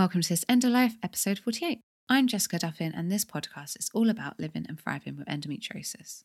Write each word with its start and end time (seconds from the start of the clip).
Welcome 0.00 0.22
to 0.22 0.28
this 0.30 0.46
Endo 0.48 0.70
Life 0.70 0.96
episode 1.02 1.38
48. 1.38 1.82
I'm 2.08 2.26
Jessica 2.26 2.58
Duffin, 2.58 2.94
and 2.96 3.12
this 3.12 3.26
podcast 3.26 3.78
is 3.78 3.90
all 3.92 4.08
about 4.08 4.40
living 4.40 4.64
and 4.66 4.80
thriving 4.80 5.18
with 5.18 5.26
endometriosis. 5.26 6.24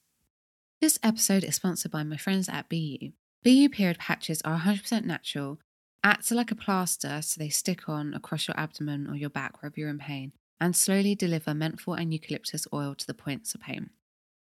This 0.79 0.97
episode 1.03 1.43
is 1.43 1.55
sponsored 1.55 1.91
by 1.91 2.03
my 2.03 2.16
friends 2.16 2.47
at 2.47 2.69
BeYou. 2.69 3.11
BeYou 3.45 3.69
period 3.69 3.99
patches 3.99 4.41
are 4.43 4.59
100% 4.59 5.03
natural, 5.03 5.59
act 6.05 6.31
like 6.31 6.52
a 6.52 6.55
plaster 6.55 7.21
so 7.21 7.38
they 7.38 7.49
stick 7.49 7.89
on 7.89 8.13
across 8.13 8.47
your 8.47 8.57
abdomen 8.57 9.09
or 9.09 9.17
your 9.17 9.30
back 9.30 9.61
wherever 9.61 9.77
you're 9.77 9.89
in 9.89 9.99
pain, 9.99 10.31
and 10.61 10.73
slowly 10.73 11.13
deliver 11.13 11.53
menthol 11.53 11.95
and 11.95 12.13
eucalyptus 12.13 12.66
oil 12.71 12.95
to 12.95 13.05
the 13.05 13.13
points 13.13 13.53
of 13.53 13.59
pain. 13.59 13.89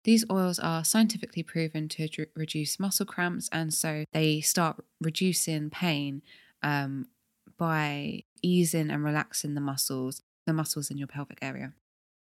These 0.05 0.27
oils 0.31 0.61
are 0.61 0.85
scientifically 0.85 1.43
proven 1.43 1.89
to 1.89 2.07
d- 2.07 2.27
reduce 2.37 2.79
muscle 2.79 3.05
cramps, 3.05 3.49
and 3.51 3.75
so 3.75 4.05
they 4.13 4.41
start 4.41 4.77
reducing 5.01 5.71
pain 5.71 6.23
um, 6.63 7.09
by 7.59 8.23
easing 8.43 8.91
and 8.91 9.05
relaxing 9.05 9.55
the 9.55 9.61
muscles, 9.61 10.23
the 10.47 10.53
muscles 10.53 10.91
in 10.91 10.99
your 10.99 11.09
pelvic 11.09 11.39
area. 11.43 11.73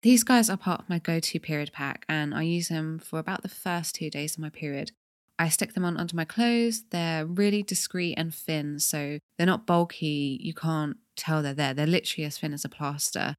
These 0.01 0.23
guys 0.23 0.49
are 0.49 0.57
part 0.57 0.81
of 0.81 0.89
my 0.89 0.99
go 0.99 1.19
to 1.19 1.39
period 1.39 1.71
pack, 1.73 2.05
and 2.07 2.33
I 2.33 2.43
use 2.43 2.69
them 2.69 2.99
for 2.99 3.19
about 3.19 3.41
the 3.41 3.49
first 3.49 3.95
two 3.95 4.09
days 4.09 4.33
of 4.35 4.39
my 4.39 4.49
period. 4.49 4.91
I 5.37 5.49
stick 5.49 5.73
them 5.73 5.85
on 5.85 5.97
under 5.97 6.15
my 6.15 6.25
clothes. 6.25 6.83
They're 6.89 7.25
really 7.25 7.63
discreet 7.63 8.15
and 8.15 8.33
thin, 8.33 8.79
so 8.79 9.19
they're 9.37 9.47
not 9.47 9.65
bulky. 9.65 10.37
You 10.41 10.53
can't 10.53 10.97
tell 11.15 11.41
they're 11.41 11.53
there. 11.53 11.73
They're 11.73 11.87
literally 11.87 12.25
as 12.25 12.37
thin 12.37 12.53
as 12.53 12.65
a 12.65 12.69
plaster. 12.69 13.35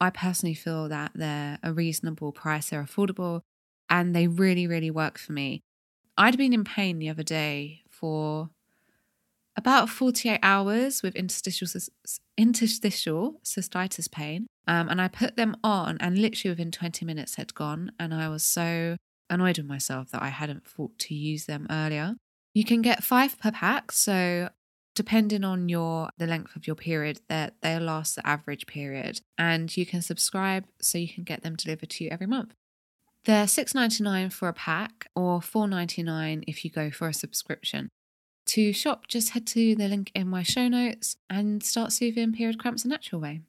I 0.00 0.10
personally 0.10 0.54
feel 0.54 0.88
that 0.88 1.12
they're 1.14 1.58
a 1.62 1.72
reasonable 1.72 2.32
price, 2.32 2.70
they're 2.70 2.82
affordable, 2.82 3.42
and 3.88 4.14
they 4.14 4.26
really, 4.26 4.66
really 4.66 4.90
work 4.90 5.18
for 5.18 5.32
me. 5.32 5.62
I'd 6.16 6.36
been 6.36 6.52
in 6.52 6.64
pain 6.64 6.98
the 6.98 7.08
other 7.08 7.22
day 7.22 7.82
for 7.88 8.50
about 9.56 9.88
48 9.88 10.40
hours 10.42 11.02
with 11.02 11.14
interstitial, 11.14 11.68
interstitial 12.36 13.40
cystitis 13.44 14.10
pain. 14.10 14.46
Um, 14.66 14.88
and 14.88 15.00
I 15.00 15.08
put 15.08 15.36
them 15.36 15.56
on, 15.62 15.98
and 16.00 16.18
literally 16.18 16.52
within 16.52 16.70
20 16.70 17.04
minutes 17.04 17.36
had 17.36 17.54
gone. 17.54 17.92
And 17.98 18.14
I 18.14 18.28
was 18.28 18.42
so 18.42 18.96
annoyed 19.28 19.58
with 19.58 19.66
myself 19.66 20.10
that 20.10 20.22
I 20.22 20.28
hadn't 20.28 20.66
thought 20.66 20.98
to 21.00 21.14
use 21.14 21.46
them 21.46 21.66
earlier. 21.70 22.16
You 22.54 22.64
can 22.64 22.82
get 22.82 23.04
five 23.04 23.38
per 23.38 23.50
pack. 23.50 23.92
So 23.92 24.48
depending 24.94 25.44
on 25.44 25.68
your 25.68 26.08
the 26.18 26.26
length 26.26 26.56
of 26.56 26.66
your 26.66 26.76
period 26.76 27.20
that 27.28 27.54
they'll 27.60 27.82
last 27.82 28.14
the 28.16 28.26
average 28.26 28.66
period 28.66 29.20
and 29.36 29.76
you 29.76 29.84
can 29.84 30.00
subscribe 30.00 30.64
so 30.80 30.98
you 30.98 31.08
can 31.08 31.24
get 31.24 31.42
them 31.42 31.56
delivered 31.56 31.90
to 31.90 32.04
you 32.04 32.10
every 32.10 32.26
month 32.26 32.54
they're 33.24 33.46
$6.99 33.46 34.32
for 34.32 34.48
a 34.48 34.52
pack 34.52 35.08
or 35.16 35.40
$4.99 35.40 36.44
if 36.46 36.64
you 36.64 36.70
go 36.70 36.90
for 36.90 37.08
a 37.08 37.14
subscription 37.14 37.88
to 38.46 38.72
shop, 38.72 39.08
just 39.08 39.30
head 39.30 39.46
to 39.48 39.74
the 39.74 39.88
link 39.88 40.10
in 40.14 40.28
my 40.28 40.42
show 40.42 40.68
notes 40.68 41.16
and 41.28 41.62
start 41.62 41.92
soothing 41.92 42.32
period 42.32 42.58
cramps 42.58 42.84
a 42.84 42.88
natural 42.88 43.20
way. 43.20 43.40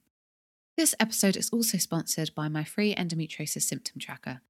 This 0.76 0.94
episode 1.00 1.36
is 1.36 1.50
also 1.50 1.78
sponsored 1.78 2.34
by 2.34 2.48
my 2.48 2.64
free 2.64 2.94
endometriosis 2.94 3.62
symptom 3.62 3.98
tracker. 3.98 4.42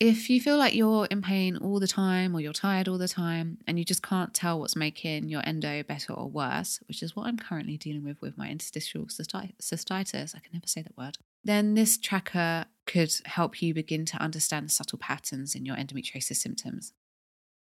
If 0.00 0.30
you 0.30 0.40
feel 0.40 0.56
like 0.56 0.76
you're 0.76 1.06
in 1.06 1.22
pain 1.22 1.56
all 1.56 1.80
the 1.80 1.88
time 1.88 2.34
or 2.34 2.40
you're 2.40 2.52
tired 2.52 2.86
all 2.86 2.98
the 2.98 3.08
time 3.08 3.58
and 3.66 3.78
you 3.78 3.84
just 3.84 4.02
can't 4.02 4.32
tell 4.32 4.60
what's 4.60 4.76
making 4.76 5.28
your 5.28 5.42
endo 5.44 5.82
better 5.82 6.12
or 6.12 6.28
worse, 6.28 6.78
which 6.86 7.02
is 7.02 7.16
what 7.16 7.26
I'm 7.26 7.36
currently 7.36 7.76
dealing 7.76 8.04
with 8.04 8.20
with 8.20 8.38
my 8.38 8.48
interstitial 8.48 9.06
cystitis, 9.06 10.36
I 10.36 10.38
can 10.38 10.52
never 10.52 10.68
say 10.68 10.82
that 10.82 10.96
word, 10.96 11.18
then 11.44 11.74
this 11.74 11.98
tracker 11.98 12.66
could 12.86 13.12
help 13.24 13.60
you 13.60 13.74
begin 13.74 14.04
to 14.06 14.16
understand 14.18 14.70
subtle 14.70 14.98
patterns 14.98 15.56
in 15.56 15.66
your 15.66 15.74
endometriosis 15.74 16.36
symptoms. 16.36 16.92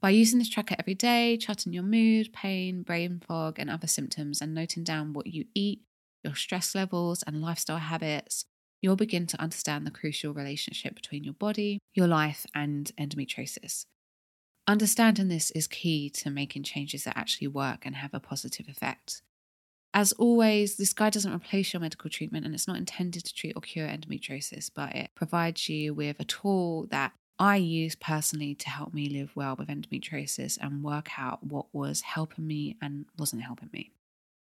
By 0.06 0.12
using 0.12 0.38
this 0.38 0.52
tracker 0.52 0.76
every 0.78 0.94
day, 0.94 1.36
charting 1.36 1.74
your 1.74 1.82
mood, 1.82 2.32
pain, 2.32 2.84
brain 2.84 3.24
fog, 3.28 3.58
and 3.58 3.72
other 3.72 3.88
symptoms, 3.88 4.40
and 4.40 4.54
noting 4.54 4.84
down 4.84 5.14
what 5.14 5.26
you 5.26 5.46
eat, 5.56 5.82
your 6.24 6.36
stress 6.36 6.76
levels, 6.76 7.24
and 7.24 7.42
lifestyle 7.42 7.80
habits, 7.80 8.46
you'll 8.84 8.98
begin 8.98 9.26
to 9.26 9.42
understand 9.42 9.84
the 9.84 9.90
crucial 9.90 10.32
relationship 10.32 10.94
between 10.94 11.24
your 11.24 11.34
body, 11.34 11.80
your 11.96 12.06
life, 12.06 12.46
and 12.54 12.92
endometriosis. 13.00 13.86
Understanding 14.68 15.28
this 15.28 15.50
is 15.50 15.66
key 15.66 16.12
to 16.12 16.30
making 16.30 16.62
changes 16.62 17.06
that 17.06 17.18
actually 17.18 17.48
work 17.48 17.84
and 17.84 17.96
have 17.96 18.14
a 18.14 18.20
positive 18.20 18.68
effect. 18.68 19.24
As 19.92 20.14
always, 20.14 20.76
this 20.76 20.94
guide 20.94 21.14
doesn't 21.14 21.34
replace 21.34 21.74
your 21.74 21.82
medical 21.82 22.12
treatment 22.12 22.46
and 22.46 22.54
it's 22.54 22.68
not 22.68 22.78
intended 22.78 23.26
to 23.26 23.34
treat 23.34 23.54
or 23.56 23.62
cure 23.64 23.88
endometriosis, 23.88 24.70
but 24.72 24.96
it 24.96 25.10
provides 25.16 25.68
you 25.68 25.96
with 25.96 26.20
a 26.20 26.26
tool 26.26 26.86
that 26.92 27.14
I 27.38 27.58
use 27.58 27.96
personally 27.96 28.56
to 28.56 28.70
help 28.70 28.94
me 28.94 29.10
live 29.10 29.32
well 29.36 29.56
with 29.58 29.68
endometriosis 29.68 30.58
and 30.62 30.84
work 30.84 31.10
out 31.18 31.44
what 31.44 31.66
was 31.74 32.02
helping 32.02 32.48
me 32.48 32.78
and 32.82 33.06
wasn't 33.18 33.44
helping 33.44 33.70
me. 33.74 33.92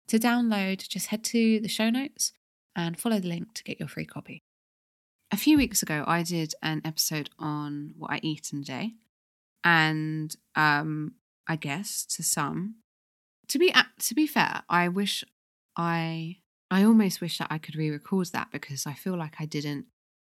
To 0.09 0.19
download, 0.19 0.89
just 0.89 1.09
head 1.09 1.23
to 1.25 1.61
the 1.61 1.69
show 1.69 1.91
notes 1.91 2.33
and 2.75 2.99
follow 2.99 3.21
the 3.21 3.29
link 3.29 3.53
to 3.55 3.65
get 3.65 3.79
your 3.79 3.89
free 3.89 4.07
copy. 4.07 4.43
A 5.31 5.37
few 5.37 5.57
weeks 5.59 5.83
ago, 5.83 6.05
I 6.07 6.23
did 6.23 6.55
an 6.63 6.81
episode 6.85 7.31
on 7.39 7.95
what 7.97 8.11
I 8.11 8.21
eat 8.23 8.51
in 8.53 8.61
a 8.61 8.65
day, 8.65 8.95
and 9.63 10.35
um, 10.57 11.13
I 11.47 11.57
guess 11.57 12.05
to 12.07 12.23
some, 12.23 12.77
to 13.49 13.59
be 13.59 13.73
to 14.01 14.15
be 14.15 14.27
fair, 14.27 14.63
I 14.69 14.89
wish 14.89 15.23
I 15.77 16.39
I 16.71 16.85
almost 16.85 17.21
wish 17.21 17.39
that 17.39 17.49
I 17.51 17.59
could 17.59 17.77
re-record 17.77 18.29
that 18.33 18.49
because 18.51 18.87
I 18.87 18.95
feel 18.95 19.17
like 19.17 19.35
I 19.39 19.45
didn't 19.45 19.87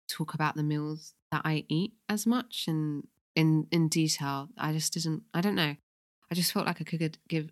talk 0.10 0.34
about 0.34 0.56
the 0.56 0.64
meals 0.64 1.14
that 1.32 1.42
I 1.46 1.66
eat 1.68 1.94
as 2.08 2.26
much 2.26 2.66
and 2.68 3.08
in 3.36 3.68
in 3.72 3.88
detail. 3.88 4.50
I 4.58 4.74
just 4.74 4.94
didn't. 4.94 5.24
I 5.34 5.42
don't 5.42 5.56
know. 5.56 5.76
I 6.32 6.36
just 6.36 6.52
felt 6.52 6.66
like 6.66 6.82
I 6.82 6.84
could 6.84 7.18
give 7.28 7.52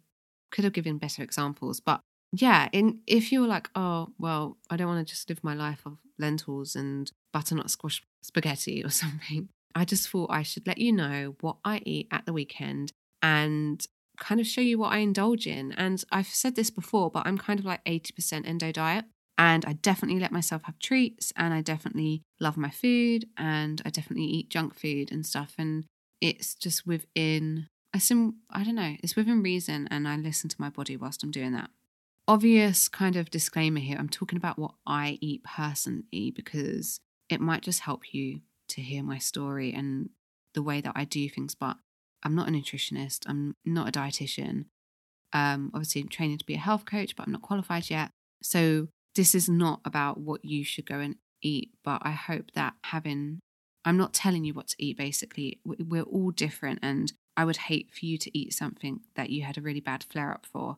could 0.51 0.63
have 0.63 0.73
given 0.73 0.97
better 0.97 1.23
examples. 1.23 1.79
But 1.79 2.01
yeah, 2.31 2.69
in 2.71 2.99
if 3.07 3.31
you 3.31 3.41
were 3.41 3.47
like, 3.47 3.69
oh 3.75 4.09
well, 4.17 4.57
I 4.69 4.77
don't 4.77 4.87
want 4.87 5.05
to 5.05 5.11
just 5.11 5.29
live 5.29 5.43
my 5.43 5.53
life 5.53 5.81
of 5.85 5.97
lentils 6.19 6.75
and 6.75 7.11
butternut 7.33 7.69
squash 7.69 8.03
spaghetti 8.21 8.83
or 8.83 8.89
something. 9.03 9.49
I 9.75 9.85
just 9.85 10.09
thought 10.09 10.31
I 10.31 10.41
should 10.41 10.65
let 10.65 10.79
you 10.79 10.91
know 10.91 11.35
what 11.41 11.57
I 11.63 11.81
eat 11.85 12.07
at 12.11 12.25
the 12.25 12.33
weekend 12.33 12.93
and 13.21 13.85
kind 14.19 14.41
of 14.41 14.47
show 14.47 14.61
you 14.61 14.79
what 14.79 14.91
I 14.91 14.97
indulge 14.97 15.45
in. 15.45 15.71
And 15.73 16.03
I've 16.11 16.27
said 16.27 16.55
this 16.55 16.71
before, 16.71 17.11
but 17.11 17.27
I'm 17.27 17.37
kind 17.37 17.59
of 17.59 17.65
like 17.65 17.83
80% 17.85 18.47
endo 18.47 18.71
diet. 18.71 19.05
And 19.37 19.65
I 19.65 19.73
definitely 19.73 20.19
let 20.19 20.31
myself 20.31 20.63
have 20.63 20.79
treats 20.79 21.31
and 21.37 21.53
I 21.53 21.61
definitely 21.61 22.23
love 22.39 22.57
my 22.57 22.71
food 22.71 23.25
and 23.37 23.81
I 23.85 23.89
definitely 23.91 24.25
eat 24.25 24.49
junk 24.49 24.73
food 24.73 25.11
and 25.11 25.25
stuff. 25.25 25.53
And 25.59 25.85
it's 26.21 26.55
just 26.55 26.87
within, 26.87 27.67
I, 27.93 27.99
sim, 27.99 28.37
I 28.49 28.63
don't 28.63 28.75
know, 28.75 28.95
it's 29.03 29.15
within 29.15 29.43
reason 29.43 29.87
and 29.91 30.07
I 30.07 30.17
listen 30.17 30.49
to 30.49 30.59
my 30.61 30.69
body 30.69 30.97
whilst 30.97 31.23
I'm 31.23 31.31
doing 31.31 31.53
that. 31.53 31.69
Obvious 32.27 32.89
kind 32.89 33.15
of 33.15 33.29
disclaimer 33.29 33.79
here 33.79 33.97
I'm 33.97 34.09
talking 34.09 34.37
about 34.37 34.59
what 34.59 34.73
I 34.85 35.17
eat 35.21 35.43
personally 35.43 36.31
because 36.35 36.99
it 37.29 37.39
might 37.39 37.61
just 37.61 37.81
help 37.81 38.13
you 38.13 38.41
to 38.69 38.81
hear 38.81 39.03
my 39.03 39.17
story 39.17 39.71
and 39.71 40.09
the 40.53 40.63
way 40.63 40.81
that 40.81 40.93
I 40.95 41.05
do 41.05 41.29
things. 41.29 41.55
But 41.55 41.77
I'm 42.23 42.35
not 42.35 42.49
a 42.49 42.51
nutritionist, 42.51 43.19
I'm 43.27 43.55
not 43.63 43.87
a 43.87 43.91
dietitian. 43.91 44.65
Um, 45.31 45.71
obviously, 45.73 46.01
I'm 46.01 46.07
training 46.09 46.39
to 46.39 46.45
be 46.45 46.55
a 46.55 46.59
health 46.59 46.85
coach, 46.85 47.15
but 47.15 47.25
I'm 47.27 47.31
not 47.33 47.41
qualified 47.41 47.89
yet. 47.89 48.11
So 48.41 48.87
this 49.17 49.35
is 49.35 49.49
not 49.49 49.81
about 49.83 50.17
what 50.19 50.45
you 50.45 50.63
should 50.63 50.85
go 50.85 50.99
and 50.99 51.15
eat, 51.41 51.71
but 51.83 52.01
I 52.05 52.11
hope 52.11 52.51
that 52.53 52.75
having, 52.85 53.39
I'm 53.83 53.97
not 53.97 54.13
telling 54.13 54.45
you 54.45 54.53
what 54.53 54.69
to 54.69 54.75
eat 54.79 54.97
basically. 54.97 55.59
We're 55.65 56.03
all 56.03 56.31
different, 56.31 56.79
and 56.81 57.11
I 57.35 57.43
would 57.43 57.57
hate 57.57 57.89
for 57.93 58.05
you 58.05 58.17
to 58.19 58.37
eat 58.37 58.53
something 58.53 59.01
that 59.15 59.29
you 59.29 59.43
had 59.43 59.57
a 59.57 59.61
really 59.61 59.81
bad 59.81 60.05
flare 60.05 60.31
up 60.31 60.45
for. 60.45 60.77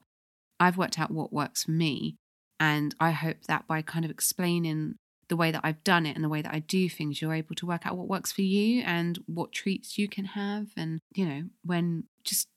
I've 0.60 0.78
worked 0.78 0.98
out 0.98 1.12
what 1.12 1.32
works 1.32 1.66
for 1.66 1.72
me, 1.72 2.16
and 2.60 2.96
I 3.00 3.12
hope 3.12 3.44
that 3.48 3.68
by 3.68 3.82
kind 3.82 4.04
of 4.06 4.12
explaining 4.12 4.96
the 5.28 5.38
way 5.38 5.52
that 5.52 5.62
I've 5.64 5.84
done 5.84 6.06
it 6.08 6.16
and 6.16 6.24
the 6.24 6.30
way 6.30 6.42
that 6.42 6.54
I 6.54 6.60
do 6.60 6.90
things, 6.90 7.22
you're 7.22 7.36
able 7.36 7.56
to 7.56 7.66
work 7.68 7.86
out 7.86 7.96
what 7.96 8.08
works 8.08 8.32
for 8.32 8.42
you 8.42 8.82
and 8.82 9.20
what 9.28 9.52
treats 9.52 9.98
you 9.98 10.08
can 10.08 10.26
have, 10.26 10.68
and 10.76 11.00
you 11.14 11.26
know, 11.26 11.44
when 11.64 12.06
just 12.24 12.48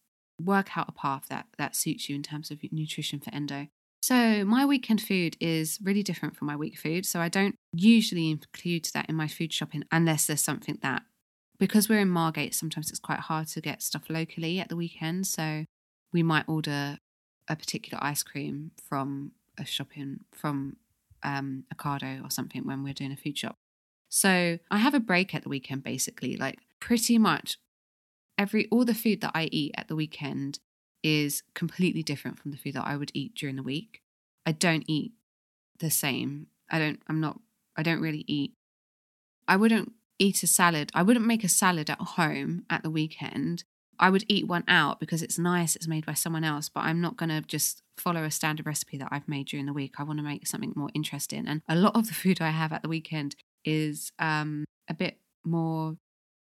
work 0.43 0.76
out 0.76 0.88
a 0.88 0.93
path 0.93 1.26
that 1.28 1.46
that 1.58 1.76
suits 1.76 2.08
you 2.08 2.17
in 2.17 2.23
terms 2.23 2.50
of 2.50 2.61
nutrition 2.73 3.20
for 3.20 3.32
endo. 3.35 3.69
So, 4.02 4.44
my 4.44 4.66
weekend 4.66 5.00
food 5.00 5.37
is 5.38 5.78
really 5.81 6.02
different 6.02 6.37
from 6.37 6.49
my 6.49 6.56
week 6.56 6.76
food. 6.76 7.06
So, 7.06 7.20
I 7.20 7.28
don't 7.28 7.54
usually 7.72 8.31
include 8.31 8.88
that 8.94 9.08
in 9.08 9.14
my 9.14 9.28
food 9.28 9.52
shopping 9.52 9.84
unless 9.93 10.26
there's 10.26 10.43
something 10.43 10.78
that, 10.82 11.02
because 11.60 11.88
we're 11.88 12.00
in 12.00 12.08
Margate, 12.08 12.52
sometimes 12.52 12.90
it's 12.90 12.99
quite 12.99 13.20
hard 13.20 13.46
to 13.49 13.60
get 13.60 13.81
stuff 13.81 14.10
locally 14.10 14.58
at 14.58 14.69
the 14.69 14.75
weekend. 14.75 15.28
So, 15.28 15.66
we 16.12 16.25
might 16.25 16.49
order 16.49 16.99
a 17.49 17.54
particular 17.54 18.02
ice 18.02 18.25
cream 18.25 18.72
from 18.76 19.32
a 19.56 19.64
shopping, 19.64 20.25
from 20.32 20.78
um, 21.22 21.62
Ocado 21.72 22.26
or 22.26 22.31
something 22.31 22.66
when 22.66 22.82
we're 22.82 22.94
doing 22.94 23.12
a 23.12 23.16
food 23.16 23.38
shop. 23.38 23.54
So, 24.08 24.58
I 24.69 24.78
have 24.78 24.94
a 24.94 25.00
break 25.00 25.32
at 25.32 25.44
the 25.44 25.49
weekend 25.49 25.84
basically. 25.84 26.37
Like, 26.37 26.58
pretty 26.81 27.19
much 27.19 27.56
every, 28.37 28.66
all 28.72 28.84
the 28.84 28.94
food 28.94 29.20
that 29.20 29.31
I 29.32 29.44
eat 29.52 29.76
at 29.76 29.87
the 29.87 29.94
weekend 29.94 30.58
is 31.02 31.43
completely 31.54 32.02
different 32.02 32.38
from 32.38 32.50
the 32.50 32.56
food 32.56 32.75
that 32.75 32.87
I 32.87 32.96
would 32.96 33.10
eat 33.14 33.34
during 33.34 33.56
the 33.56 33.62
week. 33.62 34.02
I 34.46 34.52
don't 34.52 34.84
eat 34.87 35.12
the 35.78 35.90
same. 35.90 36.46
I 36.70 36.78
don't, 36.78 37.00
I'm 37.08 37.20
not, 37.20 37.40
I 37.76 37.82
don't 37.82 38.00
really 38.00 38.25
eat. 38.26 38.52
I 39.49 39.56
wouldn't 39.56 39.93
eat 40.19 40.43
a 40.43 40.46
salad. 40.46 40.90
I 40.94 41.02
wouldn't 41.02 41.26
make 41.26 41.44
a 41.44 41.49
salad 41.49 41.90
at 41.90 42.00
home 42.00 42.64
at 42.70 42.82
the 42.82 42.90
weekend 42.90 43.64
I 44.02 44.10
would 44.10 44.25
eat 44.28 44.49
one 44.49 44.64
out 44.66 44.99
because 44.99 45.22
it's 45.22 45.38
nice, 45.38 45.76
it's 45.76 45.87
made 45.87 46.04
by 46.04 46.14
someone 46.14 46.43
else, 46.43 46.69
but 46.69 46.81
I'm 46.81 47.00
not 47.00 47.16
going 47.16 47.28
to 47.28 47.40
just 47.40 47.82
follow 47.96 48.25
a 48.25 48.32
standard 48.32 48.66
recipe 48.66 48.99
that 48.99 49.08
I've 49.12 49.28
made 49.28 49.46
during 49.46 49.66
the 49.66 49.72
week. 49.72 49.94
I 49.99 50.02
want 50.02 50.19
to 50.19 50.25
make 50.25 50.46
something 50.46 50.72
more 50.75 50.90
interesting. 50.93 51.46
And 51.46 51.62
a 51.69 51.76
lot 51.76 51.94
of 51.94 52.08
the 52.08 52.14
food 52.14 52.40
I 52.40 52.50
have 52.50 52.72
at 52.72 52.82
the 52.82 52.88
weekend 52.88 53.37
is 53.64 54.10
um, 54.19 54.64
a 54.88 54.94
bit 54.94 55.19
more 55.44 55.99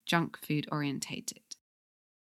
junk 0.04 0.38
food 0.44 0.68
orientated. 0.70 1.40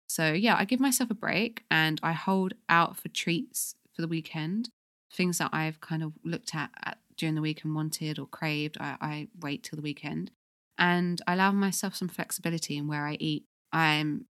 So, 0.09 0.33
yeah, 0.33 0.57
I 0.59 0.65
give 0.65 0.81
myself 0.81 1.11
a 1.11 1.15
break 1.15 1.65
and 1.71 2.01
I 2.03 2.13
hold 2.13 2.55
out 2.69 2.97
for 2.97 3.09
treats 3.09 3.75
for 3.95 4.03
the 4.03 4.09
weekend. 4.09 4.71
Things 5.13 5.39
that 5.39 5.51
I've 5.53 5.81
kind 5.81 6.03
of 6.03 6.13
looked 6.25 6.55
at, 6.55 6.71
at 6.85 6.99
during 7.17 7.35
the 7.35 7.41
week 7.41 7.65
and 7.65 7.75
wanted 7.75 8.19
or 8.19 8.27
craved, 8.27 8.77
I, 8.81 8.97
I 9.01 9.29
wait 9.41 9.63
till 9.63 9.77
the 9.77 9.83
weekend. 9.83 10.31
And 10.79 11.21
I 11.27 11.35
allow 11.35 11.53
myself 11.53 11.95
some 11.97 12.09
flexibility 12.09 12.77
in 12.77 12.87
where 12.87 13.07
I 13.07 13.15
eat. 13.15 13.45
I'm, 13.73 14.27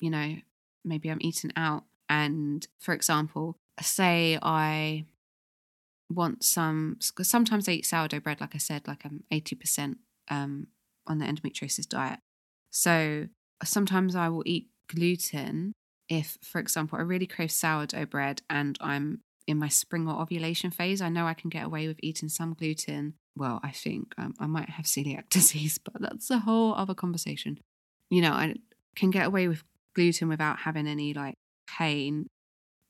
you 0.00 0.10
know, 0.10 0.36
maybe 0.84 1.08
I'm 1.08 1.18
eating 1.20 1.52
out. 1.56 1.84
And 2.08 2.66
for 2.78 2.92
example, 2.92 3.56
say 3.80 4.38
I 4.42 5.04
want 6.10 6.42
some, 6.42 6.96
sometimes 7.00 7.68
I 7.68 7.72
eat 7.72 7.86
sourdough 7.86 8.20
bread, 8.20 8.40
like 8.40 8.54
I 8.54 8.58
said, 8.58 8.88
like 8.88 9.04
I'm 9.04 9.24
80% 9.30 9.96
um, 10.30 10.68
on 11.06 11.18
the 11.18 11.26
endometriosis 11.26 11.88
diet. 11.88 12.20
So 12.70 13.28
sometimes 13.62 14.16
I 14.16 14.28
will 14.28 14.42
eat 14.46 14.68
gluten 14.88 15.72
if, 16.08 16.38
for 16.42 16.58
example, 16.58 16.98
I 16.98 17.02
really 17.02 17.26
crave 17.26 17.50
sourdough 17.50 18.06
bread 18.06 18.42
and 18.48 18.78
I'm 18.80 19.20
in 19.46 19.58
my 19.58 19.68
spring 19.68 20.08
or 20.08 20.20
ovulation 20.20 20.70
phase. 20.70 21.00
I 21.00 21.08
know 21.08 21.26
I 21.26 21.34
can 21.34 21.50
get 21.50 21.64
away 21.64 21.86
with 21.86 21.98
eating 22.02 22.28
some 22.28 22.54
gluten. 22.54 23.14
Well, 23.36 23.60
I 23.62 23.70
think 23.70 24.14
um, 24.18 24.34
I 24.38 24.46
might 24.46 24.70
have 24.70 24.86
celiac 24.86 25.28
disease, 25.30 25.78
but 25.78 26.00
that's 26.00 26.30
a 26.30 26.40
whole 26.40 26.74
other 26.74 26.94
conversation. 26.94 27.58
You 28.10 28.22
know, 28.22 28.32
I 28.32 28.54
can 28.96 29.10
get 29.10 29.26
away 29.26 29.48
with 29.48 29.64
gluten 29.94 30.28
without 30.28 30.60
having 30.60 30.86
any 30.86 31.12
like 31.14 31.34
pain 31.68 32.26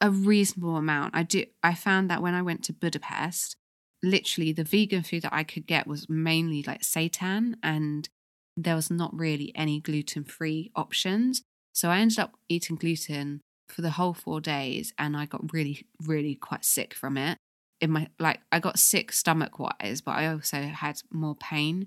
a 0.00 0.10
reasonable 0.10 0.76
amount. 0.76 1.16
I 1.16 1.22
do 1.22 1.44
I 1.62 1.74
found 1.74 2.10
that 2.10 2.22
when 2.22 2.34
I 2.34 2.42
went 2.42 2.64
to 2.64 2.72
Budapest, 2.72 3.56
literally 4.02 4.52
the 4.52 4.64
vegan 4.64 5.02
food 5.02 5.22
that 5.22 5.34
I 5.34 5.42
could 5.42 5.66
get 5.66 5.86
was 5.86 6.08
mainly 6.08 6.62
like 6.62 6.82
seitan 6.82 7.54
and 7.62 8.08
there 8.56 8.76
was 8.76 8.90
not 8.90 9.16
really 9.16 9.52
any 9.54 9.80
gluten-free 9.80 10.70
options. 10.74 11.42
So 11.78 11.90
I 11.90 12.00
ended 12.00 12.18
up 12.18 12.34
eating 12.48 12.74
gluten 12.74 13.40
for 13.68 13.82
the 13.82 13.90
whole 13.90 14.12
4 14.12 14.40
days 14.40 14.92
and 14.98 15.16
I 15.16 15.26
got 15.26 15.52
really 15.52 15.86
really 16.02 16.34
quite 16.34 16.64
sick 16.64 16.92
from 16.92 17.16
it. 17.16 17.38
In 17.80 17.92
my 17.92 18.08
like 18.18 18.40
I 18.50 18.58
got 18.58 18.80
sick 18.80 19.12
stomach 19.12 19.60
wise, 19.60 20.00
but 20.00 20.16
I 20.16 20.26
also 20.26 20.60
had 20.60 21.00
more 21.12 21.36
pain. 21.36 21.86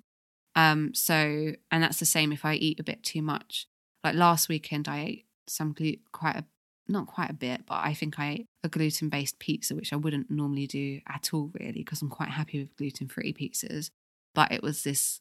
Um 0.56 0.94
so 0.94 1.52
and 1.70 1.84
that's 1.84 2.00
the 2.00 2.06
same 2.06 2.32
if 2.32 2.46
I 2.46 2.54
eat 2.54 2.80
a 2.80 2.84
bit 2.84 3.04
too 3.04 3.22
much. 3.22 3.66
Like 4.02 4.16
last 4.16 4.48
weekend 4.48 4.88
I 4.88 5.00
ate 5.02 5.26
some 5.50 5.74
gluten 5.74 6.04
quite 6.14 6.38
a 6.38 6.46
not 6.88 7.08
quite 7.08 7.30
a 7.30 7.34
bit, 7.34 7.66
but 7.66 7.82
I 7.84 7.94
think 7.94 8.18
I 8.18 8.30
ate 8.30 8.46
a 8.64 8.70
gluten 8.70 9.10
based 9.10 9.40
pizza, 9.40 9.76
which 9.76 9.92
I 9.92 9.98
wouldn't 9.98 10.32
normally 10.32 10.68
do 10.68 11.02
at 11.06 11.34
all, 11.34 11.52
really, 11.60 11.84
because 11.84 12.02
I'm 12.02 12.10
quite 12.10 12.30
happy 12.30 12.60
with 12.60 12.76
gluten 12.78 13.10
free 13.10 13.34
pizzas. 13.34 13.90
But 14.34 14.54
it 14.54 14.64
was 14.64 14.84
this, 14.84 15.20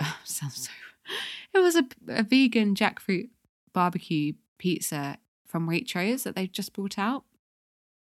uh, 0.00 0.12
sounds 0.24 0.64
so, 0.64 0.70
it 1.54 1.60
was 1.60 1.76
a, 1.76 1.84
a 2.08 2.22
vegan 2.24 2.74
jackfruit 2.74 3.30
barbecue 3.72 4.34
pizza 4.58 5.18
from 5.46 5.68
Waitrose 5.68 6.22
that 6.22 6.34
they've 6.34 6.50
just 6.50 6.72
brought 6.72 6.98
out. 6.98 7.24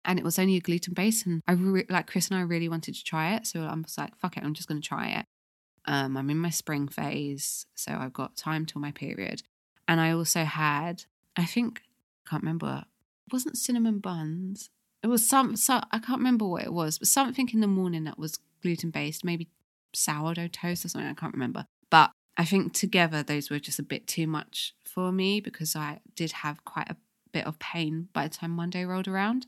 And 0.05 0.19
it 0.19 0.25
was 0.25 0.39
only 0.39 0.57
a 0.57 0.61
gluten 0.61 0.95
base. 0.95 1.25
And 1.25 1.43
I 1.49 1.53
re- 1.53 1.87
like 1.89 2.07
Chris 2.07 2.29
and 2.29 2.39
I 2.39 2.43
really 2.43 2.69
wanted 2.69 2.95
to 2.95 3.05
try 3.05 3.35
it. 3.35 3.47
So 3.47 3.61
I'm 3.61 3.85
just 3.85 3.99
like, 3.99 4.17
fuck 4.17 4.37
it, 4.37 4.45
I'm 4.45 4.55
just 4.55 4.69
going 4.69 4.81
to 4.81 4.89
try 4.89 5.09
it. 5.09 5.27
Um, 5.87 6.17
I'm 6.17 6.31
in 6.31 6.39
my 6.39 6.51
spring 6.51 6.89
phase, 6.89 7.67
so 7.75 7.93
I've 7.93 8.13
got 8.13 8.37
time 8.37 8.65
till 8.65 8.81
my 8.81 8.91
period. 8.91 9.43
And 9.87 10.01
I 10.01 10.13
also 10.13 10.45
had, 10.45 11.05
I 11.37 11.45
think 11.45 11.83
can't 12.29 12.43
remember. 12.43 12.85
It 13.27 13.33
wasn't 13.33 13.59
cinnamon 13.59 13.99
buns. 13.99 14.71
It 15.03 15.09
was 15.09 15.27
some, 15.27 15.57
so 15.57 15.81
I 15.91 15.99
can't 15.99 16.19
remember 16.21 16.47
what 16.47 16.65
it 16.65 16.73
was, 16.73 16.99
but 16.99 17.09
something 17.09 17.51
in 17.53 17.61
the 17.61 17.67
morning 17.67 18.05
that 18.05 18.19
was 18.19 18.39
gluten 18.63 18.91
based, 18.91 19.25
maybe 19.25 19.49
sourdough 19.93 20.49
toast 20.49 20.85
or 20.85 20.89
something. 20.89 21.11
I 21.11 21.15
can't 21.15 21.35
remember. 21.35 21.67
I 22.37 22.45
think 22.45 22.73
together 22.73 23.23
those 23.23 23.51
were 23.51 23.59
just 23.59 23.79
a 23.79 23.85
bit 23.85 24.07
too 24.07 24.27
much 24.27 24.75
for 24.85 25.13
me 25.13 25.41
because 25.41 25.77
I 25.77 26.01
did 26.17 26.33
have 26.33 26.65
quite 26.65 26.91
a 26.91 26.97
bit 27.33 27.47
of 27.47 27.59
pain 27.59 28.09
by 28.13 28.27
the 28.27 28.35
time 28.35 28.51
Monday 28.51 28.85
rolled 28.85 29.09
around. 29.09 29.47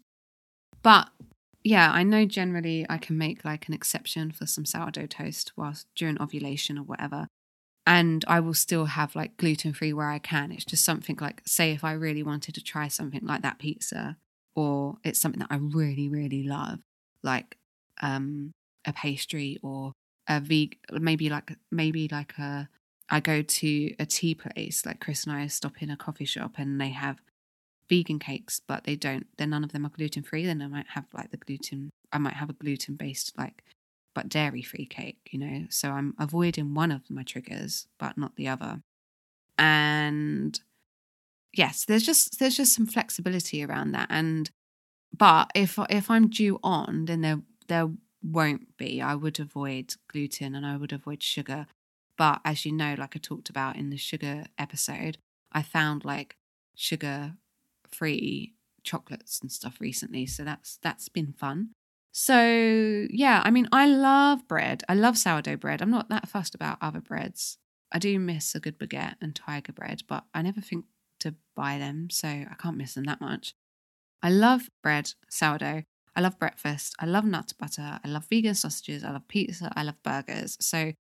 But 0.82 1.08
yeah, 1.64 1.90
I 1.90 2.04
know 2.04 2.26
generally 2.26 2.86
I 2.88 2.98
can 2.98 3.18
make 3.18 3.44
like 3.44 3.66
an 3.66 3.74
exception 3.74 4.30
for 4.30 4.46
some 4.46 4.64
sourdough 4.64 5.06
toast 5.06 5.52
whilst 5.56 5.86
during 5.96 6.20
ovulation 6.20 6.78
or 6.78 6.82
whatever 6.82 7.26
and 7.86 8.24
I 8.26 8.40
will 8.40 8.54
still 8.54 8.86
have 8.86 9.14
like 9.14 9.36
gluten 9.36 9.72
free 9.72 9.92
where 9.92 10.10
I 10.10 10.18
can. 10.18 10.50
It's 10.50 10.64
just 10.64 10.84
something 10.84 11.16
like, 11.20 11.42
say, 11.46 11.70
if 11.70 11.84
I 11.84 11.92
really 11.92 12.24
wanted 12.24 12.56
to 12.56 12.62
try 12.62 12.88
something 12.88 13.24
like 13.24 13.42
that 13.42 13.60
pizza, 13.60 14.16
or 14.56 14.96
it's 15.04 15.20
something 15.20 15.38
that 15.38 15.52
I 15.52 15.56
really, 15.56 16.08
really 16.08 16.42
love, 16.42 16.80
like 17.22 17.56
um, 18.02 18.52
a 18.84 18.92
pastry 18.92 19.58
or 19.62 19.92
a 20.28 20.40
veg, 20.40 20.78
maybe 20.92 21.28
like 21.28 21.56
maybe 21.70 22.08
like 22.10 22.38
a. 22.38 22.68
I 23.08 23.20
go 23.20 23.40
to 23.40 23.94
a 24.00 24.06
tea 24.06 24.34
place, 24.34 24.84
like 24.84 24.98
Chris 24.98 25.24
and 25.24 25.32
I 25.32 25.46
stop 25.46 25.80
in 25.80 25.90
a 25.90 25.96
coffee 25.96 26.24
shop, 26.24 26.54
and 26.58 26.80
they 26.80 26.88
have 26.88 27.20
vegan 27.88 28.18
cakes, 28.18 28.60
but 28.60 28.84
they 28.84 28.96
don't. 28.96 29.26
Then 29.38 29.50
none 29.50 29.64
of 29.64 29.72
them 29.72 29.86
are 29.86 29.90
gluten 29.90 30.22
free. 30.22 30.44
Then 30.44 30.60
I 30.60 30.66
might 30.66 30.88
have 30.94 31.06
like 31.12 31.30
the 31.30 31.36
gluten. 31.36 31.90
I 32.12 32.18
might 32.18 32.34
have 32.34 32.50
a 32.50 32.54
gluten 32.54 32.96
based 32.96 33.32
like 33.38 33.62
but 34.16 34.30
dairy 34.30 34.62
free 34.62 34.86
cake, 34.86 35.28
you 35.30 35.38
know. 35.38 35.66
So 35.68 35.90
I'm 35.90 36.14
avoiding 36.18 36.72
one 36.72 36.90
of 36.90 37.02
my 37.10 37.22
triggers, 37.22 37.86
but 37.98 38.16
not 38.16 38.34
the 38.36 38.48
other. 38.48 38.80
And 39.58 40.58
yes, 41.52 41.84
there's 41.84 42.02
just 42.02 42.38
there's 42.38 42.56
just 42.56 42.74
some 42.74 42.86
flexibility 42.86 43.62
around 43.62 43.92
that. 43.92 44.08
And 44.10 44.50
but 45.16 45.50
if 45.54 45.78
if 45.90 46.10
I'm 46.10 46.28
due 46.28 46.58
on, 46.62 47.04
then 47.04 47.20
there 47.20 47.42
there 47.68 47.90
won't 48.22 48.76
be. 48.76 49.00
I 49.00 49.14
would 49.14 49.38
avoid 49.38 49.94
gluten 50.08 50.54
and 50.54 50.66
I 50.66 50.76
would 50.76 50.92
avoid 50.92 51.22
sugar. 51.22 51.66
But 52.16 52.40
as 52.44 52.64
you 52.64 52.72
know, 52.72 52.94
like 52.98 53.14
I 53.14 53.18
talked 53.18 53.50
about 53.50 53.76
in 53.76 53.90
the 53.90 53.96
sugar 53.96 54.46
episode, 54.58 55.18
I 55.52 55.62
found 55.62 56.04
like 56.04 56.36
sugar 56.74 57.34
free 57.88 58.54
chocolates 58.82 59.40
and 59.40 59.52
stuff 59.52 59.80
recently. 59.80 60.26
So 60.26 60.44
that's 60.44 60.78
that's 60.82 61.08
been 61.08 61.32
fun. 61.32 61.70
So, 62.18 63.06
yeah, 63.10 63.42
I 63.44 63.50
mean, 63.50 63.68
I 63.72 63.86
love 63.86 64.48
bread. 64.48 64.82
I 64.88 64.94
love 64.94 65.18
sourdough 65.18 65.58
bread. 65.58 65.82
I'm 65.82 65.90
not 65.90 66.08
that 66.08 66.28
fussed 66.30 66.54
about 66.54 66.78
other 66.80 67.02
breads. 67.02 67.58
I 67.92 67.98
do 67.98 68.18
miss 68.18 68.54
a 68.54 68.60
good 68.60 68.78
baguette 68.78 69.16
and 69.20 69.34
tiger 69.36 69.74
bread, 69.74 70.02
but 70.08 70.24
I 70.32 70.40
never 70.40 70.62
think 70.62 70.86
to 71.20 71.34
buy 71.54 71.76
them, 71.76 72.08
so 72.08 72.26
I 72.26 72.54
can't 72.58 72.78
miss 72.78 72.94
them 72.94 73.04
that 73.04 73.20
much. 73.20 73.54
I 74.22 74.30
love 74.30 74.70
bread, 74.82 75.12
sourdough. 75.28 75.82
I 76.16 76.20
love 76.22 76.38
breakfast. 76.38 76.94
I 76.98 77.06
love 77.06 77.24
nut 77.24 77.52
butter. 77.58 78.00
I 78.02 78.08
love 78.08 78.26
vegan 78.30 78.54
sausages. 78.56 79.04
I 79.04 79.12
love 79.12 79.28
pizza. 79.28 79.72
I 79.76 79.84
love 79.84 80.02
burgers. 80.02 80.56
So, 80.60 80.92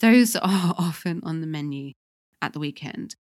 those 0.00 0.36
are 0.36 0.74
often 0.78 1.20
on 1.24 1.42
the 1.42 1.46
menu 1.46 1.92
at 2.42 2.54
the 2.54 2.60
weekend. 2.60 3.16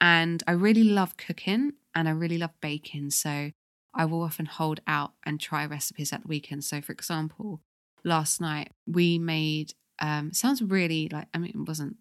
And 0.00 0.42
I 0.46 0.52
really 0.52 0.84
love 0.84 1.16
cooking 1.16 1.74
and 1.94 2.08
I 2.08 2.12
really 2.12 2.38
love 2.38 2.52
baking. 2.60 3.10
So, 3.10 3.52
I 3.94 4.04
will 4.06 4.22
often 4.22 4.46
hold 4.46 4.80
out 4.86 5.12
and 5.24 5.40
try 5.40 5.66
recipes 5.66 6.12
at 6.12 6.22
the 6.22 6.28
weekend. 6.28 6.64
So, 6.64 6.80
for 6.80 6.92
example, 6.92 7.60
last 8.04 8.40
night 8.40 8.72
we 8.86 9.18
made. 9.18 9.74
Um, 10.00 10.32
sounds 10.32 10.60
really 10.60 11.08
like 11.12 11.28
I 11.34 11.38
mean, 11.38 11.52
it 11.54 11.68
wasn't. 11.68 11.96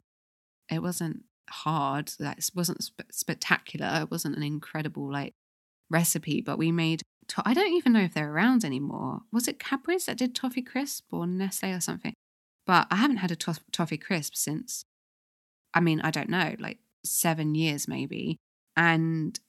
It 0.71 0.81
wasn't 0.81 1.23
hard. 1.49 2.11
It 2.19 2.49
wasn't 2.55 2.83
sp- 2.83 3.11
spectacular. 3.11 4.01
It 4.01 4.11
wasn't 4.11 4.37
an 4.37 4.43
incredible 4.43 5.11
like 5.11 5.33
recipe, 5.89 6.41
but 6.41 6.57
we 6.57 6.71
made. 6.71 7.03
To- 7.29 7.43
I 7.45 7.53
don't 7.53 7.73
even 7.73 7.93
know 7.93 8.01
if 8.01 8.13
they're 8.13 8.31
around 8.31 8.63
anymore. 8.65 9.21
Was 9.31 9.47
it 9.47 9.59
Cadbury's 9.59 10.05
that 10.05 10.17
did 10.17 10.35
toffee 10.35 10.61
crisp 10.61 11.05
or 11.11 11.25
Nestle 11.27 11.71
or 11.71 11.81
something? 11.81 12.13
But 12.65 12.87
I 12.91 12.95
haven't 12.97 13.17
had 13.17 13.31
a 13.31 13.35
to- 13.37 13.59
toffee 13.71 13.97
crisp 13.97 14.35
since. 14.35 14.85
I 15.73 15.79
mean, 15.79 16.01
I 16.01 16.11
don't 16.11 16.29
know, 16.29 16.55
like 16.59 16.79
seven 17.05 17.55
years 17.55 17.87
maybe. 17.87 18.37
And 18.75 19.39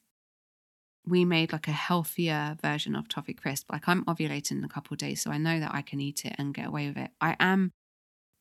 we 1.06 1.24
made 1.24 1.52
like 1.52 1.68
a 1.68 1.72
healthier 1.72 2.56
version 2.62 2.96
of 2.96 3.08
toffee 3.08 3.34
crisp. 3.34 3.70
Like 3.70 3.88
I'm 3.88 4.04
ovulating 4.06 4.52
in 4.58 4.64
a 4.64 4.68
couple 4.68 4.96
days, 4.96 5.22
so 5.22 5.30
I 5.30 5.38
know 5.38 5.60
that 5.60 5.74
I 5.74 5.82
can 5.82 6.00
eat 6.00 6.24
it 6.24 6.34
and 6.38 6.54
get 6.54 6.66
away 6.66 6.88
with 6.88 6.96
it. 6.96 7.10
I 7.20 7.36
am 7.38 7.72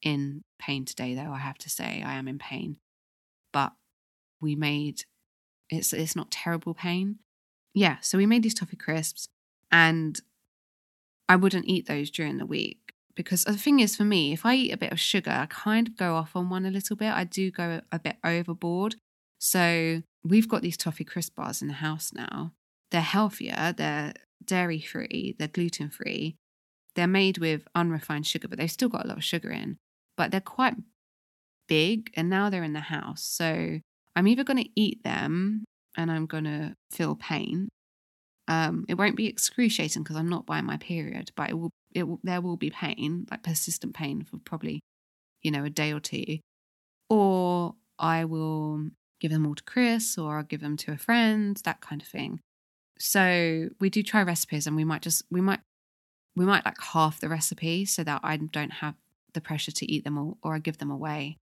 in 0.02 0.44
pain 0.60 0.86
today, 0.86 1.13
though. 1.13 1.32
I 1.32 1.40
have 1.40 1.58
to 1.60 1.70
say, 1.70 2.02
I 2.06 2.13
am 2.13 2.28
in 2.28 2.40
pain, 2.40 2.78
but 3.52 3.74
we 4.42 4.56
made 4.56 5.04
it's 5.70 5.94
it's 5.94 6.16
not 6.16 6.32
terrible 6.32 6.74
pain. 6.74 7.20
Yeah, 7.74 7.98
so 8.01 8.18
we 8.18 8.25
made 8.25 8.44
these 8.44 8.53
toffee 8.53 8.77
crisps, 8.77 9.27
and 9.72 10.20
I 11.27 11.36
wouldn't 11.36 11.68
eat 11.68 11.88
those 11.88 12.12
during 12.12 12.38
the 12.38 12.46
week 12.46 12.94
because 13.15 13.44
the 13.44 13.58
thing 13.58 13.80
is, 13.80 13.96
for 13.96 14.03
me, 14.03 14.34
if 14.34 14.46
I 14.46 14.56
eat 14.56 14.72
a 14.72 14.77
bit 14.77 14.92
of 14.92 15.00
sugar, 15.00 15.32
I 15.32 15.46
kind 15.48 15.88
of 15.88 15.98
go 15.98 16.15
off 16.15 16.36
on 16.36 16.50
one 16.50 16.65
a 16.65 16.72
little 16.72 16.96
bit. 16.96 17.13
I 17.13 17.24
do 17.24 17.51
go 17.51 17.82
a 17.92 18.00
bit 18.00 18.18
overboard. 18.24 18.96
So 19.39 20.01
we've 20.24 20.48
got 20.48 20.62
these 20.62 20.77
toffee 20.77 21.03
crisp 21.03 21.36
bars 21.36 21.62
in 21.62 21.68
the 21.68 21.75
house 21.75 22.12
now. 22.13 22.53
They're 22.92 23.01
healthier, 23.01 23.74
they're 23.75 24.13
dairy 24.44 24.80
free, 24.80 25.36
they're 25.38 25.48
gluten 25.48 25.89
free. 25.89 26.36
They're 26.96 27.08
made 27.08 27.39
with 27.39 27.68
unrefined 27.74 28.27
sugar, 28.27 28.48
but 28.48 28.60
they've 28.60 28.70
still 28.70 28.89
got 28.89 29.06
a 29.06 29.08
lot 29.08 29.18
of 29.18 29.24
sugar 29.24 29.50
in. 29.50 29.77
But 30.15 30.32
they're 30.32 30.42
quite 30.42 30.75
big, 31.68 32.12
and 32.15 32.30
now 32.30 32.50
they're 32.50 32.63
in 32.63 32.74
the 32.74 32.82
house. 32.82 33.24
So 33.24 33.80
I'm 34.15 34.27
either 34.27 34.44
going 34.44 34.63
to 34.63 34.70
eat 34.75 35.03
them 35.03 35.65
and 35.98 36.12
I'm 36.12 36.26
going 36.26 36.46
to 36.46 36.76
feel 36.92 37.16
pain. 37.16 37.70
Um, 38.48 38.86
it 38.90 38.96
won't 38.96 39.16
be 39.16 39.28
excruciating 39.28 40.04
because 40.04 40.16
I'm 40.18 40.30
not 40.30 40.46
by 40.46 40.62
my 40.62 40.78
period, 40.78 41.32
but 41.36 41.50
it 41.50 41.54
will, 41.54 41.72
it 41.94 42.04
will, 42.04 42.20
there 42.24 42.42
will 42.42 42.58
be 42.58 42.70
pain, 42.70 43.26
like 43.32 43.44
persistent 43.44 43.94
pain 43.94 44.24
for 44.24 44.38
probably, 44.38 44.82
you 45.42 45.52
know, 45.52 45.64
a 45.64 45.70
day 45.70 45.94
or 45.94 46.00
two. 46.00 46.40
Or 47.10 47.76
I 47.98 48.26
will 48.26 48.90
give 49.22 49.32
them 49.32 49.46
all 49.46 49.56
to 49.56 49.64
Chris 49.64 50.18
or 50.18 50.38
I'll 50.38 50.44
give 50.44 50.62
them 50.62 50.76
to 50.78 50.92
a 50.92 50.98
friend, 50.98 51.56
that 51.64 51.80
kind 51.80 52.02
of 52.02 52.08
thing. 52.08 52.42
So 53.00 53.70
we 53.80 53.90
do 53.90 54.04
try 54.04 54.24
recipes 54.24 54.68
and 54.68 54.76
we 54.76 54.84
might 54.84 55.02
just, 55.02 55.24
we 55.32 55.42
might, 55.42 55.62
we 56.36 56.46
might 56.46 56.66
like 56.66 56.80
half 56.82 57.20
the 57.20 57.30
recipe 57.30 57.86
so 57.86 58.04
that 58.04 58.22
I 58.24 58.38
don't 58.38 58.74
have 58.74 58.96
the 59.34 59.42
pressure 59.42 59.72
to 59.72 59.92
eat 59.92 60.04
them 60.04 60.18
all 60.18 60.38
or 60.44 60.56
I 60.56 60.60
give 60.60 60.78
them 60.78 60.92
away. 60.92 61.38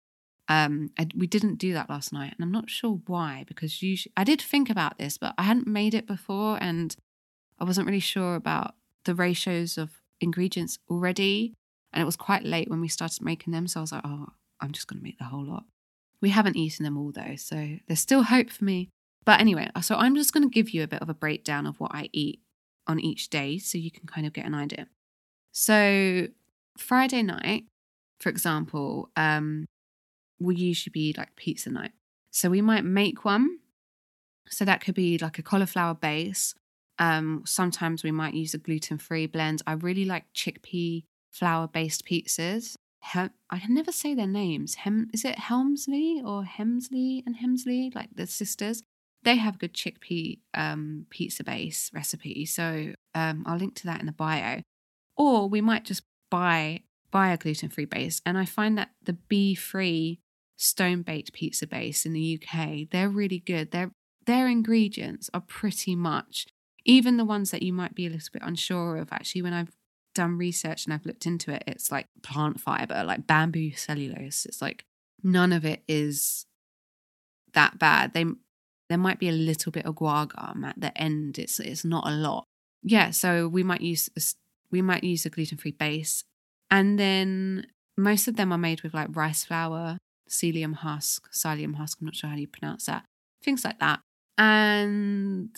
Um, 0.51 0.89
I, 0.99 1.07
we 1.15 1.27
didn't 1.27 1.59
do 1.59 1.71
that 1.73 1.89
last 1.89 2.11
night, 2.11 2.33
and 2.35 2.43
I'm 2.43 2.51
not 2.51 2.69
sure 2.69 3.01
why. 3.07 3.45
Because 3.47 3.81
usually, 3.81 4.11
I 4.17 4.25
did 4.25 4.41
think 4.41 4.69
about 4.69 4.97
this, 4.97 5.17
but 5.17 5.33
I 5.37 5.43
hadn't 5.43 5.65
made 5.65 5.93
it 5.93 6.05
before, 6.05 6.57
and 6.61 6.93
I 7.57 7.63
wasn't 7.63 7.87
really 7.87 8.01
sure 8.01 8.35
about 8.35 8.75
the 9.05 9.15
ratios 9.15 9.77
of 9.77 10.01
ingredients 10.19 10.77
already. 10.89 11.53
And 11.93 12.01
it 12.01 12.05
was 12.05 12.17
quite 12.17 12.43
late 12.43 12.69
when 12.69 12.81
we 12.81 12.89
started 12.89 13.23
making 13.23 13.53
them, 13.53 13.65
so 13.65 13.79
I 13.79 13.83
was 13.83 13.93
like, 13.93 14.01
"Oh, 14.03 14.27
I'm 14.59 14.73
just 14.73 14.87
going 14.87 14.99
to 14.99 15.03
make 15.03 15.19
the 15.19 15.25
whole 15.25 15.45
lot." 15.45 15.63
We 16.19 16.31
haven't 16.31 16.57
eaten 16.57 16.83
them 16.83 16.97
all 16.97 17.13
though, 17.13 17.35
so 17.37 17.77
there's 17.87 18.01
still 18.01 18.23
hope 18.23 18.49
for 18.49 18.65
me. 18.65 18.89
But 19.23 19.39
anyway, 19.39 19.69
so 19.81 19.95
I'm 19.95 20.15
just 20.15 20.33
going 20.33 20.43
to 20.43 20.53
give 20.53 20.71
you 20.71 20.83
a 20.83 20.87
bit 20.87 21.01
of 21.01 21.09
a 21.09 21.13
breakdown 21.13 21.65
of 21.65 21.79
what 21.79 21.91
I 21.93 22.09
eat 22.11 22.41
on 22.87 22.99
each 22.99 23.29
day, 23.29 23.57
so 23.57 23.77
you 23.77 23.91
can 23.91 24.05
kind 24.05 24.27
of 24.27 24.33
get 24.33 24.45
an 24.45 24.55
idea. 24.55 24.87
So 25.53 26.27
Friday 26.77 27.23
night, 27.23 27.65
for 28.19 28.29
example, 28.29 29.11
um, 29.15 29.65
will 30.41 30.57
usually 30.57 30.91
be 30.91 31.13
like 31.17 31.35
pizza 31.35 31.69
night. 31.69 31.91
So 32.31 32.49
we 32.49 32.61
might 32.61 32.85
make 32.85 33.25
one. 33.25 33.59
So 34.47 34.65
that 34.65 34.81
could 34.81 34.95
be 34.95 35.17
like 35.17 35.37
a 35.39 35.43
cauliflower 35.43 35.93
base. 35.93 36.55
Um, 36.99 37.43
sometimes 37.45 38.03
we 38.03 38.11
might 38.11 38.33
use 38.33 38.53
a 38.53 38.57
gluten 38.57 38.97
free 38.97 39.27
blend. 39.27 39.61
I 39.65 39.73
really 39.73 40.05
like 40.05 40.33
chickpea 40.33 41.03
flour 41.31 41.67
based 41.67 42.05
pizzas. 42.05 42.75
Hem- 43.01 43.31
I 43.49 43.59
can 43.59 43.73
never 43.73 43.91
say 43.91 44.13
their 44.13 44.27
names. 44.27 44.75
Hem- 44.75 45.09
is 45.13 45.25
it 45.25 45.39
Helmsley 45.39 46.21
or 46.23 46.43
Hemsley 46.43 47.23
and 47.25 47.37
Hemsley, 47.37 47.93
like 47.95 48.09
the 48.15 48.27
sisters? 48.27 48.83
They 49.23 49.35
have 49.37 49.55
a 49.55 49.57
good 49.59 49.73
chickpea 49.73 50.39
um, 50.53 51.05
pizza 51.09 51.43
base 51.43 51.91
recipe. 51.93 52.45
So 52.45 52.93
um, 53.15 53.43
I'll 53.45 53.57
link 53.57 53.75
to 53.75 53.85
that 53.85 53.99
in 53.99 54.05
the 54.05 54.11
bio. 54.11 54.61
Or 55.15 55.47
we 55.47 55.61
might 55.61 55.85
just 55.85 56.03
buy 56.29 56.81
buy 57.11 57.31
a 57.31 57.37
gluten 57.37 57.69
free 57.69 57.85
base. 57.85 58.21
And 58.25 58.37
I 58.37 58.45
find 58.45 58.77
that 58.77 58.91
the 59.03 59.17
BFree 59.29 60.19
stone 60.61 61.01
baked 61.01 61.33
pizza 61.33 61.65
base 61.65 62.05
in 62.05 62.13
the 62.13 62.39
UK, 62.39 62.89
they're 62.91 63.09
really 63.09 63.39
good. 63.39 63.71
Their 63.71 63.91
their 64.25 64.47
ingredients 64.47 65.29
are 65.33 65.41
pretty 65.41 65.95
much 65.95 66.45
even 66.85 67.17
the 67.17 67.25
ones 67.25 67.51
that 67.51 67.63
you 67.63 67.73
might 67.73 67.95
be 67.95 68.05
a 68.05 68.09
little 68.09 68.29
bit 68.31 68.43
unsure 68.45 68.97
of. 68.97 69.11
Actually, 69.11 69.41
when 69.41 69.53
I've 69.53 69.71
done 70.13 70.37
research 70.37 70.85
and 70.85 70.93
I've 70.93 71.05
looked 71.05 71.25
into 71.25 71.51
it, 71.51 71.63
it's 71.65 71.91
like 71.91 72.07
plant 72.21 72.59
fiber, 72.59 73.03
like 73.03 73.25
bamboo 73.25 73.71
cellulose. 73.71 74.45
It's 74.45 74.61
like 74.61 74.85
none 75.23 75.51
of 75.51 75.65
it 75.65 75.81
is 75.87 76.45
that 77.53 77.79
bad. 77.79 78.13
They 78.13 78.25
there 78.89 78.97
might 78.97 79.19
be 79.19 79.29
a 79.29 79.33
little 79.33 79.71
bit 79.71 79.85
of 79.85 79.95
guar 79.95 80.27
gum 80.27 80.63
at 80.63 80.79
the 80.79 80.95
end. 80.97 81.39
It's 81.39 81.59
it's 81.59 81.83
not 81.83 82.07
a 82.07 82.11
lot. 82.11 82.45
Yeah, 82.83 83.09
so 83.09 83.47
we 83.47 83.63
might 83.63 83.81
use 83.81 84.09
we 84.69 84.81
might 84.83 85.03
use 85.03 85.25
a 85.25 85.29
gluten 85.29 85.57
free 85.57 85.71
base, 85.71 86.23
and 86.69 86.99
then 86.99 87.65
most 87.97 88.27
of 88.27 88.35
them 88.35 88.51
are 88.51 88.57
made 88.59 88.81
with 88.81 88.93
like 88.93 89.15
rice 89.15 89.43
flour, 89.43 89.97
psyllium 90.31 90.75
husk, 90.75 91.31
psyllium 91.31 91.75
husk, 91.75 91.97
I'm 91.99 92.05
not 92.05 92.15
sure 92.15 92.29
how 92.29 92.35
you 92.35 92.47
pronounce 92.47 92.85
that, 92.85 93.05
things 93.43 93.63
like 93.63 93.79
that. 93.79 93.99
And, 94.37 95.55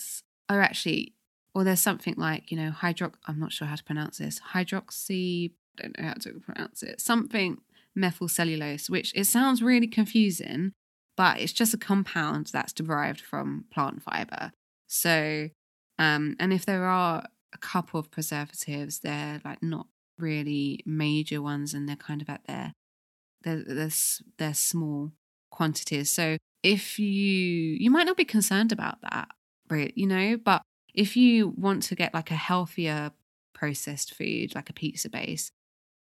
or 0.50 0.60
actually, 0.60 1.14
or 1.54 1.64
there's 1.64 1.80
something 1.80 2.14
like, 2.16 2.50
you 2.50 2.56
know, 2.56 2.70
hydrox, 2.70 3.14
I'm 3.26 3.38
not 3.38 3.52
sure 3.52 3.68
how 3.68 3.76
to 3.76 3.84
pronounce 3.84 4.18
this, 4.18 4.40
hydroxy, 4.52 5.52
I 5.78 5.82
don't 5.82 5.98
know 5.98 6.08
how 6.08 6.14
to 6.14 6.40
pronounce 6.40 6.82
it, 6.82 7.00
something 7.00 7.58
methyl 7.94 8.28
cellulose, 8.28 8.90
which 8.90 9.12
it 9.14 9.24
sounds 9.24 9.62
really 9.62 9.86
confusing, 9.86 10.72
but 11.16 11.40
it's 11.40 11.52
just 11.52 11.72
a 11.72 11.78
compound 11.78 12.50
that's 12.52 12.72
derived 12.72 13.20
from 13.20 13.66
plant 13.72 14.02
fiber. 14.02 14.50
So, 14.88 15.50
um, 15.98 16.34
and 16.40 16.52
if 16.52 16.66
there 16.66 16.84
are 16.84 17.24
a 17.52 17.58
couple 17.58 18.00
of 18.00 18.10
preservatives, 18.10 18.98
they're 18.98 19.40
like 19.44 19.62
not 19.62 19.86
really 20.18 20.80
major 20.84 21.40
ones 21.40 21.72
and 21.72 21.88
they're 21.88 21.96
kind 21.96 22.20
of 22.20 22.28
at 22.28 22.44
their 22.46 22.72
they're, 23.44 23.62
they're, 23.66 23.90
they're 24.38 24.54
small 24.54 25.12
quantities. 25.50 26.10
So 26.10 26.36
if 26.62 26.98
you, 26.98 27.06
you 27.06 27.90
might 27.90 28.06
not 28.06 28.16
be 28.16 28.24
concerned 28.24 28.72
about 28.72 29.00
that, 29.02 29.28
right? 29.70 29.92
You 29.96 30.06
know, 30.06 30.36
but 30.36 30.62
if 30.94 31.16
you 31.16 31.48
want 31.56 31.82
to 31.84 31.94
get 31.94 32.14
like 32.14 32.30
a 32.30 32.36
healthier 32.36 33.12
processed 33.52 34.14
food, 34.14 34.54
like 34.54 34.70
a 34.70 34.74
pizza 34.74 35.08
base, 35.08 35.50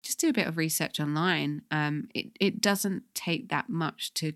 just 0.02 0.20
do 0.20 0.28
a 0.28 0.32
bit 0.32 0.46
of 0.46 0.56
research 0.56 1.00
online. 1.00 1.62
Um, 1.70 2.08
it, 2.14 2.26
it 2.40 2.60
doesn't 2.60 3.02
take 3.14 3.48
that 3.48 3.68
much 3.68 4.12
to 4.14 4.32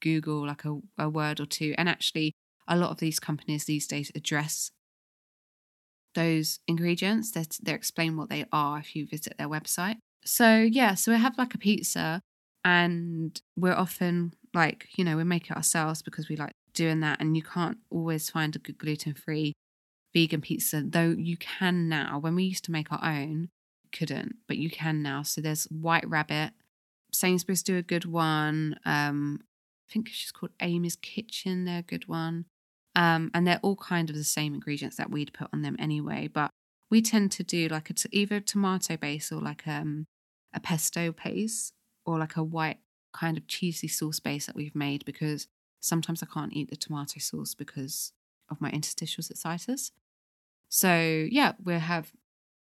Google 0.00 0.46
like 0.46 0.64
a, 0.64 0.78
a 0.98 1.08
word 1.08 1.40
or 1.40 1.46
two. 1.46 1.74
And 1.78 1.88
actually, 1.88 2.32
a 2.68 2.76
lot 2.76 2.90
of 2.90 2.98
these 2.98 3.18
companies 3.18 3.64
these 3.64 3.86
days 3.86 4.12
address 4.14 4.70
those 6.14 6.60
ingredients. 6.68 7.30
They 7.30 7.44
they 7.62 7.72
explain 7.72 8.16
what 8.16 8.28
they 8.28 8.44
are 8.52 8.78
if 8.78 8.94
you 8.94 9.06
visit 9.06 9.36
their 9.38 9.48
website. 9.48 9.96
So 10.24 10.58
yeah, 10.58 10.94
so 10.94 11.12
we 11.12 11.18
have 11.18 11.38
like 11.38 11.54
a 11.54 11.58
pizza 11.58 12.20
and 12.64 13.40
we're 13.56 13.74
often 13.74 14.34
like 14.54 14.88
you 14.96 15.04
know 15.04 15.16
we 15.16 15.24
make 15.24 15.50
it 15.50 15.56
ourselves 15.56 16.02
because 16.02 16.28
we 16.28 16.36
like 16.36 16.52
doing 16.74 17.00
that. 17.00 17.20
And 17.20 17.36
you 17.36 17.42
can't 17.42 17.78
always 17.90 18.30
find 18.30 18.54
a 18.56 18.58
good 18.58 18.78
gluten-free 18.78 19.52
vegan 20.14 20.40
pizza 20.40 20.82
though 20.84 21.14
you 21.16 21.36
can 21.36 21.88
now. 21.88 22.18
When 22.18 22.34
we 22.34 22.44
used 22.44 22.64
to 22.64 22.72
make 22.72 22.92
our 22.92 23.04
own 23.04 23.48
couldn't 23.92 24.36
but 24.48 24.56
you 24.58 24.70
can 24.70 25.02
now. 25.02 25.22
So 25.22 25.40
there's 25.40 25.64
white 25.64 26.08
rabbit. 26.08 26.52
Sainsbury's 27.12 27.62
do 27.62 27.76
a 27.76 27.82
good 27.82 28.04
one. 28.04 28.76
Um 28.84 29.40
i 29.88 29.92
think 29.92 30.08
she's 30.08 30.32
called 30.32 30.52
amy's 30.60 30.96
kitchen 30.96 31.64
they're 31.64 31.80
a 31.80 31.82
good 31.82 32.08
one. 32.08 32.46
Um 32.94 33.30
and 33.34 33.46
they're 33.46 33.60
all 33.62 33.76
kind 33.76 34.10
of 34.10 34.16
the 34.16 34.24
same 34.24 34.54
ingredients 34.54 34.96
that 34.96 35.10
we'd 35.10 35.32
put 35.34 35.48
on 35.52 35.62
them 35.62 35.76
anyway 35.78 36.28
but 36.32 36.50
we 36.90 37.00
tend 37.00 37.32
to 37.32 37.42
do 37.42 37.68
like 37.68 37.88
a 37.88 37.94
t- 37.94 38.08
either 38.12 38.40
tomato 38.40 38.96
base 38.96 39.32
or 39.32 39.40
like 39.40 39.66
um 39.66 40.06
a 40.54 40.60
pesto 40.60 41.12
paste 41.12 41.72
or 42.04 42.18
like 42.18 42.36
a 42.36 42.42
white 42.42 42.78
kind 43.12 43.36
of 43.36 43.46
cheesy 43.46 43.88
sauce 43.88 44.20
base 44.20 44.46
that 44.46 44.56
we've 44.56 44.74
made 44.74 45.04
because 45.04 45.48
sometimes 45.80 46.22
I 46.22 46.26
can't 46.26 46.52
eat 46.52 46.70
the 46.70 46.76
tomato 46.76 47.18
sauce 47.20 47.54
because 47.54 48.12
of 48.50 48.60
my 48.60 48.70
interstitial 48.70 49.22
cystitis. 49.22 49.90
So 50.68 51.26
yeah, 51.30 51.52
we'll 51.62 51.80
have 51.80 52.12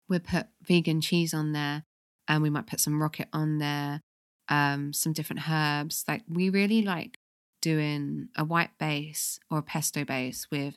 we'll 0.09 0.19
put 0.19 0.47
vegan 0.61 1.01
cheese 1.01 1.33
on 1.33 1.53
there 1.53 1.83
and 2.27 2.41
we 2.41 2.49
might 2.49 2.67
put 2.67 2.79
some 2.79 3.01
rocket 3.01 3.27
on 3.33 3.59
there, 3.59 4.01
um, 4.49 4.93
some 4.93 5.13
different 5.13 5.49
herbs. 5.49 6.03
Like 6.07 6.23
we 6.27 6.49
really 6.49 6.81
like 6.81 7.19
doing 7.61 8.29
a 8.35 8.43
white 8.43 8.77
base 8.77 9.39
or 9.49 9.59
a 9.59 9.63
pesto 9.63 10.03
base 10.03 10.47
with 10.51 10.75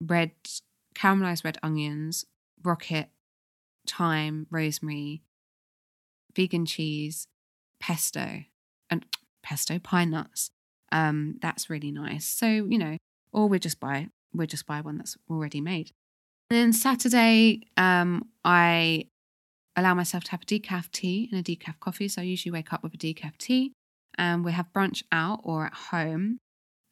red 0.00 0.32
caramelized 0.94 1.44
red 1.44 1.58
onions, 1.62 2.24
rocket, 2.62 3.08
thyme, 3.86 4.46
rosemary, 4.50 5.22
vegan 6.34 6.64
cheese, 6.66 7.26
pesto 7.82 8.44
and 8.88 9.04
pesto 9.42 9.78
pine 9.78 10.10
nuts. 10.10 10.50
Um, 10.92 11.36
that's 11.42 11.68
really 11.68 11.90
nice. 11.90 12.26
So 12.26 12.46
you 12.46 12.78
know, 12.78 12.96
or 13.32 13.48
we 13.48 13.58
just 13.58 13.80
buy 13.80 14.08
we 14.32 14.46
just 14.46 14.66
buy 14.66 14.80
one 14.80 14.96
that's 14.96 15.16
already 15.28 15.60
made. 15.60 15.90
And 16.50 16.58
then 16.58 16.72
Saturday, 16.72 17.62
um, 17.76 18.28
I 18.44 19.08
allow 19.76 19.94
myself 19.94 20.24
to 20.24 20.30
have 20.32 20.42
a 20.42 20.46
decaf 20.46 20.90
tea 20.90 21.28
and 21.30 21.40
a 21.40 21.42
decaf 21.42 21.80
coffee. 21.80 22.08
So 22.08 22.22
I 22.22 22.24
usually 22.24 22.52
wake 22.52 22.72
up 22.72 22.82
with 22.82 22.94
a 22.94 22.98
decaf 22.98 23.36
tea, 23.38 23.72
and 24.16 24.44
we 24.44 24.52
have 24.52 24.72
brunch 24.74 25.02
out 25.10 25.40
or 25.42 25.66
at 25.66 25.74
home, 25.74 26.38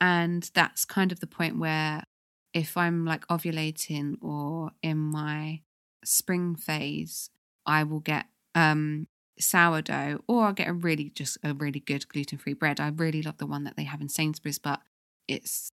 and 0.00 0.50
that's 0.54 0.84
kind 0.84 1.12
of 1.12 1.20
the 1.20 1.26
point 1.26 1.58
where 1.58 2.02
if 2.52 2.76
I'm 2.76 3.04
like 3.04 3.26
ovulating 3.28 4.16
or 4.22 4.72
in 4.82 4.96
my 4.98 5.60
spring 6.04 6.56
phase, 6.56 7.30
I 7.64 7.84
will 7.84 8.00
get 8.00 8.26
um 8.54 9.06
sourdough, 9.40 10.22
or 10.26 10.46
I'll 10.46 10.52
get 10.52 10.68
a 10.68 10.72
really 10.72 11.10
just 11.10 11.38
a 11.42 11.54
really 11.54 11.80
good 11.80 12.08
gluten 12.08 12.38
free 12.38 12.54
bread. 12.54 12.80
I 12.80 12.88
really 12.88 13.22
love 13.22 13.38
the 13.38 13.46
one 13.46 13.64
that 13.64 13.76
they 13.76 13.84
have 13.84 14.00
in 14.00 14.08
Sainsbury's, 14.08 14.58
but 14.58 14.80
it's 15.28 15.70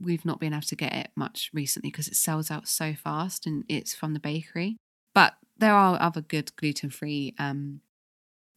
we've 0.00 0.24
not 0.24 0.40
been 0.40 0.52
able 0.52 0.62
to 0.62 0.76
get 0.76 0.92
it 0.92 1.10
much 1.16 1.50
recently 1.52 1.90
because 1.90 2.08
it 2.08 2.16
sells 2.16 2.50
out 2.50 2.68
so 2.68 2.94
fast 2.94 3.46
and 3.46 3.64
it's 3.68 3.94
from 3.94 4.12
the 4.12 4.20
bakery. 4.20 4.76
But 5.14 5.34
there 5.56 5.74
are 5.74 6.00
other 6.00 6.20
good 6.20 6.54
gluten 6.56 6.90
free 6.90 7.34
um, 7.38 7.80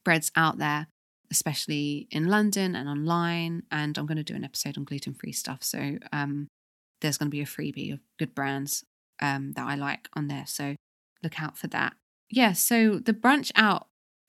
breads 0.03 0.31
out 0.35 0.57
there, 0.57 0.87
especially 1.31 2.07
in 2.11 2.27
London 2.27 2.75
and 2.75 2.89
online. 2.89 3.63
And 3.71 3.97
I'm 3.97 4.07
going 4.07 4.17
to 4.17 4.23
do 4.23 4.35
an 4.35 4.43
episode 4.43 4.77
on 4.77 4.83
gluten 4.83 5.13
free 5.13 5.31
stuff. 5.31 5.63
So 5.63 5.97
um, 6.11 6.47
there's 7.01 7.17
going 7.17 7.29
to 7.29 7.35
be 7.35 7.41
a 7.41 7.45
freebie 7.45 7.93
of 7.93 7.99
good 8.17 8.33
brands 8.33 8.83
um, 9.21 9.53
that 9.53 9.67
I 9.67 9.75
like 9.75 10.09
on 10.13 10.27
there. 10.27 10.45
So 10.47 10.75
look 11.23 11.41
out 11.41 11.57
for 11.57 11.67
that. 11.67 11.93
Yeah, 12.29 12.53
so 12.53 12.99
the 12.99 13.13
brunch 13.13 13.51
out 13.55 13.87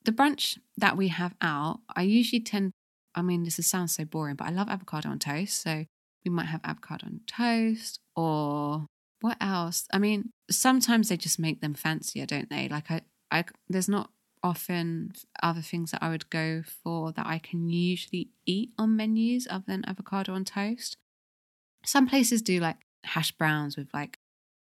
the 0.09 0.15
brunch 0.15 0.57
that 0.79 0.97
we 0.97 1.09
have 1.09 1.35
out, 1.43 1.81
I 1.95 2.01
usually 2.01 2.41
tend, 2.41 2.73
I 3.15 3.21
mean, 3.21 3.45
this 3.45 3.57
sounds 3.67 3.95
so 3.95 4.07
boring, 4.07 4.37
but 4.37 4.47
I 4.47 4.51
love 4.51 4.71
avocado 4.71 5.11
on 5.11 5.19
toast. 5.19 5.61
So 5.61 5.85
we 6.25 6.31
might 6.31 6.47
have 6.47 6.63
avocado 6.65 7.05
on 7.05 7.21
toast 7.27 8.01
or 8.17 8.87
what 9.21 9.37
else? 9.39 9.87
I 9.93 9.99
mean, 9.99 10.31
sometimes 10.51 11.11
they 11.11 11.19
just 11.19 11.39
make 11.39 11.61
them 11.61 11.75
fancier, 11.75 12.25
don't 12.25 12.49
they? 12.49 12.71
Like 12.71 12.91
I, 12.91 13.03
I 13.31 13.45
there's 13.69 13.89
not 13.89 14.09
often 14.43 15.13
other 15.43 15.61
things 15.61 15.91
that 15.91 16.03
I 16.03 16.09
would 16.09 16.31
go 16.31 16.63
for 16.83 17.13
that 17.13 17.27
I 17.27 17.39
can 17.39 17.69
usually 17.69 18.31
eat 18.47 18.71
on 18.79 18.97
menus 18.97 19.47
other 19.51 19.65
than 19.67 19.85
avocado 19.87 20.33
on 20.33 20.47
toast. 20.47 20.97
Some 21.85 22.09
places 22.09 22.41
do 22.41 22.61
like 22.61 22.79
hash 23.05 23.33
browns 23.33 23.77
with 23.77 23.93
like 23.93 24.17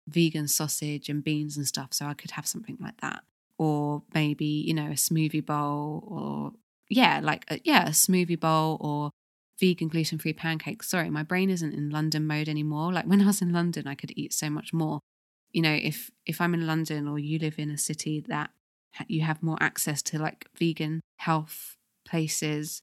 vegan 0.07 0.47
sausage 0.47 1.09
and 1.09 1.25
beans 1.25 1.57
and 1.57 1.67
stuff, 1.67 1.89
so 1.93 2.07
I 2.07 2.15
could 2.15 2.33
have 2.33 2.47
something 2.47 2.79
like 2.81 3.01
that. 3.01 3.25
Or 3.59 4.03
maybe, 4.13 4.47
you 4.47 4.75
know, 4.75 4.87
a 4.87 4.95
smoothie 4.95 5.45
bowl 5.45 6.05
or 6.09 6.53
yeah, 6.91 7.21
like 7.23 7.45
a, 7.51 7.61
yeah, 7.65 7.87
a 7.87 7.91
smoothie 7.91 8.39
bowl 8.39 8.79
or 8.81 9.11
vegan 9.61 9.89
gluten 9.89 10.19
free 10.19 10.33
pancakes. 10.33 10.89
Sorry, 10.89 11.11
my 11.11 11.23
brain 11.23 11.51
isn't 11.51 11.73
in 11.73 11.91
London 11.91 12.27
mode 12.27 12.49
anymore. 12.49 12.93
Like 12.93 13.07
when 13.07 13.23
I 13.23 13.27
was 13.27 13.41
in 13.43 13.53
London, 13.53 13.87
I 13.87 13.95
could 13.95 14.13
eat 14.17 14.33
so 14.33 14.51
much 14.51 14.73
more. 14.73 15.01
You 15.53 15.63
know, 15.63 15.73
if 15.73 16.11
if 16.27 16.41
I'm 16.41 16.55
in 16.55 16.67
London 16.67 17.07
or 17.09 17.19
you 17.19 17.39
live 17.39 17.59
in 17.59 17.71
a 17.71 17.79
city 17.79 18.21
that 18.29 18.51
you 19.09 19.23
have 19.23 19.43
more 19.43 19.59
access 19.61 20.03
to 20.03 20.19
like 20.19 20.49
vegan 20.59 21.01
health 21.19 21.77
places, 22.07 22.81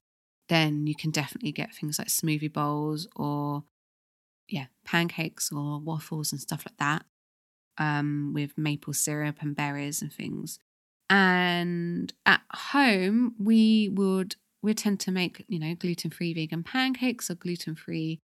then 0.48 0.86
you 0.86 0.94
can 0.94 1.10
definitely 1.10 1.52
get 1.52 1.74
things 1.74 1.98
like 1.98 2.08
smoothie 2.08 2.52
bowls 2.52 3.08
or 3.16 3.64
yeah, 4.48 4.66
pancakes 4.84 5.50
or 5.52 5.80
waffles 5.80 6.32
and 6.32 6.40
stuff 6.40 6.64
like 6.66 6.76
that. 6.78 7.04
Um, 7.78 8.32
with 8.34 8.58
maple 8.58 8.92
syrup 8.92 9.36
and 9.40 9.56
berries 9.56 10.02
and 10.02 10.12
things. 10.12 10.58
And 11.08 12.12
at 12.26 12.42
home, 12.52 13.34
we 13.38 13.88
would 13.88 14.36
we 14.62 14.74
tend 14.74 15.00
to 15.00 15.10
make, 15.10 15.44
you 15.48 15.58
know, 15.58 15.74
gluten 15.74 16.10
free 16.10 16.32
vegan 16.32 16.62
pancakes 16.62 17.30
or 17.30 17.34
gluten 17.34 17.74
free 17.74 18.20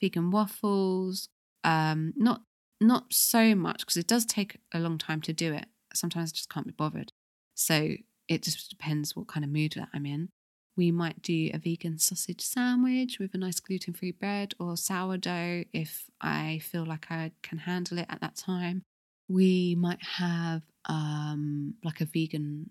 vegan 0.00 0.30
waffles. 0.30 1.28
Um, 1.64 2.12
not 2.16 2.42
not 2.80 3.12
so 3.12 3.54
much 3.54 3.80
because 3.80 3.96
it 3.96 4.06
does 4.06 4.24
take 4.24 4.58
a 4.72 4.80
long 4.80 4.98
time 4.98 5.20
to 5.22 5.32
do 5.32 5.52
it. 5.52 5.66
Sometimes 5.94 6.32
I 6.32 6.34
just 6.34 6.50
can't 6.50 6.66
be 6.66 6.72
bothered. 6.72 7.12
So 7.54 7.94
it 8.28 8.42
just 8.42 8.70
depends 8.70 9.14
what 9.14 9.28
kind 9.28 9.44
of 9.44 9.50
mood 9.50 9.74
that 9.76 9.88
I'm 9.94 10.06
in. 10.06 10.30
We 10.76 10.90
might 10.90 11.22
do 11.22 11.50
a 11.52 11.58
vegan 11.58 11.98
sausage 11.98 12.40
sandwich 12.40 13.18
with 13.18 13.34
a 13.34 13.38
nice 13.38 13.60
gluten 13.60 13.92
free 13.92 14.10
bread 14.10 14.54
or 14.58 14.76
sourdough 14.76 15.64
if 15.72 16.06
I 16.20 16.60
feel 16.62 16.84
like 16.86 17.06
I 17.10 17.32
can 17.42 17.58
handle 17.58 17.98
it 17.98 18.06
at 18.08 18.20
that 18.20 18.36
time. 18.36 18.82
We 19.32 19.74
might 19.78 20.02
have 20.02 20.62
um, 20.86 21.74
like 21.82 22.00
a 22.00 22.04
vegan 22.04 22.70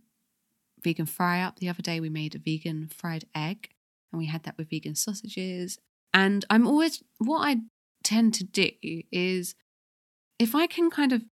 vegan 0.83 1.05
fry 1.05 1.41
up 1.41 1.59
the 1.59 1.69
other 1.69 1.81
day. 1.81 1.99
We 1.99 2.09
made 2.09 2.35
a 2.35 2.39
vegan 2.39 2.89
fried 2.95 3.25
egg 3.35 3.69
and 4.11 4.19
we 4.19 4.27
had 4.27 4.43
that 4.43 4.57
with 4.57 4.69
vegan 4.69 4.95
sausages. 4.95 5.77
And 6.13 6.45
I'm 6.49 6.67
always, 6.67 7.03
what 7.17 7.47
I 7.47 7.57
tend 8.03 8.33
to 8.35 8.43
do 8.43 8.71
is 9.11 9.55
if 10.39 10.55
I 10.55 10.67
can 10.67 10.89
kind 10.89 11.13
of 11.13 11.23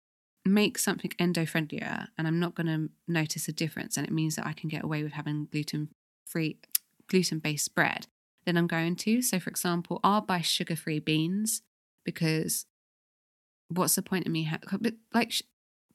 make 0.44 0.78
something 0.78 1.12
endo 1.18 1.44
friendlier 1.44 2.08
and 2.16 2.26
I'm 2.26 2.40
not 2.40 2.54
going 2.54 2.66
to 2.66 2.90
notice 3.06 3.48
a 3.48 3.52
difference 3.52 3.96
and 3.96 4.06
it 4.06 4.12
means 4.12 4.36
that 4.36 4.46
I 4.46 4.52
can 4.52 4.68
get 4.68 4.84
away 4.84 5.02
with 5.02 5.12
having 5.12 5.48
gluten 5.50 5.88
free, 6.24 6.58
gluten 7.08 7.40
based 7.40 7.74
bread, 7.74 8.06
then 8.46 8.56
I'm 8.56 8.66
going 8.66 8.96
to. 8.96 9.20
So, 9.20 9.38
for 9.38 9.50
example, 9.50 10.00
I'll 10.02 10.22
buy 10.22 10.40
sugar 10.40 10.76
free 10.76 10.98
beans 10.98 11.62
because 12.04 12.66
what's 13.70 13.94
the 13.94 14.02
point 14.02 14.26
of 14.26 14.32
me? 14.32 14.44
Ha- 14.44 14.78
like 15.14 15.32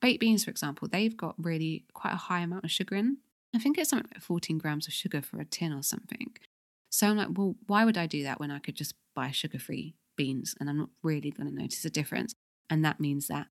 baked 0.01 0.19
beans, 0.19 0.45
for 0.45 0.51
example, 0.51 0.87
they've 0.87 1.15
got 1.15 1.35
really 1.37 1.85
quite 1.93 2.13
a 2.13 2.17
high 2.17 2.41
amount 2.41 2.63
of 2.63 2.71
sugar 2.71 2.95
in. 2.95 3.17
I 3.53 3.59
think 3.59 3.77
it's 3.77 3.89
something 3.89 4.09
like 4.13 4.21
14 4.21 4.57
grams 4.57 4.87
of 4.87 4.93
sugar 4.93 5.21
for 5.21 5.39
a 5.39 5.45
tin 5.45 5.71
or 5.71 5.83
something. 5.83 6.35
So 6.89 7.07
I'm 7.07 7.17
like, 7.17 7.29
well, 7.35 7.55
why 7.67 7.85
would 7.85 7.97
I 7.97 8.05
do 8.05 8.23
that 8.23 8.39
when 8.39 8.51
I 8.51 8.59
could 8.59 8.75
just 8.75 8.95
buy 9.15 9.31
sugar 9.31 9.59
free 9.59 9.95
beans 10.15 10.55
and 10.59 10.69
I'm 10.69 10.77
not 10.77 10.89
really 11.03 11.31
going 11.31 11.47
to 11.47 11.55
notice 11.55 11.83
a 11.85 11.89
difference? 11.89 12.33
And 12.69 12.83
that 12.83 12.99
means 12.99 13.27
that 13.27 13.47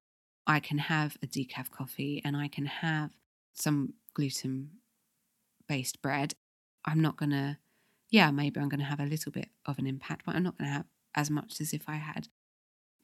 I 0.46 0.60
can 0.60 0.78
have 0.78 1.16
a 1.22 1.26
decaf 1.26 1.70
coffee 1.70 2.20
and 2.24 2.36
I 2.36 2.48
can 2.48 2.66
have 2.66 3.12
some 3.54 3.94
gluten 4.14 4.70
based 5.68 6.02
bread. 6.02 6.34
I'm 6.84 7.00
not 7.00 7.16
going 7.16 7.30
to, 7.30 7.58
yeah, 8.10 8.30
maybe 8.30 8.60
I'm 8.60 8.68
going 8.68 8.80
to 8.80 8.86
have 8.86 9.00
a 9.00 9.06
little 9.06 9.32
bit 9.32 9.48
of 9.64 9.78
an 9.78 9.86
impact, 9.86 10.26
but 10.26 10.34
I'm 10.34 10.42
not 10.42 10.58
going 10.58 10.68
to 10.68 10.74
have 10.74 10.86
as 11.14 11.30
much 11.30 11.60
as 11.60 11.72
if 11.72 11.88
I 11.88 11.96
had 11.96 12.28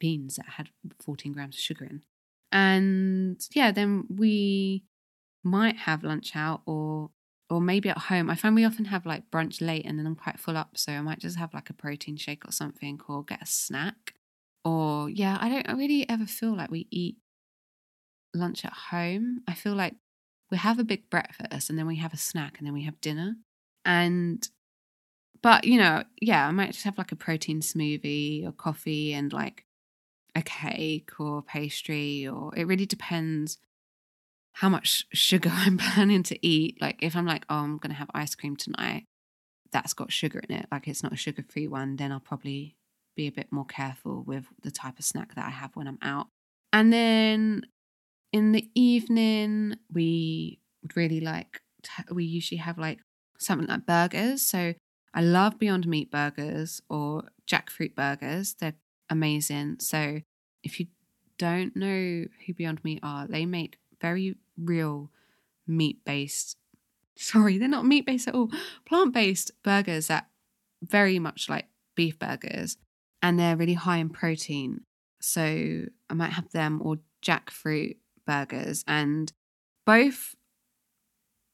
beans 0.01 0.37
that 0.37 0.47
had 0.57 0.71
14 1.05 1.33
grams 1.33 1.55
of 1.55 1.61
sugar 1.61 1.85
in. 1.85 2.03
And 2.51 3.41
yeah, 3.55 3.71
then 3.71 4.07
we 4.09 4.83
might 5.45 5.77
have 5.77 6.03
lunch 6.03 6.35
out 6.35 6.63
or 6.67 7.11
or 7.49 7.61
maybe 7.61 7.89
at 7.89 7.99
home. 7.99 8.31
I 8.31 8.37
find 8.37 8.55
we 8.55 8.65
often 8.65 8.87
have 8.87 9.05
like 9.05 9.31
brunch 9.31 9.61
late 9.61 9.85
and 9.85 9.99
then 9.99 10.07
I'm 10.07 10.15
quite 10.15 10.39
full 10.39 10.57
up, 10.57 10.79
so 10.79 10.93
I 10.93 11.01
might 11.01 11.19
just 11.19 11.37
have 11.37 11.53
like 11.53 11.69
a 11.69 11.75
protein 11.75 12.17
shake 12.17 12.47
or 12.47 12.53
something 12.53 13.01
or 13.09 13.25
get 13.25 13.43
a 13.43 13.47
snack. 13.47 14.15
Or 14.65 15.09
yeah, 15.09 15.37
I 15.41 15.49
don't 15.49 15.79
really 15.79 16.09
ever 16.09 16.27
feel 16.27 16.57
like 16.57 16.71
we 16.71 16.87
eat 16.91 17.17
lunch 18.35 18.65
at 18.65 18.73
home. 18.73 19.41
I 19.49 19.55
feel 19.55 19.75
like 19.75 19.97
we 20.51 20.59
have 20.59 20.79
a 20.79 20.85
big 20.85 21.11
breakfast 21.11 21.71
and 21.71 21.79
then 21.79 21.87
we 21.87 21.97
have 21.97 22.13
a 22.15 22.19
snack 22.19 22.59
and 22.59 22.67
then 22.67 22.75
we 22.75 22.85
have 22.85 23.01
dinner. 23.01 23.37
And 23.85 24.47
but 25.43 25.65
you 25.65 25.79
know, 25.79 26.05
yeah, 26.21 26.47
I 26.47 26.51
might 26.51 26.73
just 26.73 26.85
have 26.85 26.99
like 26.99 27.13
a 27.13 27.17
protein 27.17 27.61
smoothie 27.61 28.47
or 28.47 28.53
coffee 28.53 29.13
and 29.13 29.33
like 29.33 29.65
a 30.35 30.43
cake 30.43 31.19
or 31.19 31.43
pastry 31.43 32.27
or 32.27 32.53
it 32.57 32.67
really 32.67 32.87
depends 32.87 33.59
how 34.55 34.69
much 34.69 35.07
sugar 35.13 35.51
I'm 35.55 35.79
planning 35.79 36.23
to 36.25 36.47
eat. 36.47 36.81
Like 36.81 37.03
if 37.03 37.17
I'm 37.17 37.27
like, 37.27 37.45
oh, 37.49 37.57
I'm 37.57 37.79
to 37.79 37.93
have 37.93 38.11
ice 38.15 38.35
cream 38.35 38.57
tonight, 38.57 39.05
that's 39.73 39.95
got 39.95 40.13
sugar 40.13 40.41
in 40.49 40.57
it. 40.57 40.67
Like 40.71 40.89
it's 40.89 41.03
not 41.03 41.13
a 41.13 41.17
sugar 41.17 41.45
free 41.49 41.69
one, 41.69 41.97
then 41.97 42.13
I'll 42.13 42.21
probably 42.21 42.77
be 43.17 43.27
a 43.27 43.33
bit 43.33 43.49
more 43.51 43.65
careful 43.65 44.23
with 44.27 44.47
the 44.63 44.71
type 44.71 44.99
of 44.99 45.05
snack 45.05 45.35
that 45.35 45.47
I 45.47 45.51
have 45.51 45.75
when 45.75 45.87
I'm 45.87 45.99
out. 46.03 46.29
And 46.73 46.93
then 46.93 47.67
in 48.33 48.53
the 48.53 48.69
evening, 48.75 49.77
we 49.93 50.61
would 50.83 50.97
really 50.97 51.21
like, 51.21 51.61
we 52.11 52.25
usually 52.25 52.59
have 52.59 52.79
like 52.79 53.01
something 53.39 53.69
like 53.69 53.87
burgers. 53.87 54.43
So 54.43 54.75
I 55.13 55.23
love 55.23 55.59
Beyond 55.59 55.87
Meat 55.87 56.11
burgers 56.11 56.81
or 56.89 57.25
jackfruit 57.49 57.95
burgers. 57.95 58.55
They're 58.55 58.75
amazing. 59.11 59.77
So 59.81 60.23
if 60.63 60.81
you 60.81 60.87
don't 61.37 61.75
know 61.77 62.27
who 62.47 62.55
Beyond 62.55 62.83
Meat 62.85 63.01
are, 63.03 63.27
they 63.27 63.45
make 63.45 63.79
very 64.01 64.37
real 64.57 65.11
meat 65.67 66.05
based, 66.05 66.57
sorry, 67.17 67.59
they're 67.59 67.69
not 67.69 67.87
meat 67.87 68.07
based 68.07 68.29
at 68.29 68.35
all, 68.35 68.51
plant 68.87 69.13
based 69.13 69.51
burgers 69.63 70.07
that 70.07 70.29
very 70.83 71.19
much 71.19 71.49
like 71.49 71.67
beef 71.95 72.19
burgers 72.19 72.79
and 73.23 73.39
they're 73.39 73.57
really 73.57 73.75
high 73.75 73.99
in 73.99 74.09
protein. 74.09 74.83
So 75.21 75.85
I 76.09 76.15
might 76.15 76.33
have 76.33 76.51
them 76.53 76.81
or 76.83 76.99
jackfruit 77.23 77.97
burgers 78.27 78.85
and 78.87 79.31
both 79.85 80.35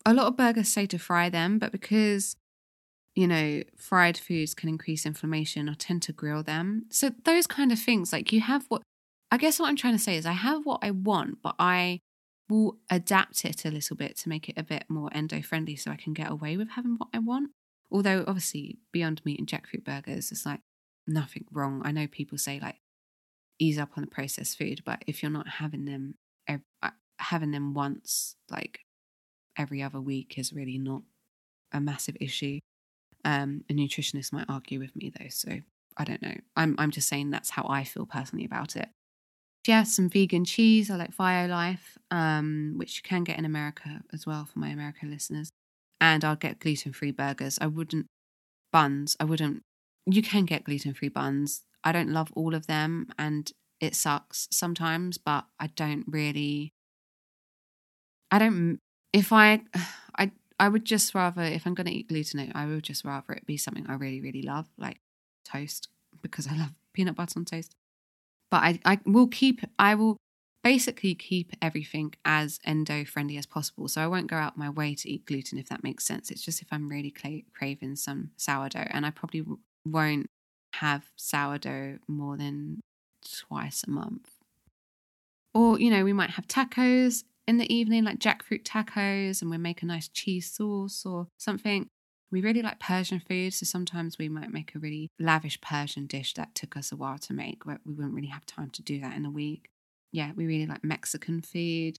a 0.05 0.15
lot 0.15 0.29
of 0.29 0.37
burgers 0.37 0.69
say 0.69 0.87
to 0.87 0.99
fry 0.99 1.29
them, 1.29 1.59
but 1.59 1.73
because 1.73 2.37
you 3.17 3.27
know, 3.27 3.63
fried 3.77 4.19
foods 4.19 4.55
can 4.55 4.69
increase 4.69 5.07
inflammation, 5.07 5.69
I 5.69 5.75
tend 5.75 6.03
to 6.03 6.13
grill 6.13 6.43
them. 6.43 6.85
So 6.91 7.11
those 7.25 7.47
kind 7.47 7.73
of 7.73 7.79
things, 7.79 8.13
like 8.13 8.31
you 8.31 8.43
have 8.43 8.67
what 8.69 8.83
I 9.33 9.39
guess 9.39 9.59
what 9.59 9.69
I'm 9.69 9.77
trying 9.77 9.95
to 9.95 10.03
say 10.03 10.17
is 10.17 10.27
I 10.27 10.33
have 10.33 10.65
what 10.65 10.81
I 10.83 10.93
want, 10.93 11.43
but 11.43 11.57
I 11.59 12.01
will 12.49 12.77
adapt 12.91 13.45
it 13.45 13.65
a 13.65 13.71
little 13.71 13.97
bit 13.97 14.17
to 14.19 14.29
make 14.29 14.49
it 14.49 14.57
a 14.57 14.63
bit 14.63 14.85
more 14.89 15.11
endo 15.13 15.43
friendly 15.43 15.75
so 15.75 15.91
I 15.91 15.97
can 15.97 16.13
get 16.13 16.31
away 16.31 16.57
with 16.57 16.71
having 16.71 16.97
what 16.97 17.09
I 17.13 17.19
want. 17.19 17.51
Although, 17.91 18.25
obviously, 18.27 18.79
Beyond 18.93 19.23
Meat 19.25 19.39
and 19.39 19.49
jackfruit 19.49 19.83
burgers, 19.85 20.31
it's 20.31 20.47
like 20.47 20.61
nothing 21.07 21.47
wrong. 21.51 21.83
I 21.85 21.91
know 21.93 22.07
people 22.07 22.39
say 22.39 22.61
like 22.61 22.77
ease 23.59 23.79
up 23.79 23.93
on 23.97 24.03
the 24.03 24.11
processed 24.11 24.59
food, 24.59 24.83
but 24.85 25.03
if 25.07 25.23
you're 25.23 25.33
not 25.33 25.49
having 25.49 25.87
them, 25.87 26.15
uh, 26.49 26.91
having 27.19 27.51
them 27.51 27.75
once, 27.75 28.37
like 28.51 28.81
every 29.57 29.83
other 29.83 30.01
week, 30.01 30.39
is 30.39 30.53
really 30.53 30.79
not 30.79 31.03
a 31.73 31.81
massive 31.81 32.17
issue. 32.21 32.61
Um, 33.27 33.65
a 33.69 33.75
nutritionist 33.75 34.33
might 34.33 34.47
argue 34.49 34.79
with 34.79 34.97
me 34.97 35.13
though, 35.19 35.29
so 35.29 35.59
I 35.99 36.05
don't 36.05 36.23
know. 36.23 36.37
I'm 36.57 36.77
I'm 36.79 36.91
just 36.91 37.09
saying 37.09 37.31
that's 37.31 37.51
how 37.51 37.67
I 37.69 37.85
feel 37.85 38.07
personally 38.07 38.47
about 38.47 38.77
it 38.77 38.89
yeah, 39.67 39.83
some 39.83 40.09
vegan 40.09 40.45
cheese. 40.45 40.91
I 40.91 40.97
like 40.97 41.17
Violife, 41.17 41.97
um, 42.11 42.75
which 42.77 42.97
you 42.97 43.03
can 43.03 43.25
get 43.25 43.39
in 43.39 43.45
America 43.45 44.03
as 44.13 44.27
well 44.27 44.45
for 44.45 44.59
my 44.59 44.69
American 44.69 45.11
listeners. 45.11 45.51
And 46.01 46.25
I'll 46.25 46.37
get 46.37 46.61
gluten 46.61 46.93
free 46.93 47.11
burgers. 47.11 47.59
I 47.61 47.67
wouldn't, 47.67 48.07
buns, 48.73 49.17
I 49.19 49.25
wouldn't, 49.25 49.63
you 50.07 50.23
can 50.23 50.45
get 50.45 50.65
gluten 50.65 50.95
free 50.95 51.09
buns. 51.09 51.63
I 51.83 51.93
don't 51.93 52.11
love 52.11 52.31
all 52.35 52.55
of 52.55 52.67
them 52.67 53.09
and 53.19 53.51
it 53.81 53.95
sucks 53.95 54.49
sometimes, 54.51 55.19
but 55.19 55.45
I 55.59 55.69
don't 55.69 56.05
really, 56.07 56.73
I 58.31 58.39
don't, 58.39 58.79
if 59.13 59.33
I, 59.33 59.63
I, 60.19 60.33
I 60.59 60.69
would 60.69 60.85
just 60.85 61.15
rather, 61.15 61.43
if 61.43 61.67
I'm 61.67 61.75
going 61.75 61.87
to 61.87 61.93
eat 61.93 62.09
gluten, 62.09 62.53
I 62.55 62.67
would 62.67 62.83
just 62.83 63.05
rather 63.05 63.35
it 63.35 63.47
be 63.47 63.57
something 63.57 63.87
I 63.89 63.95
really, 63.95 64.21
really 64.21 64.43
love, 64.43 64.69
like 64.79 65.01
toast, 65.45 65.89
because 66.23 66.47
I 66.47 66.57
love 66.57 66.71
peanut 66.93 67.15
butter 67.17 67.39
on 67.39 67.45
toast 67.45 67.75
but 68.51 68.63
I, 68.63 68.81
I 68.85 68.99
will 69.05 69.27
keep 69.27 69.63
I 69.79 69.95
will 69.95 70.17
basically 70.63 71.15
keep 71.15 71.53
everything 71.63 72.15
as 72.25 72.59
endo 72.65 73.05
friendly 73.05 73.37
as 73.37 73.47
possible. 73.47 73.87
So 73.89 74.01
I 74.01 74.07
won't 74.07 74.27
go 74.29 74.37
out 74.37 74.57
my 74.57 74.69
way 74.69 74.95
to 74.97 75.09
eat 75.09 75.27
gluten 75.27 75.59
if 75.59 75.69
that 75.69 75.85
makes 75.85 76.05
sense. 76.05 76.31
It's 76.31 76.43
just 76.43 76.63
if 76.63 76.69
I'm 76.73 76.89
really 76.89 77.13
craving 77.55 77.97
some 77.97 78.31
sourdough, 78.37 78.89
and 78.91 79.07
I 79.07 79.11
probably 79.11 79.45
won't 79.85 80.27
have 80.75 81.05
sourdough 81.17 81.99
more 82.09 82.37
than 82.37 82.81
twice 83.25 83.85
a 83.87 83.91
month. 83.91 84.31
Or, 85.55 85.79
you 85.79 85.91
know, 85.91 86.05
we 86.05 86.13
might 86.13 86.31
have 86.31 86.47
tacos 86.49 87.25
in 87.47 87.59
the 87.59 87.73
evening, 87.73 88.05
like 88.05 88.19
jackfruit 88.19 88.65
tacos, 88.65 89.41
and 89.41 89.51
we 89.51 89.59
make 89.59 89.83
a 89.83 89.87
nice 89.87 90.09
cheese 90.09 90.51
sauce 90.51 91.05
or 91.07 91.29
something. 91.37 91.89
We 92.31 92.41
really 92.41 92.63
like 92.63 92.81
Persian 92.81 93.21
food, 93.21 93.55
so 93.55 93.65
sometimes 93.65 94.19
we 94.19 94.29
might 94.29 94.53
make 94.53 94.75
a 94.75 94.81
really 94.81 95.11
lavish 95.19 95.61
Persian 95.61 96.07
dish 96.07 96.35
that 96.35 96.55
took 96.55 96.77
us 96.77 96.91
a 96.91 96.97
while 96.97 97.19
to 97.19 97.33
make, 97.33 97.65
but 97.65 97.79
we 97.85 97.95
wouldn't 97.95 98.15
really 98.15 98.29
have 98.29 98.45
time 98.47 98.71
to 98.71 98.83
do 98.83 99.01
that 99.01 99.17
in 99.17 99.25
a 99.25 99.31
week. 99.31 99.69
Yeah, 100.13 100.33
we 100.35 100.47
really 100.47 100.67
like 100.67 100.83
Mexican 100.83 101.41
food. 101.41 101.99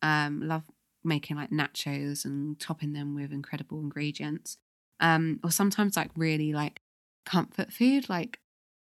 Um, 0.00 0.46
love 0.46 0.64
making 1.02 1.36
like 1.36 1.50
nachos 1.50 2.24
and 2.24 2.58
topping 2.60 2.92
them 2.92 3.14
with 3.14 3.32
incredible 3.32 3.80
ingredients. 3.80 4.58
Um, 5.00 5.40
or 5.42 5.50
sometimes 5.50 5.96
like 5.96 6.10
really 6.16 6.52
like 6.52 6.80
comfort 7.26 7.72
food, 7.72 8.08
like 8.08 8.38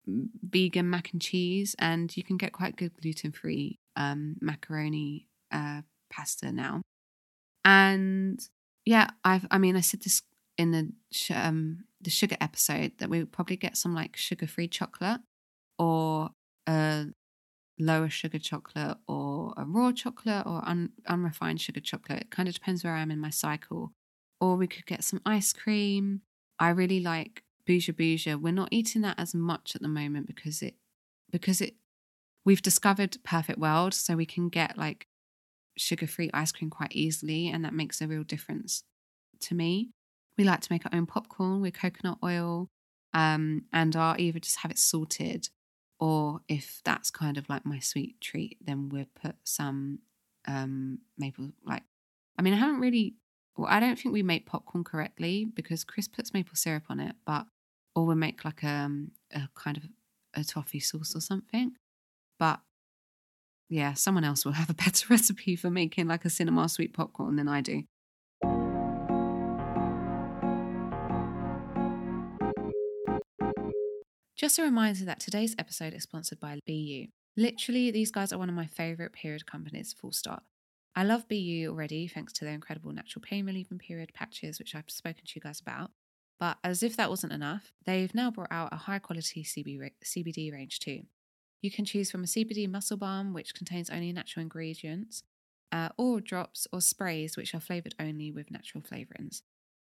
vegan 0.07 0.89
mac 0.89 1.11
and 1.13 1.21
cheese, 1.21 1.75
and 1.77 2.15
you 2.17 2.23
can 2.23 2.37
get 2.37 2.51
quite 2.51 2.75
good 2.75 2.99
gluten 2.99 3.31
free 3.31 3.77
um, 3.95 4.37
macaroni 4.41 5.27
uh, 5.51 5.81
pasta 6.09 6.51
now. 6.51 6.81
And 7.65 8.39
yeah, 8.85 9.09
I've 9.23 9.45
I 9.51 9.57
mean 9.57 9.75
I 9.75 9.81
said 9.81 10.01
this 10.01 10.21
in 10.57 10.71
the 10.71 10.91
um, 11.33 11.85
the 12.01 12.09
sugar 12.09 12.37
episode 12.41 12.93
that 12.97 13.09
we 13.09 13.19
would 13.19 13.31
probably 13.31 13.55
get 13.55 13.77
some 13.77 13.93
like 13.93 14.15
sugar 14.17 14.47
free 14.47 14.67
chocolate 14.67 15.21
or 15.77 16.31
a 16.67 17.07
lower 17.79 18.09
sugar 18.09 18.39
chocolate 18.39 18.97
or 19.07 19.53
a 19.57 19.63
raw 19.63 19.91
chocolate 19.91 20.45
or 20.45 20.61
un- 20.67 20.91
unrefined 21.07 21.61
sugar 21.61 21.79
chocolate. 21.79 22.23
It 22.23 22.31
kind 22.31 22.49
of 22.49 22.55
depends 22.55 22.83
where 22.83 22.93
I 22.93 23.01
am 23.01 23.11
in 23.11 23.19
my 23.19 23.29
cycle. 23.29 23.93
Or 24.41 24.55
we 24.55 24.67
could 24.67 24.85
get 24.85 25.03
some 25.03 25.21
ice 25.25 25.51
cream. 25.51 26.21
I 26.59 26.69
really 26.69 26.99
like 26.99 27.43
Booja 27.67 27.93
Booja. 27.93 28.37
We're 28.37 28.53
not 28.53 28.69
eating 28.71 29.01
that 29.01 29.19
as 29.19 29.33
much 29.33 29.75
at 29.75 29.81
the 29.81 29.87
moment 29.87 30.27
because 30.27 30.61
it 30.61 30.75
because 31.31 31.61
it 31.61 31.75
we've 32.45 32.61
discovered 32.61 33.17
Perfect 33.23 33.59
World, 33.59 33.93
so 33.93 34.15
we 34.15 34.25
can 34.25 34.49
get 34.49 34.77
like 34.77 35.07
sugar 35.79 36.07
free 36.07 36.29
ice 36.33 36.51
cream 36.51 36.69
quite 36.69 36.91
easily, 36.93 37.47
and 37.47 37.63
that 37.65 37.73
makes 37.73 38.01
a 38.01 38.07
real 38.07 38.23
difference 38.23 38.83
to 39.41 39.55
me. 39.55 39.89
We 40.37 40.43
like 40.43 40.61
to 40.61 40.71
make 40.71 40.85
our 40.85 40.97
own 40.97 41.05
popcorn 41.05 41.61
with 41.61 41.73
coconut 41.73 42.17
oil, 42.23 42.69
um, 43.13 43.63
and 43.73 43.95
our 43.95 44.17
either 44.17 44.39
just 44.39 44.59
have 44.59 44.71
it 44.71 44.79
salted, 44.79 45.49
or 45.99 46.41
if 46.47 46.81
that's 46.85 47.11
kind 47.11 47.37
of 47.37 47.49
like 47.49 47.65
my 47.65 47.79
sweet 47.79 48.21
treat, 48.21 48.57
then 48.61 48.89
we'll 48.89 49.05
put 49.21 49.35
some 49.43 49.99
um, 50.47 50.99
maple 51.17 51.51
like. 51.65 51.83
I 52.37 52.41
mean, 52.41 52.53
I 52.53 52.57
haven't 52.57 52.81
really. 52.81 53.15
Well, 53.57 53.67
I 53.69 53.81
don't 53.81 53.99
think 53.99 54.13
we 54.13 54.23
make 54.23 54.45
popcorn 54.45 54.85
correctly 54.85 55.43
because 55.43 55.83
Chris 55.83 56.07
puts 56.07 56.33
maple 56.33 56.55
syrup 56.55 56.83
on 56.89 57.01
it, 57.01 57.15
but 57.25 57.45
or 57.95 58.05
we 58.05 58.15
make 58.15 58.45
like 58.45 58.63
a, 58.63 58.69
um, 58.69 59.11
a 59.33 59.49
kind 59.55 59.75
of 59.75 59.83
a 60.33 60.43
toffee 60.43 60.79
sauce 60.79 61.15
or 61.15 61.19
something. 61.19 61.73
But 62.37 62.61
yeah, 63.69 63.93
someone 63.93 64.23
else 64.23 64.43
will 64.43 64.53
have 64.53 64.69
a 64.69 64.73
better 64.85 65.05
recipe 65.09 65.55
for 65.55 65.69
making 65.69 66.07
like 66.07 66.25
a 66.25 66.29
cinema 66.29 66.67
sweet 66.67 66.93
popcorn 66.93 67.35
than 67.35 67.47
I 67.47 67.61
do. 67.61 67.83
Just 74.35 74.57
a 74.57 74.63
reminder 74.63 75.03
that 75.05 75.19
today's 75.19 75.53
episode 75.59 75.93
is 75.93 76.03
sponsored 76.03 76.39
by 76.39 76.59
BeYou. 76.67 77.09
Literally, 77.35 77.91
these 77.91 78.09
guys 78.09 78.31
are 78.31 78.37
one 78.37 78.49
of 78.49 78.55
my 78.55 78.65
favourite 78.65 79.11
period 79.11 79.45
companies, 79.45 79.93
full 79.93 80.13
stop. 80.13 80.43
I 80.95 81.03
love 81.03 81.27
BeYou 81.27 81.67
already 81.67 82.07
thanks 82.07 82.33
to 82.33 82.45
their 82.45 82.53
incredible 82.53 82.91
natural 82.91 83.21
pain 83.21 83.45
relief 83.45 83.69
and 83.69 83.79
period 83.79 84.13
patches, 84.13 84.57
which 84.57 84.73
I've 84.75 84.89
spoken 84.89 85.25
to 85.25 85.31
you 85.35 85.41
guys 85.41 85.59
about. 85.59 85.91
But 86.39 86.57
as 86.63 86.83
if 86.83 86.95
that 86.95 87.09
wasn't 87.09 87.33
enough, 87.33 87.73
they've 87.85 88.15
now 88.15 88.31
brought 88.31 88.51
out 88.51 88.73
a 88.73 88.77
high 88.77 88.99
quality 88.99 89.43
CBD 89.43 90.51
range 90.53 90.79
too. 90.79 91.01
You 91.61 91.71
can 91.71 91.85
choose 91.85 92.09
from 92.09 92.23
a 92.23 92.27
CBD 92.27 92.69
muscle 92.69 92.97
balm, 92.97 93.33
which 93.33 93.53
contains 93.53 93.89
only 93.89 94.13
natural 94.13 94.43
ingredients, 94.43 95.23
uh, 95.71 95.89
oral 95.97 96.19
drops, 96.19 96.67
or 96.71 96.81
sprays, 96.81 97.35
which 97.35 97.53
are 97.53 97.59
flavoured 97.59 97.95
only 97.99 98.31
with 98.31 98.51
natural 98.51 98.83
flavourings. 98.83 99.41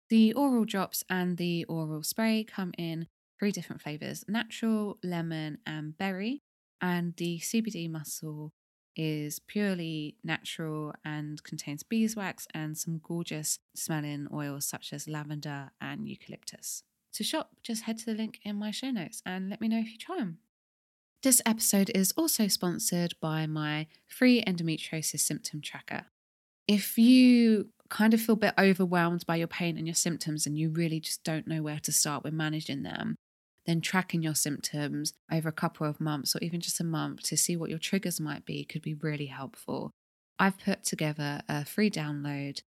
The 0.09 0.33
oral 0.33 0.65
drops 0.65 1.03
and 1.09 1.37
the 1.37 1.65
oral 1.65 2.03
spray 2.03 2.43
come 2.43 2.73
in 2.77 3.07
three 3.39 3.51
different 3.51 3.81
flavours 3.81 4.23
natural, 4.27 4.99
lemon, 5.03 5.57
and 5.65 5.97
berry. 5.97 6.41
And 6.81 7.15
the 7.17 7.39
CBD 7.39 7.89
muscle 7.89 8.51
is 8.95 9.39
purely 9.39 10.15
natural 10.23 10.93
and 11.03 11.43
contains 11.43 11.83
beeswax 11.83 12.47
and 12.53 12.77
some 12.77 13.01
gorgeous 13.03 13.59
smelling 13.75 14.27
oils 14.31 14.65
such 14.65 14.93
as 14.93 15.07
lavender 15.07 15.71
and 15.81 16.07
eucalyptus. 16.07 16.83
To 17.13 17.23
shop, 17.23 17.51
just 17.63 17.83
head 17.83 17.97
to 17.99 18.05
the 18.05 18.13
link 18.13 18.39
in 18.43 18.57
my 18.57 18.71
show 18.71 18.91
notes 18.91 19.21
and 19.25 19.49
let 19.49 19.59
me 19.61 19.67
know 19.67 19.79
if 19.79 19.91
you 19.91 19.97
try 19.97 20.17
them. 20.17 20.39
This 21.25 21.41
episode 21.43 21.89
is 21.95 22.13
also 22.15 22.47
sponsored 22.47 23.15
by 23.19 23.47
my 23.47 23.87
free 24.05 24.43
endometriosis 24.43 25.21
symptom 25.21 25.59
tracker. 25.59 26.05
If 26.67 26.99
you 26.99 27.69
kind 27.89 28.13
of 28.13 28.21
feel 28.21 28.33
a 28.33 28.37
bit 28.37 28.53
overwhelmed 28.59 29.25
by 29.25 29.37
your 29.37 29.47
pain 29.47 29.75
and 29.75 29.87
your 29.87 29.95
symptoms 29.95 30.45
and 30.45 30.55
you 30.55 30.69
really 30.69 30.99
just 30.99 31.23
don't 31.23 31.47
know 31.47 31.63
where 31.63 31.79
to 31.79 31.91
start 31.91 32.23
with 32.23 32.33
managing 32.35 32.83
them, 32.83 33.15
then 33.65 33.81
tracking 33.81 34.21
your 34.21 34.35
symptoms 34.35 35.13
over 35.31 35.49
a 35.49 35.51
couple 35.51 35.87
of 35.87 35.99
months 35.99 36.35
or 36.35 36.39
even 36.43 36.61
just 36.61 36.79
a 36.79 36.83
month 36.83 37.23
to 37.23 37.35
see 37.35 37.57
what 37.57 37.71
your 37.71 37.79
triggers 37.79 38.19
might 38.19 38.45
be 38.45 38.63
could 38.63 38.83
be 38.83 38.93
really 38.93 39.25
helpful. 39.25 39.89
I've 40.37 40.59
put 40.59 40.83
together 40.83 41.41
a 41.49 41.65
free 41.65 41.89
download 41.89 42.61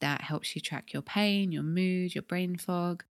that 0.00 0.20
helps 0.20 0.54
you 0.54 0.62
track 0.62 0.92
your 0.92 1.02
pain, 1.02 1.50
your 1.50 1.64
mood, 1.64 2.14
your 2.14 2.22
brain 2.22 2.58
fog, 2.58 3.02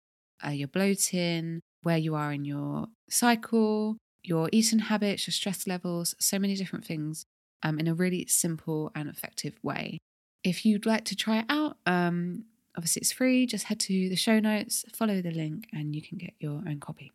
uh, 0.46 0.50
your 0.50 0.68
bloating, 0.68 1.58
where 1.82 1.98
you 1.98 2.14
are 2.14 2.32
in 2.32 2.44
your 2.44 2.86
cycle, 3.10 3.96
your 4.24 4.48
eating 4.52 4.78
habits, 4.78 5.26
your 5.26 5.32
stress 5.32 5.66
levels, 5.66 6.14
so 6.18 6.38
many 6.38 6.54
different 6.54 6.84
things 6.84 7.26
um, 7.62 7.78
in 7.78 7.88
a 7.88 7.94
really 7.94 8.26
simple 8.26 8.90
and 8.94 9.08
effective 9.08 9.54
way. 9.62 9.98
If 10.44 10.64
you'd 10.64 10.86
like 10.86 11.04
to 11.06 11.16
try 11.16 11.38
it 11.38 11.46
out, 11.48 11.76
um, 11.86 12.44
obviously 12.76 13.00
it's 13.00 13.12
free. 13.12 13.46
Just 13.46 13.64
head 13.64 13.80
to 13.80 14.08
the 14.08 14.16
show 14.16 14.40
notes, 14.40 14.84
follow 14.94 15.20
the 15.22 15.30
link, 15.30 15.66
and 15.72 15.94
you 15.94 16.02
can 16.02 16.18
get 16.18 16.34
your 16.40 16.62
own 16.66 16.80
copy. 16.80 17.12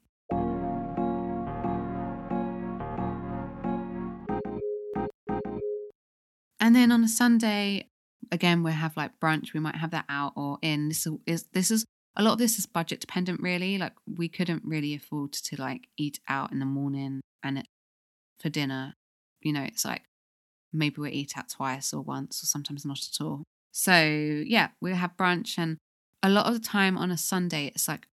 And 6.59 6.75
then 6.75 6.91
on 6.91 7.03
a 7.03 7.07
Sunday, 7.07 7.87
again, 8.31 8.63
we'll 8.63 8.73
have 8.73 8.97
like 8.97 9.19
brunch. 9.19 9.53
We 9.53 9.59
might 9.59 9.75
have 9.75 9.91
that 9.91 10.05
out 10.09 10.33
or 10.35 10.57
in. 10.61 10.89
This 10.89 11.07
is 11.25 11.43
this 11.53 11.71
is 11.71 11.85
a 12.17 12.23
lot 12.23 12.33
of 12.33 12.39
this 12.39 12.57
is 12.57 12.65
budget 12.65 12.99
dependent, 12.99 13.41
really. 13.41 13.77
Like 13.77 13.93
we 14.05 14.27
couldn't 14.27 14.63
really 14.65 14.95
afford 14.95 15.33
to 15.33 15.61
like 15.61 15.87
eat 15.97 16.19
out 16.27 16.51
in 16.51 16.59
the 16.59 16.65
morning 16.65 17.21
and 17.43 17.59
it, 17.59 17.67
for 18.39 18.49
dinner. 18.49 18.95
You 19.41 19.53
know, 19.53 19.63
it's 19.63 19.85
like 19.85 20.01
maybe 20.73 20.99
we 20.99 21.11
eat 21.11 21.37
out 21.37 21.49
twice 21.49 21.93
or 21.93 22.01
once 22.01 22.43
or 22.43 22.47
sometimes 22.47 22.85
not 22.85 23.07
at 23.07 23.23
all. 23.23 23.43
So 23.71 23.93
yeah, 24.45 24.69
we 24.81 24.93
have 24.93 25.15
brunch 25.15 25.59
and 25.59 25.77
a 26.23 26.29
lot 26.29 26.47
of 26.47 26.53
the 26.53 26.59
time 26.59 26.97
on 26.97 27.11
a 27.11 27.17
Sunday, 27.17 27.67
it's 27.67 27.87
like 27.87 28.07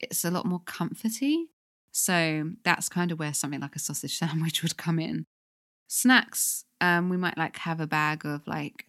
it's 0.00 0.24
a 0.24 0.30
lot 0.30 0.46
more 0.46 0.60
comforty. 0.60 1.44
So 1.92 2.50
that's 2.64 2.88
kind 2.88 3.12
of 3.12 3.18
where 3.18 3.34
something 3.34 3.60
like 3.60 3.76
a 3.76 3.78
sausage 3.78 4.18
sandwich 4.18 4.62
would 4.62 4.78
come 4.78 4.98
in. 4.98 5.26
Snacks, 5.86 6.64
um, 6.80 7.10
we 7.10 7.16
might 7.18 7.36
like 7.36 7.58
have 7.58 7.80
a 7.80 7.86
bag 7.86 8.24
of 8.24 8.46
like 8.46 8.86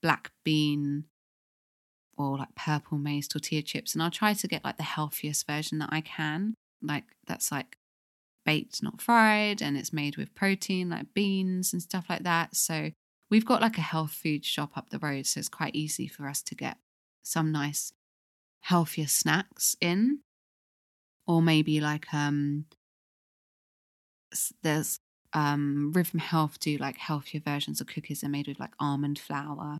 black 0.00 0.30
bean 0.44 1.04
or 2.16 2.38
like 2.38 2.54
purple 2.54 2.98
maize 2.98 3.28
tortilla 3.28 3.62
chips, 3.62 3.94
and 3.94 4.02
I'll 4.02 4.10
try 4.10 4.34
to 4.34 4.48
get 4.48 4.64
like 4.64 4.76
the 4.76 4.82
healthiest 4.82 5.46
version 5.46 5.78
that 5.78 5.90
I 5.92 6.00
can. 6.00 6.54
Like 6.82 7.04
that's 7.26 7.52
like 7.52 7.76
baked, 8.44 8.82
not 8.82 9.00
fried, 9.00 9.62
and 9.62 9.76
it's 9.76 9.92
made 9.92 10.16
with 10.16 10.34
protein 10.34 10.90
like 10.90 11.14
beans 11.14 11.72
and 11.72 11.82
stuff 11.82 12.06
like 12.08 12.22
that. 12.24 12.56
So 12.56 12.90
we've 13.30 13.46
got 13.46 13.62
like 13.62 13.78
a 13.78 13.82
health 13.82 14.12
food 14.12 14.44
shop 14.44 14.76
up 14.76 14.90
the 14.90 14.98
road, 14.98 15.26
so 15.26 15.38
it's 15.38 15.48
quite 15.48 15.74
easy 15.74 16.08
for 16.08 16.28
us 16.28 16.42
to 16.42 16.54
get 16.54 16.78
some 17.22 17.52
nice 17.52 17.92
healthier 18.62 19.06
snacks 19.06 19.76
in 19.80 20.20
or 21.26 21.42
maybe 21.42 21.80
like 21.80 22.12
um 22.12 22.64
there's 24.62 24.98
um 25.32 25.92
Rhythm 25.94 26.20
Health 26.20 26.58
do 26.58 26.76
like 26.76 26.98
healthier 26.98 27.40
versions 27.44 27.80
of 27.80 27.86
cookies. 27.86 28.20
They're 28.20 28.30
made 28.30 28.48
with 28.48 28.60
like 28.60 28.72
almond 28.78 29.18
flour, 29.18 29.78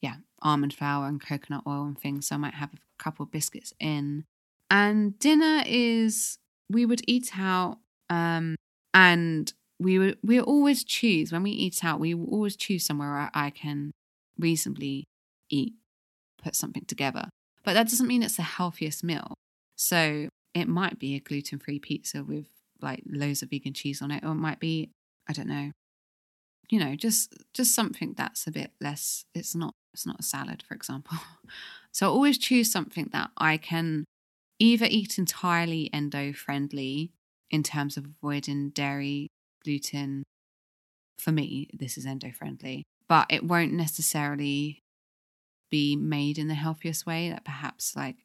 yeah, 0.00 0.16
almond 0.42 0.74
flour 0.74 1.06
and 1.06 1.20
coconut 1.20 1.62
oil 1.66 1.84
and 1.84 1.98
things. 1.98 2.28
So 2.28 2.36
I 2.36 2.38
might 2.38 2.54
have 2.54 2.74
a 2.74 3.02
couple 3.02 3.24
of 3.24 3.32
biscuits 3.32 3.72
in. 3.78 4.24
And 4.70 5.18
dinner 5.18 5.62
is 5.66 6.36
we 6.68 6.86
would 6.86 7.02
eat 7.06 7.32
out, 7.36 7.78
um, 8.08 8.54
and 8.94 9.52
we 9.78 9.98
would 9.98 10.18
we 10.22 10.40
always 10.40 10.84
choose 10.84 11.32
when 11.32 11.42
we 11.42 11.50
eat 11.50 11.84
out. 11.84 12.00
We 12.00 12.14
always 12.14 12.56
choose 12.56 12.84
somewhere 12.84 13.10
where 13.10 13.30
I 13.34 13.50
can 13.50 13.92
reasonably 14.38 15.04
eat, 15.48 15.74
put 16.42 16.54
something 16.54 16.84
together. 16.84 17.28
But 17.64 17.74
that 17.74 17.88
doesn't 17.88 18.06
mean 18.06 18.22
it's 18.22 18.36
the 18.36 18.42
healthiest 18.42 19.02
meal. 19.04 19.34
So 19.76 20.28
it 20.54 20.68
might 20.68 20.98
be 20.98 21.14
a 21.14 21.20
gluten 21.20 21.58
free 21.58 21.78
pizza 21.78 22.22
with 22.24 22.46
like 22.80 23.02
loads 23.06 23.42
of 23.42 23.50
vegan 23.50 23.74
cheese 23.74 24.00
on 24.00 24.10
it, 24.10 24.24
or 24.24 24.32
it 24.32 24.36
might 24.36 24.60
be, 24.60 24.90
I 25.28 25.32
don't 25.32 25.48
know, 25.48 25.72
you 26.70 26.78
know, 26.78 26.94
just 26.94 27.34
just 27.52 27.74
something 27.74 28.14
that's 28.16 28.46
a 28.46 28.52
bit 28.52 28.70
less. 28.80 29.24
It's 29.34 29.54
not 29.54 29.74
it's 29.92 30.06
not 30.06 30.20
a 30.20 30.22
salad, 30.22 30.62
for 30.66 30.74
example. 30.74 31.18
So 31.92 32.06
I 32.06 32.10
always 32.10 32.38
choose 32.38 32.70
something 32.70 33.08
that 33.12 33.30
I 33.36 33.56
can 33.56 34.04
either 34.60 34.86
eat 34.88 35.18
entirely 35.18 35.90
endo 35.92 36.32
friendly 36.32 37.10
in 37.50 37.64
terms 37.64 37.96
of 37.96 38.04
avoiding 38.04 38.70
dairy, 38.70 39.26
gluten. 39.64 40.22
For 41.18 41.32
me, 41.32 41.68
this 41.74 41.98
is 41.98 42.06
endo 42.06 42.30
friendly, 42.30 42.84
but 43.08 43.26
it 43.28 43.42
won't 43.42 43.72
necessarily 43.72 44.78
be 45.68 45.96
made 45.96 46.38
in 46.38 46.46
the 46.46 46.54
healthiest 46.54 47.06
way. 47.06 47.28
That 47.28 47.44
perhaps, 47.44 47.96
like, 47.96 48.18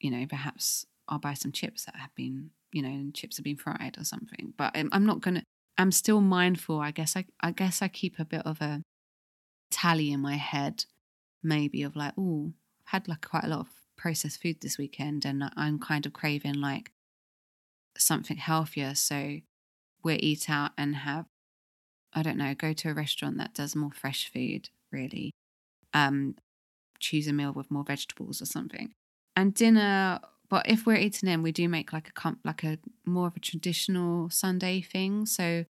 you 0.00 0.10
know, 0.10 0.26
perhaps 0.26 0.84
I'll 1.08 1.18
buy 1.20 1.34
some 1.34 1.52
chips 1.52 1.84
that 1.84 1.94
have 1.94 2.14
been, 2.16 2.50
you 2.72 2.82
know, 2.82 2.88
and 2.88 3.14
chips 3.14 3.36
have 3.36 3.44
been 3.44 3.56
fried 3.56 3.96
or 3.98 4.04
something. 4.04 4.52
But 4.58 4.72
I'm, 4.74 4.88
I'm 4.90 5.06
not 5.06 5.20
gonna. 5.20 5.44
I'm 5.78 5.92
still 5.92 6.20
mindful. 6.20 6.80
I 6.80 6.90
guess 6.90 7.16
I, 7.16 7.24
I 7.40 7.52
guess 7.52 7.80
I 7.80 7.88
keep 7.88 8.18
a 8.18 8.24
bit 8.24 8.42
of 8.44 8.60
a 8.60 8.82
tally 9.70 10.12
in 10.12 10.20
my 10.20 10.36
head, 10.36 10.84
maybe 11.42 11.82
of 11.82 11.96
like, 11.96 12.12
oh, 12.18 12.52
I've 12.86 12.92
had 12.92 13.08
like 13.08 13.26
quite 13.26 13.44
a 13.44 13.48
lot 13.48 13.60
of 13.60 13.68
processed 13.96 14.42
food 14.42 14.56
this 14.60 14.78
weekend, 14.78 15.24
and 15.24 15.50
I'm 15.56 15.78
kind 15.78 16.06
of 16.06 16.12
craving 16.12 16.54
like 16.60 16.92
something 17.96 18.36
healthier. 18.36 18.94
So 18.94 19.38
we'll 20.02 20.18
eat 20.20 20.50
out 20.50 20.72
and 20.76 20.96
have, 20.96 21.26
I 22.12 22.22
don't 22.22 22.38
know, 22.38 22.54
go 22.54 22.72
to 22.72 22.90
a 22.90 22.94
restaurant 22.94 23.38
that 23.38 23.54
does 23.54 23.76
more 23.76 23.92
fresh 23.92 24.30
food, 24.30 24.70
really. 24.90 25.32
Um, 25.92 26.36
choose 26.98 27.26
a 27.26 27.32
meal 27.32 27.52
with 27.52 27.70
more 27.70 27.84
vegetables 27.84 28.42
or 28.42 28.46
something. 28.46 28.92
And 29.34 29.54
dinner, 29.54 30.20
but 30.50 30.68
if 30.68 30.84
we're 30.84 30.96
eating 30.96 31.28
in, 31.28 31.42
we 31.42 31.52
do 31.52 31.68
make 31.68 31.92
like 31.92 32.08
a 32.08 32.12
comp, 32.12 32.40
like 32.44 32.64
a 32.64 32.78
more 33.06 33.28
of 33.28 33.36
a 33.36 33.40
traditional 33.40 34.28
Sunday 34.30 34.80
thing. 34.82 35.24
So 35.24 35.64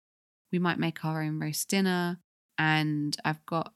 we 0.52 0.60
might 0.60 0.78
make 0.78 1.04
our 1.04 1.22
own 1.22 1.40
roast 1.40 1.68
dinner, 1.68 2.20
and 2.56 3.16
I've 3.24 3.44
got 3.44 3.72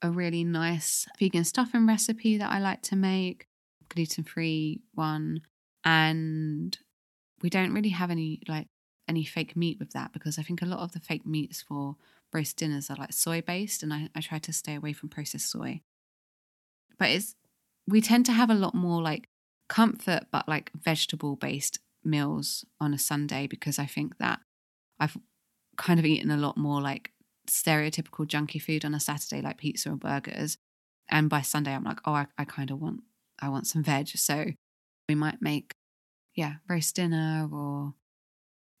a 0.00 0.10
really 0.10 0.44
nice 0.44 1.06
vegan 1.18 1.44
stuffing 1.44 1.86
recipe 1.86 2.38
that 2.38 2.50
I 2.50 2.60
like 2.60 2.82
to 2.82 2.96
make, 2.96 3.48
gluten 3.88 4.22
free 4.22 4.82
one, 4.94 5.40
and 5.84 6.78
we 7.42 7.50
don't 7.50 7.74
really 7.74 7.90
have 7.90 8.12
any 8.12 8.40
like 8.46 8.68
any 9.08 9.24
fake 9.24 9.56
meat 9.56 9.78
with 9.80 9.90
that 9.90 10.12
because 10.12 10.38
I 10.38 10.42
think 10.42 10.62
a 10.62 10.66
lot 10.66 10.80
of 10.80 10.92
the 10.92 11.00
fake 11.00 11.26
meats 11.26 11.62
for 11.62 11.96
roast 12.32 12.56
dinners 12.56 12.88
are 12.88 12.96
like 12.96 13.12
soy 13.12 13.42
based, 13.42 13.82
and 13.82 13.92
I, 13.92 14.10
I 14.14 14.20
try 14.20 14.38
to 14.38 14.52
stay 14.52 14.76
away 14.76 14.92
from 14.92 15.08
processed 15.08 15.50
soy. 15.50 15.80
But 17.00 17.10
it's 17.10 17.34
we 17.88 18.00
tend 18.00 18.26
to 18.26 18.32
have 18.32 18.50
a 18.50 18.54
lot 18.54 18.74
more 18.74 19.02
like 19.02 19.28
comfort, 19.68 20.26
but 20.30 20.48
like 20.48 20.70
vegetable 20.74 21.36
based 21.36 21.78
meals 22.04 22.64
on 22.80 22.94
a 22.94 22.98
Sunday 22.98 23.46
because 23.46 23.78
I 23.78 23.86
think 23.86 24.18
that 24.18 24.40
I've 25.00 25.16
kind 25.76 25.98
of 25.98 26.06
eaten 26.06 26.30
a 26.30 26.36
lot 26.36 26.56
more 26.56 26.80
like 26.80 27.12
stereotypical 27.48 28.26
junky 28.26 28.60
food 28.60 28.84
on 28.84 28.94
a 28.94 29.00
Saturday, 29.00 29.42
like 29.42 29.58
pizza 29.58 29.90
or 29.90 29.96
burgers. 29.96 30.58
And 31.08 31.30
by 31.30 31.40
Sunday, 31.40 31.72
I'm 31.72 31.84
like, 31.84 32.00
oh, 32.04 32.12
I, 32.12 32.26
I 32.38 32.44
kind 32.44 32.70
of 32.70 32.80
want, 32.80 33.00
I 33.40 33.48
want 33.48 33.66
some 33.66 33.82
veg. 33.82 34.08
So 34.08 34.46
we 35.08 35.14
might 35.14 35.40
make 35.40 35.74
yeah, 36.36 36.56
roast 36.68 36.94
dinner 36.94 37.48
or 37.50 37.94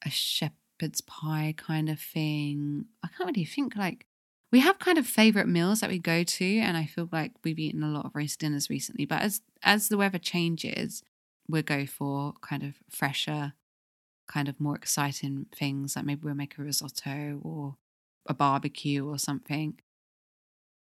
a 0.04 0.10
shepherd's 0.10 1.00
pie 1.00 1.54
kind 1.56 1.88
of 1.88 1.98
thing. 1.98 2.84
I 3.02 3.08
can't 3.08 3.34
really 3.34 3.46
think 3.46 3.74
like 3.74 4.06
we 4.52 4.60
have 4.60 4.78
kind 4.78 4.98
of 4.98 5.06
favorite 5.06 5.48
meals 5.48 5.80
that 5.80 5.90
we 5.90 5.98
go 5.98 6.22
to 6.22 6.58
and 6.58 6.76
I 6.76 6.86
feel 6.86 7.08
like 7.12 7.32
we've 7.44 7.58
eaten 7.58 7.82
a 7.82 7.88
lot 7.90 8.06
of 8.06 8.14
roast 8.14 8.40
dinners 8.40 8.70
recently, 8.70 9.04
but 9.04 9.22
as 9.22 9.42
as 9.62 9.88
the 9.88 9.98
weather 9.98 10.18
changes, 10.18 11.02
we'll 11.48 11.62
go 11.62 11.86
for 11.86 12.34
kind 12.42 12.62
of 12.62 12.76
fresher, 12.90 13.54
kind 14.28 14.48
of 14.48 14.60
more 14.60 14.76
exciting 14.76 15.46
things 15.54 15.96
like 15.96 16.04
maybe 16.06 16.22
we'll 16.24 16.34
make 16.34 16.58
a 16.58 16.62
risotto 16.62 17.40
or 17.44 17.76
a 18.28 18.34
barbecue 18.34 19.06
or 19.06 19.18
something 19.18 19.78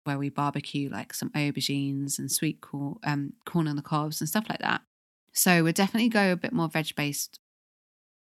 where 0.03 0.17
we 0.17 0.29
barbecue 0.29 0.89
like 0.89 1.13
some 1.13 1.29
aubergines 1.31 2.17
and 2.19 2.31
sweet 2.31 2.61
corn 2.61 2.95
um 3.03 3.33
corn 3.45 3.67
on 3.67 3.75
the 3.75 3.81
cobs 3.81 4.21
and 4.21 4.29
stuff 4.29 4.45
like 4.49 4.59
that. 4.59 4.81
So 5.33 5.63
we'll 5.63 5.73
definitely 5.73 6.09
go 6.09 6.31
a 6.31 6.35
bit 6.37 6.53
more 6.53 6.69
veg 6.69 6.95
based 6.95 7.39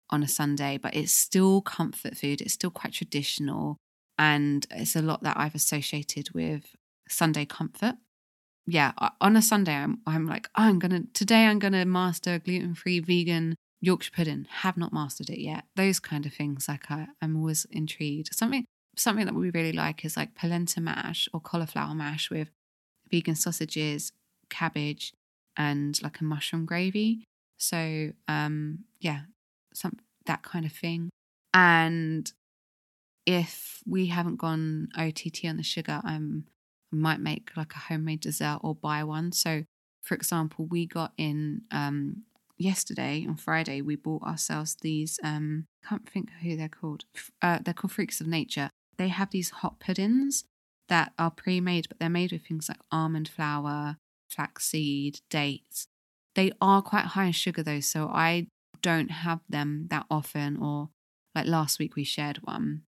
on 0.09 0.23
a 0.23 0.27
Sunday, 0.27 0.77
but 0.77 0.95
it's 0.95 1.11
still 1.11 1.61
comfort 1.61 2.17
food. 2.17 2.41
It's 2.41 2.53
still 2.53 2.71
quite 2.71 2.93
traditional. 2.93 3.77
And 4.17 4.65
it's 4.71 4.95
a 4.95 5.01
lot 5.01 5.23
that 5.23 5.37
I've 5.37 5.55
associated 5.55 6.33
with 6.33 6.75
Sunday 7.07 7.45
comfort. 7.45 7.95
Yeah, 8.65 8.93
on 9.19 9.35
a 9.35 9.41
Sunday, 9.41 9.73
I'm, 9.73 9.99
I'm 10.07 10.25
like, 10.25 10.47
oh, 10.55 10.63
I'm 10.63 10.79
going 10.79 10.91
to, 10.91 11.07
today 11.13 11.45
I'm 11.45 11.59
going 11.59 11.73
to 11.73 11.85
master 11.85 12.39
gluten 12.39 12.75
free 12.75 12.99
vegan 12.99 13.55
Yorkshire 13.81 14.11
pudding. 14.15 14.47
Have 14.49 14.77
not 14.77 14.93
mastered 14.93 15.29
it 15.29 15.39
yet. 15.39 15.65
Those 15.75 15.99
kind 15.99 16.25
of 16.25 16.33
things, 16.33 16.67
like 16.67 16.89
I, 16.89 17.07
I'm 17.21 17.35
always 17.35 17.65
intrigued. 17.71 18.33
Something, 18.33 18.63
something 18.95 19.25
that 19.25 19.35
we 19.35 19.49
really 19.49 19.73
like 19.73 20.05
is 20.05 20.15
like 20.15 20.35
polenta 20.35 20.79
mash 20.79 21.27
or 21.33 21.41
cauliflower 21.41 21.93
mash 21.93 22.29
with 22.29 22.49
vegan 23.11 23.35
sausages, 23.35 24.11
cabbage, 24.49 25.13
and 25.57 26.01
like 26.01 26.19
a 26.19 26.23
mushroom 26.23 26.65
gravy. 26.65 27.25
So 27.57 28.11
um 28.27 28.79
yeah, 28.99 29.21
some 29.73 29.97
that 30.25 30.43
kind 30.43 30.65
of 30.65 30.71
thing. 30.71 31.09
And 31.53 32.31
if 33.25 33.81
we 33.85 34.07
haven't 34.07 34.37
gone 34.37 34.89
OTT 34.97 35.45
on 35.45 35.57
the 35.57 35.63
sugar, 35.63 36.01
I'm 36.03 36.45
I 36.91 36.95
might 36.95 37.19
make 37.19 37.51
like 37.57 37.73
a 37.73 37.79
homemade 37.79 38.21
dessert 38.21 38.59
or 38.61 38.75
buy 38.75 39.03
one. 39.03 39.31
So 39.31 39.63
for 40.01 40.15
example, 40.15 40.65
we 40.65 40.85
got 40.85 41.13
in 41.17 41.61
um 41.71 42.23
yesterday 42.57 43.25
on 43.27 43.35
Friday 43.35 43.81
we 43.81 43.95
bought 43.95 44.21
ourselves 44.21 44.77
these 44.81 45.19
um 45.23 45.65
can't 45.87 46.07
think 46.09 46.29
who 46.41 46.55
they're 46.55 46.69
called. 46.69 47.05
Uh, 47.41 47.59
they're 47.63 47.73
called 47.73 47.91
Freaks 47.91 48.21
of 48.21 48.27
Nature. 48.27 48.69
They 48.97 49.09
have 49.09 49.31
these 49.31 49.49
hot 49.49 49.79
puddings 49.79 50.45
that 50.89 51.13
are 51.17 51.31
pre-made, 51.31 51.87
but 51.89 51.99
they're 51.99 52.09
made 52.09 52.31
with 52.31 52.45
things 52.45 52.69
like 52.69 52.79
almond 52.91 53.27
flour, 53.27 53.97
flaxseed, 54.29 55.19
dates. 55.29 55.87
They 56.35 56.51
are 56.61 56.81
quite 56.81 57.05
high 57.05 57.25
in 57.25 57.31
sugar 57.31 57.63
though, 57.63 57.79
so 57.79 58.07
I 58.07 58.47
don't 58.81 59.11
have 59.11 59.39
them 59.49 59.87
that 59.89 60.05
often. 60.09 60.57
Or 60.57 60.89
like 61.35 61.47
last 61.47 61.79
week 61.79 61.95
we 61.95 62.03
shared 62.03 62.39
one, 62.43 62.83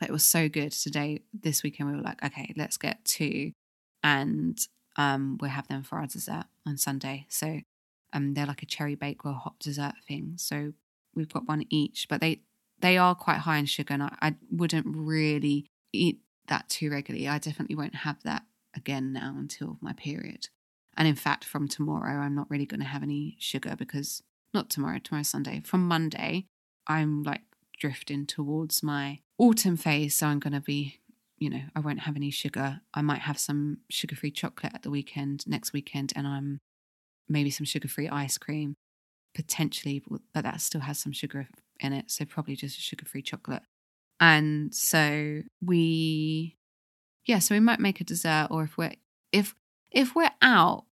it 0.00 0.10
was 0.10 0.24
so 0.24 0.48
good. 0.48 0.72
Today, 0.72 1.22
this 1.32 1.62
weekend, 1.62 1.90
we 1.90 1.96
were 1.96 2.02
like, 2.02 2.22
okay, 2.24 2.52
let's 2.56 2.76
get 2.76 3.04
two, 3.04 3.52
and 4.02 4.58
um, 4.96 5.38
we'll 5.40 5.50
have 5.50 5.68
them 5.68 5.82
for 5.82 5.98
our 5.98 6.06
dessert 6.06 6.44
on 6.66 6.76
Sunday. 6.76 7.26
So 7.28 7.60
um, 8.12 8.34
they're 8.34 8.46
like 8.46 8.62
a 8.62 8.66
cherry 8.66 8.94
bakewell 8.94 9.34
hot 9.34 9.58
dessert 9.58 9.94
thing. 10.06 10.34
So 10.36 10.72
we've 11.14 11.32
got 11.32 11.48
one 11.48 11.64
each, 11.70 12.06
but 12.08 12.20
they 12.20 12.42
they 12.80 12.96
are 12.96 13.14
quite 13.14 13.38
high 13.38 13.58
in 13.58 13.66
sugar, 13.66 13.94
and 13.94 14.04
I, 14.04 14.16
I 14.20 14.34
wouldn't 14.50 14.86
really 14.88 15.66
eat 15.92 16.20
that 16.46 16.68
too 16.68 16.90
regularly. 16.90 17.28
I 17.28 17.38
definitely 17.38 17.76
won't 17.76 17.96
have 17.96 18.22
that 18.22 18.42
again 18.74 19.12
now 19.12 19.34
until 19.36 19.78
my 19.80 19.92
period. 19.92 20.48
And 20.96 21.06
in 21.06 21.14
fact, 21.14 21.44
from 21.44 21.68
tomorrow, 21.68 22.20
I'm 22.20 22.34
not 22.34 22.50
really 22.50 22.66
going 22.66 22.80
to 22.80 22.86
have 22.86 23.02
any 23.02 23.36
sugar 23.38 23.76
because 23.76 24.22
not 24.52 24.70
tomorrow, 24.70 24.98
tomorrow's 24.98 25.28
Sunday. 25.28 25.60
From 25.64 25.86
Monday, 25.86 26.46
I'm 26.86 27.22
like 27.22 27.42
drifting 27.78 28.26
towards 28.26 28.82
my 28.82 29.20
autumn 29.38 29.76
phase. 29.76 30.14
So 30.14 30.26
I'm 30.26 30.38
going 30.38 30.52
to 30.52 30.60
be, 30.60 31.00
you 31.38 31.50
know, 31.50 31.62
I 31.74 31.80
won't 31.80 32.00
have 32.00 32.16
any 32.16 32.30
sugar. 32.30 32.80
I 32.92 33.02
might 33.02 33.20
have 33.20 33.38
some 33.38 33.78
sugar 33.88 34.16
free 34.16 34.30
chocolate 34.30 34.74
at 34.74 34.82
the 34.82 34.90
weekend, 34.90 35.46
next 35.46 35.72
weekend, 35.72 36.12
and 36.16 36.26
I'm 36.26 36.60
maybe 37.28 37.50
some 37.50 37.64
sugar 37.64 37.88
free 37.88 38.08
ice 38.08 38.38
cream, 38.38 38.74
potentially, 39.34 40.02
but 40.34 40.44
that 40.44 40.60
still 40.60 40.82
has 40.82 40.98
some 40.98 41.12
sugar 41.12 41.48
in 41.80 41.92
it. 41.92 42.10
So 42.10 42.24
probably 42.24 42.56
just 42.56 42.78
a 42.78 42.80
sugar 42.80 43.06
free 43.06 43.22
chocolate. 43.22 43.62
And 44.20 44.74
so 44.74 45.42
we 45.64 46.56
yeah, 47.26 47.38
so 47.40 47.54
we 47.54 47.60
might 47.60 47.78
make 47.78 48.00
a 48.00 48.04
dessert, 48.04 48.48
or 48.50 48.64
if 48.64 48.76
we're 48.76 48.94
if 49.32 49.54
if 49.90 50.14
we're 50.14 50.30
out, 50.42 50.84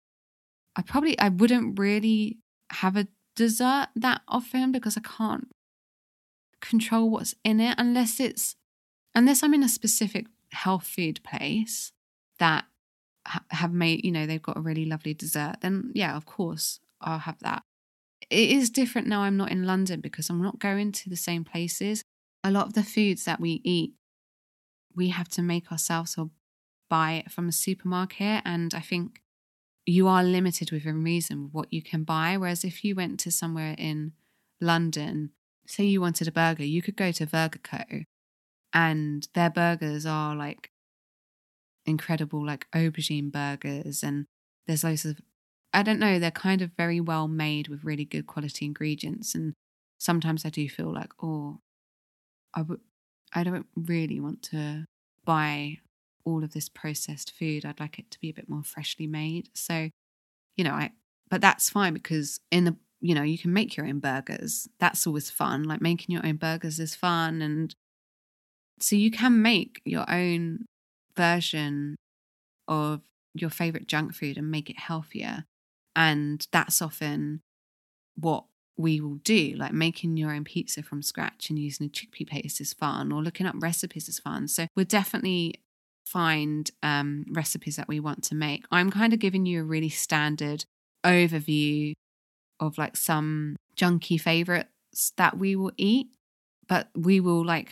I 0.77 0.83
probably 0.83 1.19
I 1.19 1.31
wouldn't 1.31 1.79
really 1.79 2.39
have 2.71 2.97
a 2.97 3.09
dessert 3.35 3.89
that 3.97 4.23
often 4.29 4.71
because 4.71 4.97
I 4.97 5.01
can't 5.01 5.49
control 6.61 7.11
what's 7.11 7.35
in 7.45 7.61
it 7.61 7.75
unless 7.79 8.21
it's 8.21 8.57
unless 9.15 9.43
I'm 9.43 9.55
in 9.55 9.63
a 9.63 9.69
specific 9.69 10.27
health 10.53 10.87
food 10.87 11.23
place 11.23 11.93
that 12.39 12.65
have 13.51 13.73
made 13.73 14.05
you 14.05 14.13
know 14.13 14.27
they've 14.27 14.43
got 14.43 14.57
a 14.57 14.61
really 14.61 14.85
lovely 14.85 15.15
dessert 15.15 15.57
then 15.61 15.91
yeah 15.95 16.17
of 16.17 16.27
course 16.27 16.81
I'll 17.01 17.21
have 17.21 17.39
that 17.41 17.63
it 18.31 18.51
is 18.51 18.71
different 18.71 19.09
now 19.09 19.23
I'm 19.23 19.37
not 19.37 19.51
in 19.51 19.65
London 19.65 20.01
because 20.01 20.31
I'm 20.31 20.43
not 20.43 20.59
going 20.59 20.93
to 20.93 21.11
the 21.11 21.17
same 21.17 21.45
places 21.45 22.03
a 22.45 22.51
lot 22.51 22.67
of 22.67 22.73
the 22.75 22.83
foods 22.83 23.25
that 23.25 23.41
we 23.41 23.61
eat 23.65 23.95
we 24.97 25.09
have 25.11 25.29
to 25.29 25.43
make 25.43 25.71
ourselves 25.71 26.17
or 26.17 26.31
buy 26.89 27.13
it 27.13 27.31
from 27.31 27.49
a 27.49 27.53
supermarket. 27.53 28.43
And 28.45 28.75
I 28.75 28.81
think 28.81 29.21
you 29.85 30.09
are 30.09 30.25
limited 30.25 30.73
within 30.73 31.05
reason 31.05 31.51
what 31.53 31.73
you 31.73 31.83
can 31.83 32.03
buy. 32.03 32.37
Whereas 32.37 32.65
if 32.65 32.83
you 32.83 32.95
went 32.95 33.21
to 33.21 33.31
somewhere 33.31 33.75
in 33.79 34.13
London, 34.61 35.31
say 35.67 35.85
you 35.85 36.01
wanted 36.01 36.29
a 36.29 36.33
burger, 36.33 36.65
you 36.65 36.83
could 36.83 36.97
go 36.97 37.13
to 37.13 37.27
Burger 37.27 37.61
Co. 37.63 37.85
And 38.73 39.29
their 39.35 39.51
burgers 39.51 40.07
are 40.07 40.37
like 40.37 40.71
incredible, 41.85 42.45
like 42.45 42.67
aubergine 42.73 43.31
burgers. 43.31 44.03
And 44.03 44.27
there's 44.67 44.85
loads 44.85 45.05
of, 45.05 45.21
I 45.73 45.83
don't 45.83 45.99
know, 45.99 46.19
they're 46.19 46.31
kind 46.31 46.63
of 46.63 46.73
very 46.77 47.01
well 47.01 47.29
made 47.29 47.69
with 47.69 47.85
really 47.85 48.05
good 48.05 48.27
quality 48.27 48.67
ingredients. 48.67 49.35
And 49.35 49.55
sometimes 49.99 50.45
I 50.45 50.51
do 50.51 50.69
feel 50.69 50.93
like, 50.93 51.13
oh, 51.23 51.61
I 52.55 52.63
would, 52.63 52.81
I 53.35 53.45
don't 53.45 53.67
really 53.77 54.21
want 54.21 54.43
to 54.45 54.87
buy 55.25 55.79
all 56.25 56.43
of 56.43 56.53
this 56.53 56.69
processed 56.69 57.33
food. 57.33 57.65
I'd 57.65 57.81
like 57.81 57.99
it 57.99 58.11
to 58.11 58.21
be 58.21 58.31
a 58.31 58.35
bit 58.35 58.49
more 58.49 58.63
freshly 58.63 59.07
made. 59.07 59.51
So, 59.55 59.91
you 60.57 60.65
know, 60.65 60.73
I 60.73 60.93
but 61.29 61.41
that's 61.41 61.71
fine 61.71 61.95
because 61.95 62.41
in 62.51 62.65
the 62.65 62.77
you 63.01 63.15
know 63.15 63.23
you 63.23 63.39
can 63.39 63.53
make 63.53 63.77
your 63.77 63.87
own 63.87 64.01
burgers. 64.01 64.69
That's 64.79 65.07
always 65.07 65.31
fun. 65.31 65.65
Like 65.65 65.81
making 65.81 66.13
your 66.13 66.27
own 66.27 66.37
burgers 66.37 66.81
is 66.81 66.95
fun, 66.95 67.43
and 67.43 67.75
so 68.81 68.97
you 68.97 69.11
can 69.11 69.43
make 69.43 69.81
your 69.85 70.11
own 70.11 70.67
version 71.17 71.97
of 72.69 73.01
your 73.35 73.51
favorite 73.51 73.87
junk 73.87 74.15
food 74.15 74.37
and 74.37 74.51
make 74.51 74.71
it 74.71 74.79
healthier. 74.79 75.45
And 75.95 76.47
that's 76.53 76.83
often 76.83 77.41
what 78.17 78.45
we 78.77 79.01
will 79.01 79.17
do. 79.17 79.55
Like 79.57 79.73
making 79.73 80.17
your 80.17 80.33
own 80.33 80.45
pizza 80.45 80.83
from 80.83 81.03
scratch 81.03 81.49
and 81.49 81.59
using 81.59 81.87
a 81.87 81.91
chickpea 81.91 82.27
paste 82.27 82.61
is 82.61 82.73
fun, 82.73 83.13
or 83.13 83.23
looking 83.23 83.47
up 83.47 83.57
recipes 83.59 84.09
is 84.09 84.19
fun. 84.19 84.49
So 84.49 84.67
we'll 84.75 84.85
definitely 84.85 85.61
find 86.07 86.71
um, 86.83 87.25
recipes 87.31 87.77
that 87.77 87.89
we 87.89 88.01
want 88.01 88.23
to 88.25 88.35
make. 88.35 88.65
I'm 88.71 88.91
kind 88.91 89.13
of 89.13 89.19
giving 89.19 89.47
you 89.47 89.61
a 89.61 89.65
really 89.65 89.89
standard 89.89 90.65
overview 91.05 91.95
of 92.61 92.79
like 92.79 92.97
some 92.97 93.57
junky 93.77 94.21
favorites 94.21 95.13
that 95.17 95.39
we 95.39 95.57
will 95.57 95.73
eat, 95.77 96.09
but 96.69 96.89
we 96.95 97.21
will 97.21 97.45
like 97.45 97.71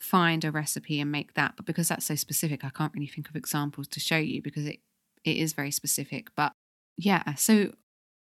find 0.00 0.44
a 0.44 0.50
recipe 0.50 1.00
and 1.00 1.10
make 1.10 1.34
that. 1.34 1.54
But 1.56 1.66
because 1.66 1.88
that's 1.88 2.06
so 2.06 2.14
specific, 2.14 2.64
I 2.64 2.70
can't 2.70 2.92
really 2.94 3.06
think 3.06 3.28
of 3.28 3.36
examples 3.36 3.88
to 3.88 4.00
show 4.00 4.18
you 4.18 4.42
because 4.42 4.66
it 4.66 4.80
it 5.24 5.36
is 5.36 5.52
very 5.52 5.70
specific. 5.70 6.28
But 6.36 6.52
yeah, 6.96 7.34
so 7.34 7.72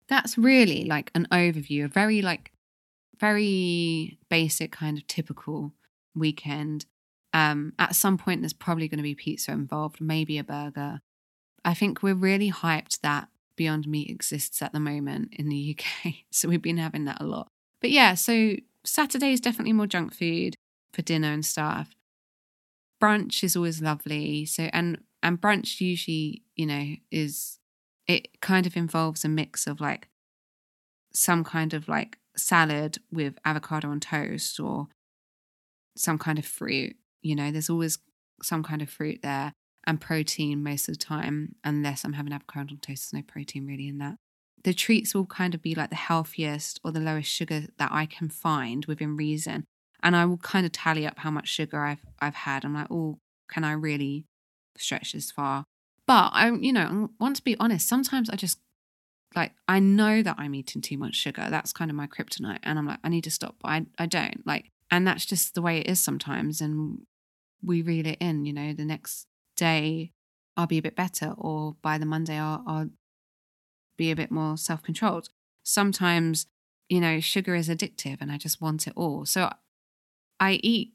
that's 0.09 0.39
really 0.39 0.85
like 0.85 1.11
an 1.15 1.27
overview, 1.33 1.85
a 1.85 1.89
very 1.89 2.23
like 2.23 2.53
very 3.19 4.19
basic 4.29 4.73
kind 4.73 4.99
of 4.99 5.07
typical 5.07 5.73
weekend. 6.15 6.87
Um, 7.33 7.73
at 7.79 7.97
some 7.97 8.17
point, 8.17 8.43
there's 8.43 8.53
probably 8.53 8.87
going 8.87 8.99
to 8.99 9.03
be 9.03 9.15
pizza 9.15 9.51
involved, 9.51 10.01
maybe 10.01 10.39
a 10.39 10.45
burger. 10.45 11.01
I 11.65 11.75
think 11.75 12.03
we're 12.03 12.15
really 12.15 12.53
hyped 12.53 13.01
that 13.01 13.29
Beyond 13.57 13.87
Meat 13.87 14.11
exists 14.11 14.61
at 14.63 14.73
the 14.73 14.81
moment 14.81 15.31
in 15.33 15.49
the 15.49 15.77
UK. 15.79 16.15
So 16.31 16.49
we've 16.49 16.63
been 16.63 16.79
having 16.79 17.05
that 17.05 17.21
a 17.21 17.25
lot. 17.25 17.49
But 17.81 17.91
yeah, 17.91 18.15
so 18.15 18.57
Saturday 18.85 19.33
is 19.33 19.41
definitely 19.41 19.73
more 19.73 19.87
junk 19.87 20.15
food 20.15 20.57
for 20.93 21.03
dinner 21.03 21.33
and 21.33 21.45
stuff. 21.45 21.91
Brunch 23.03 23.45
is 23.45 23.57
always 23.57 23.81
lovely. 23.81 24.47
So 24.47 24.69
and 24.73 25.03
and 25.23 25.41
brunch 25.41 25.81
usually, 25.81 26.43
you 26.57 26.67
know, 26.67 26.95
is 27.11 27.59
it 28.07 28.41
kind 28.41 28.67
of 28.67 28.77
involves 28.77 29.25
a 29.25 29.29
mix 29.29 29.67
of 29.67 29.81
like 29.81 30.09
some 31.13 31.45
kind 31.45 31.73
of 31.73 31.89
like 31.89 32.19
salad 32.37 32.99
with 33.13 33.39
avocado 33.45 33.89
on 33.89 34.01
toast 34.01 34.59
or 34.59 34.89
some 35.97 36.19
kind 36.19 36.39
of 36.39 36.45
fruit. 36.45 36.97
You 37.23 37.37
know, 37.37 37.51
there's 37.51 37.71
always 37.71 37.99
some 38.43 38.63
kind 38.63 38.83
of 38.83 38.91
fruit 38.91 39.21
there 39.23 39.53
and 39.87 40.01
protein 40.01 40.63
most 40.63 40.89
of 40.89 40.99
the 40.99 41.05
time, 41.05 41.55
unless 41.65 42.05
I'm 42.05 42.15
having 42.15 42.33
avocado 42.33 42.77
toast, 42.81 43.13
there's 43.13 43.13
no 43.13 43.23
protein 43.23 43.67
really 43.67 43.89
in 43.89 43.99
that. 43.99 44.17
The 44.63 44.75
treats 44.75 45.15
will 45.15 45.27
kind 45.27 45.55
of 45.55 45.63
be 45.63 45.75
like 45.75 45.91
the 45.91 45.97
healthiest 45.97 46.81
or 46.83 46.91
the 46.91 47.01
lowest 47.01 47.31
sugar 47.31 47.67
that 47.79 47.93
I 47.93 48.07
can 48.07 48.31
find 48.31 48.87
within 48.87 49.17
reason. 49.17 49.65
And 50.03 50.17
I 50.17 50.25
will 50.25 50.39
kind 50.39 50.65
of 50.65 50.73
tally 50.73 51.07
up 51.07 51.19
how 51.19 51.31
much 51.31 51.49
sugar 51.49 51.85
I've 51.85 52.05
I've 52.19 52.35
had. 52.35 52.65
I'm 52.65 52.75
like, 52.75 52.91
oh, 52.91 53.19
can 53.49 53.65
I 53.65 53.73
really 53.73 54.25
stretch 54.77 55.13
this 55.13 55.31
far? 55.31 55.65
But 56.07 56.31
I, 56.33 56.51
you 56.51 56.73
know, 56.73 57.09
I 57.21 57.23
want 57.23 57.37
to 57.37 57.45
be 57.45 57.57
honest. 57.59 57.89
Sometimes 57.89 58.29
I 58.29 58.37
just 58.37 58.59
like 59.35 59.53
I 59.69 59.81
know 59.81 60.23
that 60.23 60.37
I'm 60.39 60.55
eating 60.55 60.83
too 60.83 60.99
much 60.99 61.15
sugar. 61.15 61.47
That's 61.51 61.73
kind 61.73 61.91
of 61.91 61.97
my 61.97 62.07
kryptonite, 62.07 62.61
and 62.63 62.79
I'm 62.79 62.87
like, 62.87 63.01
I 63.05 63.09
need 63.09 63.25
to 63.25 63.31
stop. 63.31 63.57
But 63.63 63.69
I, 63.69 63.87
I 63.99 64.07
don't 64.07 64.47
like, 64.47 64.71
and 64.91 65.07
that's 65.07 65.27
just 65.27 65.55
the 65.55 65.63
way 65.63 65.79
it 65.79 65.89
is 65.89 66.01
sometimes. 66.01 66.61
And 66.61 67.01
we 67.63 67.83
reel 67.83 68.07
it 68.07 68.19
in. 68.21 68.45
You 68.45 68.53
know, 68.53 68.73
the 68.73 68.85
next 68.85 69.27
day 69.57 70.13
I'll 70.57 70.67
be 70.67 70.79
a 70.79 70.83
bit 70.83 70.97
better, 70.97 71.35
or 71.37 71.77
by 71.83 71.99
the 71.99 72.07
Monday 72.07 72.39
I'll, 72.39 72.63
I'll 72.67 72.91
be 73.97 74.11
a 74.11 74.17
bit 74.17 74.31
more 74.31 74.57
self 74.57 74.83
controlled. 74.83 75.29
Sometimes, 75.65 76.47
you 76.89 77.01
know, 77.01 77.21
sugar 77.21 77.55
is 77.55 77.69
addictive, 77.69 78.19
and 78.21 78.31
I 78.31 78.39
just 78.39 78.61
want 78.61 78.87
it 78.87 78.93
all. 78.97 79.27
So 79.27 79.51
I 80.39 80.61
eat 80.63 80.93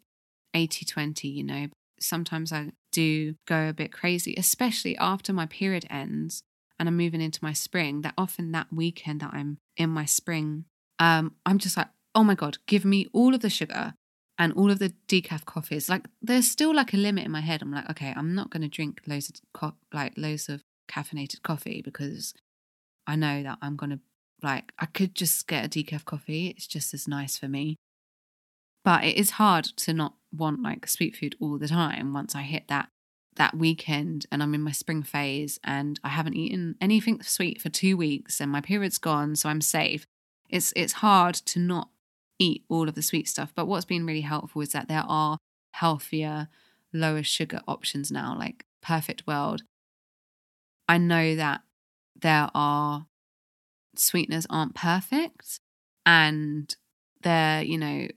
80 0.54 0.86
20, 0.86 1.28
you 1.28 1.44
know, 1.44 1.68
sometimes 2.00 2.52
I 2.52 2.72
do 2.92 3.36
go 3.48 3.70
a 3.70 3.74
bit 3.74 3.92
crazy, 3.92 4.36
especially 4.38 4.98
after 4.98 5.34
my 5.34 5.46
period 5.46 5.86
ends 5.90 6.44
and 6.80 6.88
I'm 6.88 6.98
moving 6.98 7.22
into 7.22 7.44
my 7.44 7.54
spring. 7.54 8.02
That 8.02 8.14
often 8.18 8.52
that 8.54 8.68
weekend 8.72 9.20
that 9.22 9.34
I'm 9.34 9.58
in 9.78 9.90
my 9.90 10.06
spring, 10.06 10.66
um, 10.98 11.36
I'm 11.46 11.58
just 11.58 11.78
like, 11.78 11.90
oh 12.16 12.24
my 12.24 12.36
God, 12.36 12.58
give 12.66 12.86
me 12.86 13.08
all 13.14 13.36
of 13.36 13.42
the 13.42 13.50
sugar 13.50 13.94
and 14.40 14.54
all 14.54 14.72
of 14.72 14.80
the 14.80 14.94
decaf 15.08 15.44
coffees. 15.44 15.90
Like 15.90 16.06
there's 16.22 16.50
still 16.50 16.74
like 16.74 16.94
a 16.94 16.98
limit 16.98 17.26
in 17.26 17.32
my 17.32 17.42
head. 17.42 17.62
I'm 17.62 17.74
like, 17.74 17.90
okay, 17.92 18.14
I'm 18.16 18.34
not 18.34 18.50
going 18.50 18.64
to 18.64 18.70
drink 18.70 19.02
loads 19.06 19.30
of 19.30 19.36
co- 19.54 19.76
like 19.94 20.14
loads 20.16 20.48
of 20.48 20.64
caffeinated 20.90 21.44
coffee 21.44 21.82
because 21.84 22.34
I 23.06 23.18
know 23.18 23.44
that 23.44 23.60
I'm 23.62 23.76
going 23.76 23.92
to 23.92 24.00
like 24.42 24.72
I 24.80 24.86
could 24.86 25.14
just 25.14 25.46
get 25.46 25.66
a 25.66 25.70
decaf 25.70 26.06
coffee. 26.06 26.48
It's 26.48 26.66
just 26.66 26.94
as 26.94 27.08
nice 27.08 27.38
for 27.38 27.50
me. 27.50 27.76
But 28.86 29.04
it 29.04 29.18
is 29.18 29.32
hard 29.32 29.66
to 29.66 29.94
not 29.94 30.14
want 30.32 30.64
like 30.64 30.88
sweet 30.88 31.18
food 31.18 31.36
all 31.42 31.58
the 31.58 31.68
time 31.68 32.14
once 32.14 32.34
I 32.34 32.44
hit 32.44 32.70
that 32.70 32.88
that 33.36 33.58
weekend 33.58 34.26
and 34.32 34.42
I'm 34.42 34.54
in 34.54 34.62
my 34.62 34.72
spring 34.72 35.04
phase 35.04 35.60
and 35.64 36.00
I 36.04 36.10
haven't 36.10 36.36
eaten 36.36 36.76
anything 36.82 37.22
sweet 37.22 37.62
for 37.62 37.70
2 37.70 37.96
weeks 37.96 38.42
and 38.42 38.52
my 38.52 38.60
period's 38.62 38.98
gone 38.98 39.36
so 39.36 39.50
I'm 39.50 39.62
safe. 39.62 40.06
It's 40.50 40.72
it's 40.78 40.94
hard 40.94 41.36
to 41.36 41.60
not 41.60 41.90
eat 42.40 42.64
all 42.70 42.88
of 42.88 42.96
the 42.96 43.02
sweet 43.02 43.28
stuff. 43.28 43.52
But 43.56 43.68
what's 43.68 43.86
been 43.86 44.06
really 44.06 44.22
helpful 44.22 44.62
is 44.62 44.72
that 44.72 44.88
there 44.88 45.04
are 45.08 45.38
healthier, 45.74 46.48
lower 46.94 47.24
sugar 47.24 47.62
options 47.68 48.12
now 48.12 48.36
like 48.38 48.66
Perfect 48.82 49.28
World. 49.28 49.64
I 50.88 50.98
know 50.98 51.36
that 51.36 51.62
there 52.20 52.50
are 52.56 53.06
sweeteners 53.96 54.48
aren't 54.50 54.76
perfect 54.76 55.60
and 56.06 56.76
they're, 57.22 57.62
you 57.62 57.78
know, 57.78 58.08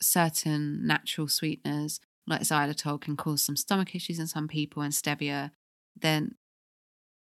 certain 0.00 0.86
natural 0.86 1.28
sweeteners 1.28 2.00
like 2.26 2.42
xylitol 2.42 3.00
can 3.00 3.16
cause 3.16 3.42
some 3.42 3.56
stomach 3.56 3.94
issues 3.94 4.18
in 4.18 4.26
some 4.26 4.46
people 4.46 4.82
and 4.82 4.92
stevia 4.92 5.50
then 6.00 6.34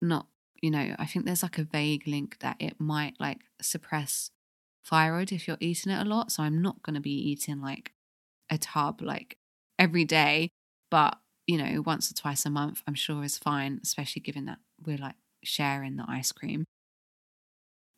not 0.01 0.27
you 0.61 0.71
know 0.71 0.95
i 0.97 1.05
think 1.05 1.25
there's 1.25 1.43
like 1.43 1.57
a 1.57 1.63
vague 1.63 2.07
link 2.07 2.37
that 2.39 2.55
it 2.59 2.79
might 2.79 3.13
like 3.19 3.39
suppress 3.61 4.31
thyroid 4.85 5.31
if 5.31 5.47
you're 5.47 5.57
eating 5.59 5.91
it 5.91 6.01
a 6.05 6.09
lot 6.09 6.31
so 6.31 6.43
i'm 6.43 6.61
not 6.61 6.81
going 6.83 6.95
to 6.95 7.01
be 7.01 7.11
eating 7.11 7.61
like 7.61 7.91
a 8.49 8.57
tub 8.57 9.01
like 9.01 9.37
every 9.79 10.05
day 10.05 10.49
but 10.89 11.17
you 11.47 11.57
know 11.57 11.81
once 11.81 12.11
or 12.11 12.13
twice 12.13 12.45
a 12.45 12.49
month 12.49 12.81
i'm 12.87 12.93
sure 12.93 13.23
is 13.23 13.37
fine 13.37 13.79
especially 13.83 14.21
given 14.21 14.45
that 14.45 14.57
we're 14.85 14.97
like 14.97 15.15
sharing 15.43 15.95
the 15.95 16.05
ice 16.07 16.31
cream 16.31 16.65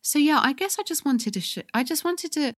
so 0.02 0.18
yeah 0.18 0.40
i 0.42 0.52
guess 0.52 0.78
i 0.78 0.82
just 0.82 1.04
wanted 1.04 1.34
to 1.34 1.40
sh- 1.40 1.58
i 1.72 1.82
just 1.82 2.04
wanted 2.04 2.30
to 2.30 2.52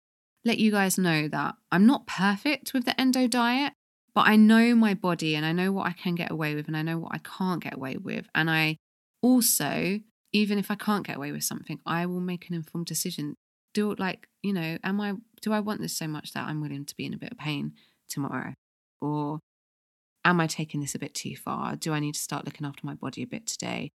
let 0.46 0.58
you 0.58 0.70
guys 0.70 0.96
know 0.96 1.28
that 1.28 1.56
I'm 1.72 1.86
not 1.86 2.06
perfect 2.06 2.72
with 2.72 2.84
the 2.84 2.98
endo 2.98 3.26
diet, 3.26 3.72
but 4.14 4.28
I 4.28 4.36
know 4.36 4.74
my 4.74 4.94
body 4.94 5.34
and 5.34 5.44
I 5.44 5.52
know 5.52 5.72
what 5.72 5.86
I 5.86 5.92
can 5.92 6.14
get 6.14 6.30
away 6.30 6.54
with 6.54 6.68
and 6.68 6.76
I 6.76 6.82
know 6.82 6.98
what 6.98 7.12
I 7.12 7.18
can't 7.18 7.62
get 7.62 7.74
away 7.74 7.96
with. 7.96 8.26
And 8.34 8.48
I 8.48 8.76
also, 9.22 9.98
even 10.32 10.58
if 10.58 10.70
I 10.70 10.76
can't 10.76 11.06
get 11.06 11.16
away 11.16 11.32
with 11.32 11.44
something, 11.44 11.80
I 11.84 12.06
will 12.06 12.20
make 12.20 12.48
an 12.48 12.54
informed 12.54 12.86
decision. 12.86 13.34
Do 13.76 13.94
like, 13.98 14.26
you 14.42 14.54
know, 14.54 14.78
am 14.82 15.02
I, 15.02 15.12
do 15.42 15.52
I 15.52 15.60
want 15.60 15.82
this 15.82 15.94
so 15.94 16.08
much 16.08 16.32
that 16.32 16.46
I'm 16.46 16.62
willing 16.62 16.86
to 16.86 16.96
be 16.96 17.04
in 17.04 17.12
a 17.12 17.18
bit 17.18 17.30
of 17.30 17.36
pain 17.36 17.74
tomorrow? 18.08 18.54
Or 19.02 19.40
am 20.24 20.40
I 20.40 20.46
taking 20.46 20.80
this 20.80 20.94
a 20.94 20.98
bit 20.98 21.12
too 21.12 21.36
far? 21.36 21.76
Do 21.76 21.92
I 21.92 22.00
need 22.00 22.14
to 22.14 22.20
start 22.20 22.46
looking 22.46 22.66
after 22.66 22.86
my 22.86 22.94
body 22.94 23.22
a 23.22 23.26
bit 23.26 23.46
today? 23.46 23.90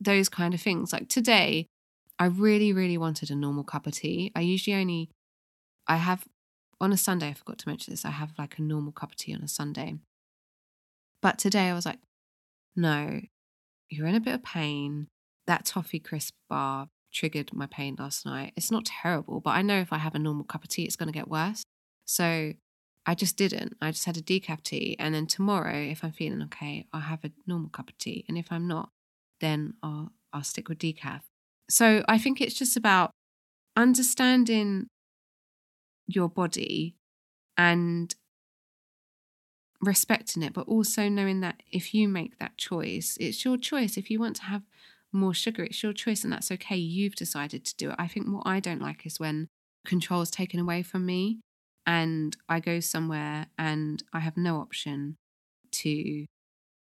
Those 0.00 0.28
kind 0.28 0.54
of 0.54 0.60
things. 0.60 0.92
Like 0.92 1.08
today, 1.08 1.66
I 2.18 2.24
really, 2.26 2.72
really 2.72 2.98
wanted 2.98 3.30
a 3.30 3.36
normal 3.36 3.62
cup 3.62 3.86
of 3.86 3.92
tea. 3.92 4.32
I 4.34 4.40
usually 4.40 4.74
only 4.74 5.08
I 5.86 5.98
have 5.98 6.24
on 6.80 6.92
a 6.92 6.96
Sunday, 6.96 7.28
I 7.28 7.34
forgot 7.34 7.58
to 7.58 7.68
mention 7.68 7.92
this, 7.92 8.04
I 8.04 8.10
have 8.10 8.32
like 8.38 8.58
a 8.58 8.62
normal 8.62 8.90
cup 8.90 9.12
of 9.12 9.16
tea 9.16 9.34
on 9.34 9.42
a 9.42 9.48
Sunday. 9.48 9.98
But 11.22 11.38
today 11.38 11.68
I 11.68 11.74
was 11.74 11.86
like, 11.86 12.00
no, 12.74 13.20
you're 13.88 14.08
in 14.08 14.16
a 14.16 14.20
bit 14.20 14.34
of 14.34 14.42
pain. 14.42 15.06
That 15.46 15.64
toffee 15.64 16.00
crisp 16.00 16.34
bar 16.50 16.88
triggered 17.12 17.52
my 17.52 17.66
pain 17.66 17.96
last 17.98 18.26
night. 18.26 18.52
It's 18.56 18.70
not 18.70 18.84
terrible, 18.84 19.40
but 19.40 19.50
I 19.50 19.62
know 19.62 19.80
if 19.80 19.92
I 19.92 19.98
have 19.98 20.14
a 20.14 20.18
normal 20.18 20.44
cup 20.44 20.64
of 20.64 20.70
tea, 20.70 20.84
it's 20.84 20.96
going 20.96 21.10
to 21.10 21.18
get 21.18 21.28
worse. 21.28 21.62
So 22.04 22.52
I 23.06 23.14
just 23.14 23.36
didn't. 23.36 23.76
I 23.80 23.90
just 23.90 24.04
had 24.04 24.16
a 24.16 24.22
decaf 24.22 24.62
tea. 24.62 24.96
And 24.98 25.14
then 25.14 25.26
tomorrow, 25.26 25.76
if 25.76 26.04
I'm 26.04 26.12
feeling 26.12 26.42
okay, 26.42 26.86
I'll 26.92 27.00
have 27.00 27.24
a 27.24 27.32
normal 27.46 27.70
cup 27.70 27.88
of 27.88 27.98
tea. 27.98 28.24
And 28.28 28.36
if 28.36 28.52
I'm 28.52 28.68
not, 28.68 28.90
then 29.40 29.74
I'll, 29.82 30.12
I'll 30.32 30.42
stick 30.42 30.68
with 30.68 30.78
decaf. 30.78 31.22
So 31.70 32.04
I 32.08 32.18
think 32.18 32.40
it's 32.40 32.54
just 32.54 32.76
about 32.76 33.12
understanding 33.76 34.88
your 36.06 36.28
body 36.28 36.96
and 37.56 38.14
respecting 39.80 40.42
it, 40.42 40.52
but 40.52 40.66
also 40.66 41.08
knowing 41.08 41.40
that 41.40 41.62
if 41.70 41.94
you 41.94 42.08
make 42.08 42.38
that 42.38 42.56
choice, 42.56 43.16
it's 43.20 43.44
your 43.44 43.56
choice. 43.56 43.96
If 43.96 44.10
you 44.10 44.18
want 44.18 44.36
to 44.36 44.44
have 44.44 44.62
more 45.12 45.34
sugar, 45.34 45.64
it's 45.64 45.82
your 45.82 45.92
choice, 45.92 46.24
and 46.24 46.32
that's 46.32 46.50
okay. 46.52 46.76
You've 46.76 47.14
decided 47.14 47.64
to 47.64 47.76
do 47.76 47.90
it. 47.90 47.96
I 47.98 48.08
think 48.08 48.26
what 48.26 48.46
I 48.46 48.60
don't 48.60 48.82
like 48.82 49.06
is 49.06 49.18
when 49.18 49.48
control 49.86 50.20
is 50.22 50.30
taken 50.30 50.60
away 50.60 50.82
from 50.82 51.06
me 51.06 51.40
and 51.86 52.36
I 52.48 52.60
go 52.60 52.80
somewhere 52.80 53.46
and 53.56 54.02
I 54.12 54.20
have 54.20 54.36
no 54.36 54.58
option 54.58 55.16
to 55.72 56.26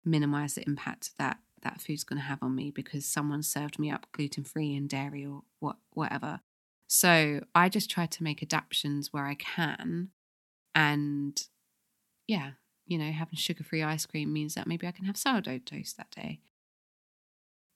minimize 0.06 0.56
the 0.56 0.66
impact 0.66 1.12
that 1.18 1.40
that 1.62 1.82
food's 1.82 2.04
going 2.04 2.20
to 2.20 2.26
have 2.26 2.44
on 2.44 2.56
me 2.56 2.72
because 2.72 3.06
someone 3.06 3.42
served 3.42 3.80
me 3.80 3.90
up 3.90 4.08
gluten 4.12 4.44
free 4.44 4.76
and 4.76 4.90
dairy 4.90 5.26
or 5.26 5.44
what 5.60 5.78
whatever. 5.92 6.40
So 6.88 7.42
I 7.56 7.70
just 7.70 7.90
try 7.90 8.06
to 8.06 8.24
make 8.24 8.44
adaptations 8.44 9.12
where 9.12 9.26
I 9.26 9.36
can, 9.36 10.10
and 10.76 11.42
yeah, 12.28 12.52
you 12.86 12.98
know, 12.98 13.12
having 13.12 13.36
sugar 13.36 13.64
free 13.64 13.82
ice 13.82 14.06
cream 14.06 14.32
means 14.32 14.56
that 14.56 14.68
maybe 14.68 14.88
I 14.88 14.92
can 14.92 15.06
have 15.06 15.18
sourdough 15.18 15.60
toast 15.60 15.98
that 15.98 16.12
day, 16.12 16.40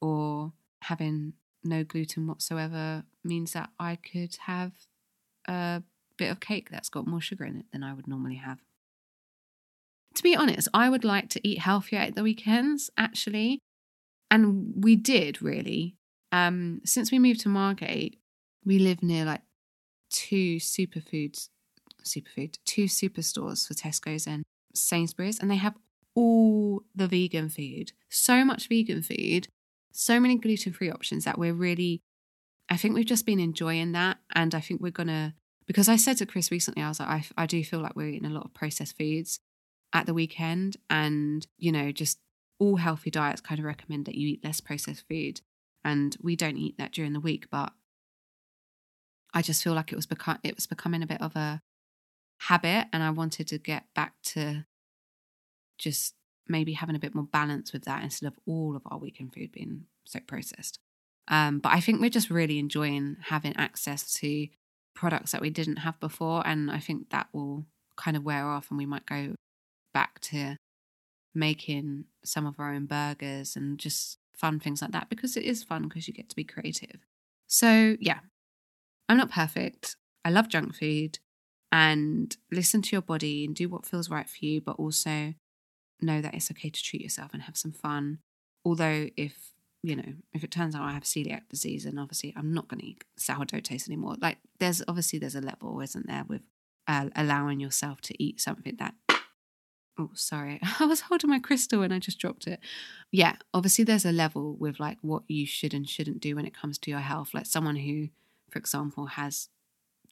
or 0.01 0.53
having 0.83 1.33
no 1.63 1.83
gluten 1.83 2.27
whatsoever 2.27 3.03
means 3.23 3.53
that 3.53 3.69
I 3.79 3.95
could 3.95 4.37
have 4.45 4.71
a 5.47 5.83
bit 6.17 6.31
of 6.31 6.39
cake 6.39 6.69
that's 6.69 6.89
got 6.89 7.07
more 7.07 7.21
sugar 7.21 7.45
in 7.45 7.57
it 7.57 7.65
than 7.71 7.83
I 7.83 7.93
would 7.93 8.07
normally 8.07 8.35
have. 8.35 8.59
To 10.15 10.23
be 10.23 10.35
honest, 10.35 10.67
I 10.73 10.89
would 10.89 11.03
like 11.03 11.29
to 11.29 11.47
eat 11.47 11.59
healthier 11.59 11.99
at 11.99 12.15
the 12.15 12.23
weekends, 12.23 12.89
actually. 12.97 13.59
And 14.31 14.83
we 14.83 14.95
did 14.95 15.41
really. 15.41 15.95
Um, 16.31 16.81
since 16.83 17.11
we 17.11 17.19
moved 17.19 17.41
to 17.41 17.49
Margate, 17.49 18.19
we 18.65 18.79
live 18.79 19.03
near 19.03 19.25
like 19.25 19.41
two 20.09 20.57
superfoods, 20.57 21.49
superfood, 22.03 22.57
two 22.65 22.85
superstores 22.85 23.67
for 23.67 23.73
Tesco's 23.73 24.27
and 24.27 24.43
Sainsbury's, 24.73 25.39
and 25.39 25.49
they 25.49 25.55
have 25.55 25.75
all 26.15 26.81
the 26.95 27.07
vegan 27.07 27.49
food. 27.49 27.91
So 28.09 28.43
much 28.43 28.67
vegan 28.67 29.03
food, 29.03 29.47
so 29.97 30.19
many 30.19 30.37
gluten 30.37 30.73
free 30.73 30.91
options 30.91 31.25
that 31.25 31.39
we're 31.39 31.53
really, 31.53 32.03
I 32.69 32.77
think 32.77 32.93
we've 32.93 33.05
just 33.05 33.25
been 33.25 33.39
enjoying 33.39 33.93
that. 33.93 34.17
And 34.35 34.53
I 34.53 34.59
think 34.59 34.79
we're 34.79 34.91
going 34.91 35.07
to 35.07 35.33
because 35.65 35.89
I 35.89 35.97
said 35.97 36.17
to 36.17 36.25
Chris 36.25 36.49
recently, 36.49 36.81
I 36.81 36.87
was 36.87 36.99
like, 36.99 37.09
I, 37.09 37.43
I 37.43 37.45
do 37.45 37.61
feel 37.63 37.81
like 37.81 37.95
we're 37.95 38.07
eating 38.07 38.29
a 38.29 38.33
lot 38.33 38.45
of 38.45 38.53
processed 38.53 38.97
foods 38.97 39.41
at 39.91 40.05
the 40.05 40.13
weekend. 40.13 40.77
And, 40.89 41.45
you 41.57 41.73
know, 41.73 41.91
just 41.91 42.19
all 42.57 42.77
healthy 42.77 43.11
diets 43.11 43.41
kind 43.41 43.59
of 43.59 43.65
recommend 43.65 44.05
that 44.05 44.15
you 44.15 44.29
eat 44.29 44.45
less 44.45 44.61
processed 44.61 45.05
food. 45.09 45.41
And 45.83 46.15
we 46.21 46.37
don't 46.37 46.57
eat 46.57 46.77
that 46.77 46.93
during 46.93 47.11
the 47.11 47.19
week, 47.19 47.47
but 47.51 47.73
I 49.33 49.41
just 49.41 49.61
feel 49.61 49.73
like 49.73 49.91
it 49.91 49.97
was 49.97 50.05
become 50.05 50.39
it 50.43 50.55
was 50.55 50.67
becoming 50.67 51.03
a 51.03 51.07
bit 51.07 51.21
of 51.21 51.35
a 51.35 51.61
habit 52.41 52.87
and 52.93 53.03
I 53.03 53.09
wanted 53.09 53.47
to 53.47 53.57
get 53.57 53.85
back 53.93 54.13
to 54.23 54.65
just 55.77 56.15
maybe 56.49 56.73
having 56.73 56.95
a 56.95 56.99
bit 56.99 57.15
more 57.15 57.25
balance 57.25 57.73
with 57.73 57.85
that 57.85 58.03
instead 58.03 58.27
of 58.27 58.37
all 58.45 58.75
of 58.75 58.81
our 58.85 58.97
weekend 58.97 59.33
food 59.33 59.51
being 59.51 59.85
so 60.05 60.19
processed. 60.25 60.79
Um, 61.27 61.59
but 61.59 61.73
I 61.73 61.79
think 61.79 61.99
we're 61.99 62.09
just 62.09 62.29
really 62.29 62.59
enjoying 62.59 63.17
having 63.25 63.55
access 63.57 64.13
to 64.15 64.47
products 64.95 65.31
that 65.31 65.41
we 65.41 65.49
didn't 65.49 65.77
have 65.77 65.99
before. 65.99 66.45
And 66.45 66.71
I 66.71 66.79
think 66.79 67.09
that 67.09 67.27
will 67.33 67.65
kind 67.95 68.15
of 68.15 68.23
wear 68.23 68.47
off 68.47 68.67
and 68.69 68.77
we 68.77 68.85
might 68.85 69.05
go 69.05 69.35
back 69.93 70.19
to 70.21 70.57
making 71.35 72.05
some 72.23 72.45
of 72.45 72.59
our 72.59 72.73
own 72.73 72.85
burgers 72.85 73.55
and 73.55 73.77
just 73.77 74.17
fun 74.35 74.59
things 74.59 74.81
like 74.81 74.91
that 74.91 75.09
because 75.09 75.35
it 75.35 75.43
is 75.43 75.63
fun 75.63 75.83
because 75.83 76.07
you 76.07 76.13
get 76.13 76.29
to 76.29 76.35
be 76.35 76.43
creative. 76.43 76.99
So, 77.47 77.97
yeah, 77.99 78.19
I'm 79.09 79.17
not 79.17 79.31
perfect. 79.31 79.95
I 80.23 80.29
love 80.29 80.49
junk 80.49 80.75
food 80.75 81.19
and 81.71 82.35
listen 82.51 82.81
to 82.81 82.95
your 82.95 83.01
body 83.01 83.45
and 83.45 83.55
do 83.55 83.69
what 83.69 83.85
feels 83.85 84.09
right 84.09 84.29
for 84.29 84.45
you, 84.45 84.61
but 84.61 84.77
also 84.77 85.33
know 86.01 86.21
that 86.21 86.33
it's 86.33 86.51
okay 86.51 86.69
to 86.69 86.83
treat 86.83 87.01
yourself 87.01 87.33
and 87.33 87.43
have 87.43 87.57
some 87.57 87.71
fun. 87.71 88.19
Although, 88.65 89.09
if 89.15 89.53
you 89.83 89.95
know, 89.95 90.13
if 90.33 90.43
it 90.43 90.51
turns 90.51 90.75
out 90.75 90.81
I 90.81 90.93
have 90.93 91.03
celiac 91.03 91.49
disease, 91.49 91.85
and 91.85 91.99
obviously 91.99 92.33
I'm 92.35 92.53
not 92.53 92.67
going 92.67 92.79
to 92.79 92.85
eat 92.87 93.03
sourdough 93.15 93.61
toast 93.61 93.87
anymore. 93.87 94.15
Like, 94.19 94.37
there's 94.59 94.83
obviously 94.87 95.19
there's 95.19 95.35
a 95.35 95.41
level, 95.41 95.79
isn't 95.81 96.07
there, 96.07 96.23
with 96.27 96.41
uh, 96.87 97.09
allowing 97.15 97.59
yourself 97.59 98.01
to 98.01 98.23
eat 98.23 98.41
something 98.41 98.75
that. 98.79 98.95
Oh, 99.99 100.11
sorry, 100.13 100.59
I 100.79 100.85
was 100.85 101.01
holding 101.01 101.29
my 101.29 101.39
crystal 101.39 101.81
and 101.81 101.91
I 101.93 101.99
just 101.99 102.19
dropped 102.19 102.45
it. 102.45 102.59
Yeah, 103.11 103.37
obviously 103.53 103.83
there's 103.83 104.05
a 104.05 104.11
level 104.11 104.55
with 104.55 104.79
like 104.79 104.99
what 105.01 105.23
you 105.27 105.47
should 105.47 105.73
and 105.73 105.89
shouldn't 105.89 106.19
do 106.19 106.35
when 106.35 106.45
it 106.45 106.53
comes 106.53 106.77
to 106.79 106.91
your 106.91 106.99
health. 106.99 107.33
Like 107.33 107.47
someone 107.47 107.77
who, 107.77 108.09
for 108.51 108.59
example, 108.59 109.07
has 109.07 109.49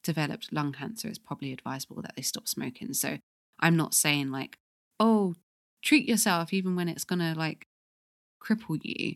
developed 0.06 0.54
lung 0.54 0.72
cancer, 0.72 1.08
it's 1.08 1.18
probably 1.18 1.52
advisable 1.52 2.02
that 2.02 2.16
they 2.16 2.22
stop 2.22 2.48
smoking. 2.48 2.94
So 2.94 3.18
I'm 3.60 3.76
not 3.76 3.94
saying 3.94 4.32
like, 4.32 4.58
oh, 5.00 5.36
treat 5.86 6.10
yourself 6.10 6.52
even 6.52 6.76
when 6.76 6.90
it's 6.90 7.06
gonna 7.06 7.34
like 7.38 7.68
cripple 8.44 8.80
you. 8.84 9.16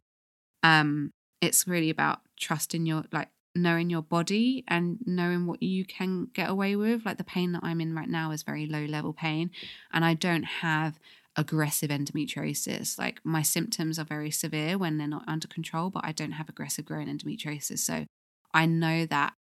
Um 0.63 1.11
it's 1.41 1.67
really 1.67 1.89
about 1.89 2.19
trusting 2.39 2.85
your 2.85 3.03
like 3.11 3.29
knowing 3.55 3.89
your 3.89 4.03
body 4.03 4.63
and 4.67 4.99
knowing 5.05 5.47
what 5.47 5.61
you 5.63 5.83
can 5.83 6.27
get 6.33 6.49
away 6.49 6.75
with. 6.75 7.05
Like 7.05 7.17
the 7.17 7.23
pain 7.23 7.51
that 7.53 7.63
i'm 7.63 7.81
in 7.81 7.95
right 7.95 8.07
now 8.09 8.31
is 8.31 8.43
very 8.43 8.67
low 8.67 8.85
level 8.85 9.11
pain 9.13 9.51
and 9.91 10.05
i 10.05 10.13
don't 10.13 10.43
have 10.43 10.99
aggressive 11.35 11.89
endometriosis. 11.89 12.97
Like 12.99 13.19
my 13.23 13.41
symptoms 13.41 13.97
are 13.97 14.03
very 14.05 14.31
severe 14.31 14.77
when 14.77 14.97
they're 14.97 15.07
not 15.07 15.27
under 15.27 15.47
control 15.47 15.89
but 15.89 16.05
i 16.05 16.11
don't 16.11 16.33
have 16.33 16.49
aggressive 16.49 16.85
growing 16.85 17.07
endometriosis. 17.07 17.79
So 17.79 18.05
i 18.53 18.65
know 18.65 19.05
that 19.07 19.33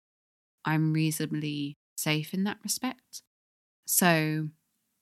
i'm 0.66 0.94
reasonably 0.94 1.76
safe 1.98 2.34
in 2.34 2.44
that 2.46 2.58
respect. 2.64 3.22
So 3.86 4.50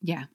yeah 0.01 0.25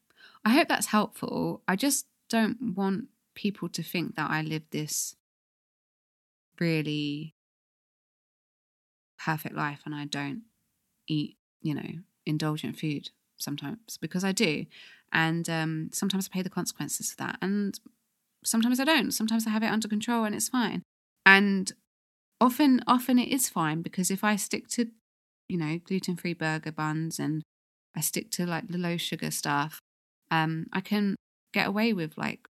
i 0.45 0.51
hope 0.51 0.68
that's 0.68 0.86
helpful 0.86 1.62
i 1.68 1.76
just 1.76 2.07
don't 2.28 2.74
want 2.76 3.07
people 3.34 3.68
to 3.68 3.82
think 3.82 4.16
that 4.16 4.30
i 4.30 4.43
live 4.43 4.62
this 4.70 5.16
really 6.61 7.34
perfect 9.24 9.55
life 9.55 9.82
and 9.84 9.95
I 9.95 10.05
don't 10.05 10.43
eat, 11.07 11.36
you 11.61 11.74
know, 11.74 11.91
indulgent 12.26 12.78
food 12.78 13.11
sometimes 13.36 13.99
because 14.01 14.24
I 14.24 14.32
do. 14.32 14.66
And 15.12 15.49
um, 15.51 15.91
sometimes 15.93 16.28
I 16.28 16.34
pay 16.34 16.43
the 16.43 16.51
consequences 16.51 17.11
for 17.11 17.16
that. 17.18 17.38
And 17.43 17.78
sometimes 18.45 18.80
I 18.80 18.84
don't. 18.84 19.12
Sometimes 19.12 19.47
I 19.47 19.51
have 19.51 19.62
it 19.62 19.72
under 19.72 19.88
control 19.88 20.24
and 20.24 20.34
it's 20.34 20.49
fine. 20.49 20.82
And 21.26 21.72
often, 22.41 22.82
often 22.86 23.18
it 23.18 23.28
is 23.28 23.49
fine 23.49 23.82
because 23.82 24.11
if 24.11 24.24
I 24.24 24.36
stick 24.36 24.68
to, 24.68 24.86
you 25.49 25.59
know, 25.59 25.78
gluten 25.84 26.16
free 26.16 26.34
burger 26.34 26.72
buns 26.72 27.18
and 27.18 27.43
I 27.97 28.01
stick 28.01 28.30
to 28.32 28.47
like 28.47 28.68
the 28.68 28.78
low 28.78 28.97
sugar 28.97 29.30
stuff, 29.30 29.80
um, 30.30 30.66
I 30.72 30.80
can 30.80 31.16
get 31.52 31.66
away 31.66 31.92
with 31.92 32.16
like 32.16 32.48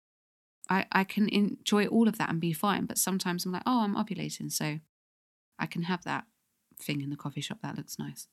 I, 0.70 0.86
I 0.92 1.04
can 1.04 1.28
enjoy 1.28 1.86
all 1.86 2.06
of 2.06 2.16
that 2.18 2.30
and 2.30 2.40
be 2.40 2.52
fine. 2.52 2.86
But 2.86 2.96
sometimes 2.96 3.44
I'm 3.44 3.52
like, 3.52 3.64
oh, 3.66 3.82
I'm 3.82 3.96
ovulating. 3.96 4.52
So 4.52 4.78
I 5.58 5.66
can 5.66 5.82
have 5.82 6.04
that 6.04 6.24
thing 6.80 7.02
in 7.02 7.10
the 7.10 7.16
coffee 7.16 7.40
shop. 7.40 7.58
That 7.62 7.76
looks 7.76 7.98
nice. 7.98 8.28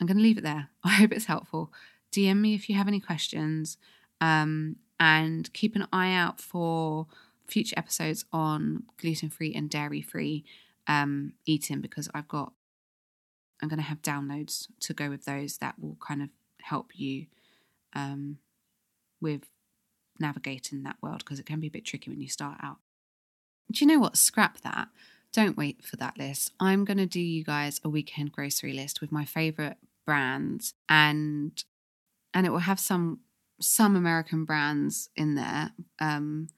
I'm 0.00 0.06
going 0.06 0.16
to 0.16 0.22
leave 0.22 0.38
it 0.38 0.44
there. 0.44 0.68
I 0.84 0.90
hope 0.90 1.12
it's 1.12 1.26
helpful. 1.26 1.72
DM 2.12 2.40
me 2.40 2.54
if 2.54 2.68
you 2.68 2.76
have 2.76 2.88
any 2.88 3.00
questions. 3.00 3.76
Um, 4.20 4.76
and 5.00 5.52
keep 5.52 5.74
an 5.74 5.88
eye 5.92 6.12
out 6.12 6.40
for 6.40 7.06
future 7.48 7.74
episodes 7.76 8.24
on 8.32 8.84
gluten 8.98 9.30
free 9.30 9.52
and 9.54 9.68
dairy 9.68 10.02
free 10.02 10.44
um, 10.86 11.32
eating 11.46 11.80
because 11.80 12.08
I've 12.14 12.28
got, 12.28 12.52
I'm 13.60 13.68
going 13.68 13.78
to 13.78 13.84
have 13.84 14.02
downloads 14.02 14.68
to 14.80 14.94
go 14.94 15.08
with 15.08 15.24
those 15.24 15.58
that 15.58 15.78
will 15.80 15.96
kind 16.06 16.22
of 16.22 16.28
help 16.60 16.90
you 16.94 17.26
um, 17.94 18.38
with 19.20 19.48
navigating 20.18 20.82
that 20.82 20.96
world 21.02 21.20
because 21.20 21.38
it 21.38 21.46
can 21.46 21.60
be 21.60 21.66
a 21.68 21.70
bit 21.70 21.84
tricky 21.84 22.10
when 22.10 22.20
you 22.20 22.28
start 22.28 22.58
out. 22.62 22.78
Do 23.72 23.84
you 23.84 23.86
know 23.86 23.98
what? 23.98 24.16
Scrap 24.16 24.60
that. 24.60 24.88
Don't 25.32 25.56
wait 25.56 25.84
for 25.84 25.96
that 25.96 26.18
list. 26.18 26.52
I'm 26.58 26.84
going 26.84 26.96
to 26.98 27.06
do 27.06 27.20
you 27.20 27.44
guys 27.44 27.80
a 27.84 27.88
weekend 27.88 28.32
grocery 28.32 28.72
list 28.72 29.00
with 29.00 29.12
my 29.12 29.24
favorite 29.24 29.76
brands 30.04 30.74
and 30.88 31.62
and 32.34 32.46
it 32.46 32.50
will 32.50 32.58
have 32.58 32.80
some 32.80 33.20
some 33.60 33.94
American 33.94 34.44
brands 34.44 35.10
in 35.14 35.34
there 35.34 35.70
um 36.00 36.48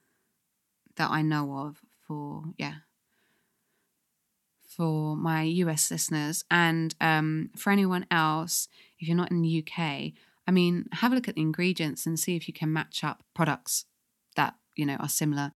that 0.97 1.11
I 1.11 1.23
know 1.23 1.53
of 1.57 1.81
for 2.07 2.45
yeah 2.57 2.77
for 4.67 5.17
my 5.17 5.43
US 5.43 5.91
listeners 5.91 6.45
and 6.51 6.95
um 7.01 7.51
for 7.57 7.71
anyone 7.71 8.07
else 8.11 8.69
if 8.99 9.09
you're 9.09 9.17
not 9.17 9.31
in 9.31 9.43
the 9.43 9.63
UK 9.67 10.13
I 10.47 10.51
mean, 10.51 10.87
have 10.93 11.13
a 11.13 11.15
look 11.15 11.29
at 11.29 11.37
the 11.37 11.41
ingredients 11.41 12.07
and 12.07 12.19
see 12.19 12.37
if 12.37 12.49
you 12.49 12.55
can 12.55 12.73
match 12.73 13.05
up 13.05 13.23
products 13.35 13.85
that, 14.37 14.55
you 14.77 14.85
know, 14.87 14.97
are 14.97 15.09
similar 15.09 15.53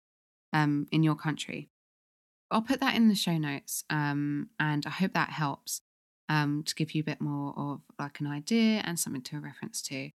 um, 0.53 0.87
in 0.93 1.03
your 1.03 1.17
country. 1.17 1.69
I'll 2.51 2.63
put 2.63 2.81
that 2.81 2.95
in 2.95 3.09
the 3.09 3.15
show 3.15 3.37
notes 3.39 3.85
um, 3.91 4.51
and 4.61 4.87
I 4.87 4.91
hope 4.91 5.15
that 5.15 5.31
helps 5.31 5.81
um, 6.29 6.63
to 6.65 6.75
give 6.75 6.93
you 6.93 7.01
a 7.01 7.05
bit 7.05 7.21
more 7.21 7.53
of 7.57 7.81
like 7.99 8.21
an 8.21 8.27
idea 8.27 8.83
and 8.85 8.99
something 8.99 9.23
to 9.23 9.41
reference 9.41 9.83
to. 9.83 10.11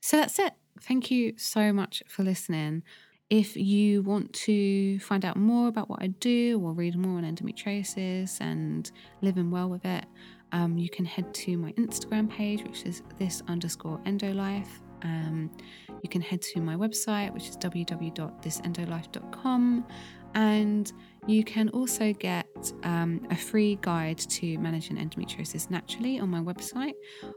So 0.00 0.16
that's 0.16 0.38
it. 0.38 0.54
Thank 0.80 1.10
you 1.10 1.34
so 1.36 1.72
much 1.72 2.02
for 2.08 2.22
listening. 2.22 2.82
If 3.28 3.56
you 3.56 4.02
want 4.02 4.32
to 4.34 5.00
find 5.00 5.24
out 5.24 5.36
more 5.36 5.66
about 5.66 5.90
what 5.90 6.00
I 6.00 6.08
do 6.08 6.60
or 6.62 6.72
read 6.72 6.96
more 6.96 7.18
on 7.18 7.24
endometriosis 7.24 8.40
and 8.40 8.90
living 9.20 9.50
well 9.50 9.68
with 9.68 9.84
it, 9.84 10.04
um, 10.52 10.78
you 10.78 10.88
can 10.88 11.04
head 11.04 11.34
to 11.34 11.56
my 11.56 11.72
Instagram 11.72 12.30
page, 12.30 12.62
which 12.62 12.84
is 12.84 13.02
this 13.18 13.42
underscore 13.48 13.98
endolife. 14.06 14.68
Um, 15.02 15.50
you 16.02 16.08
can 16.08 16.22
head 16.22 16.40
to 16.42 16.60
my 16.60 16.76
website, 16.76 17.32
which 17.32 17.48
is 17.48 17.56
www.thisendolife.com. 17.56 19.84
And 20.34 20.92
you 21.26 21.42
can 21.44 21.70
also 21.70 22.12
get 22.12 22.72
um, 22.82 23.26
a 23.30 23.36
free 23.36 23.78
guide 23.80 24.18
to 24.18 24.58
managing 24.58 24.98
endometriosis 24.98 25.70
naturally 25.70 26.20
on 26.20 26.28
my 26.28 26.40
website. 26.40 26.92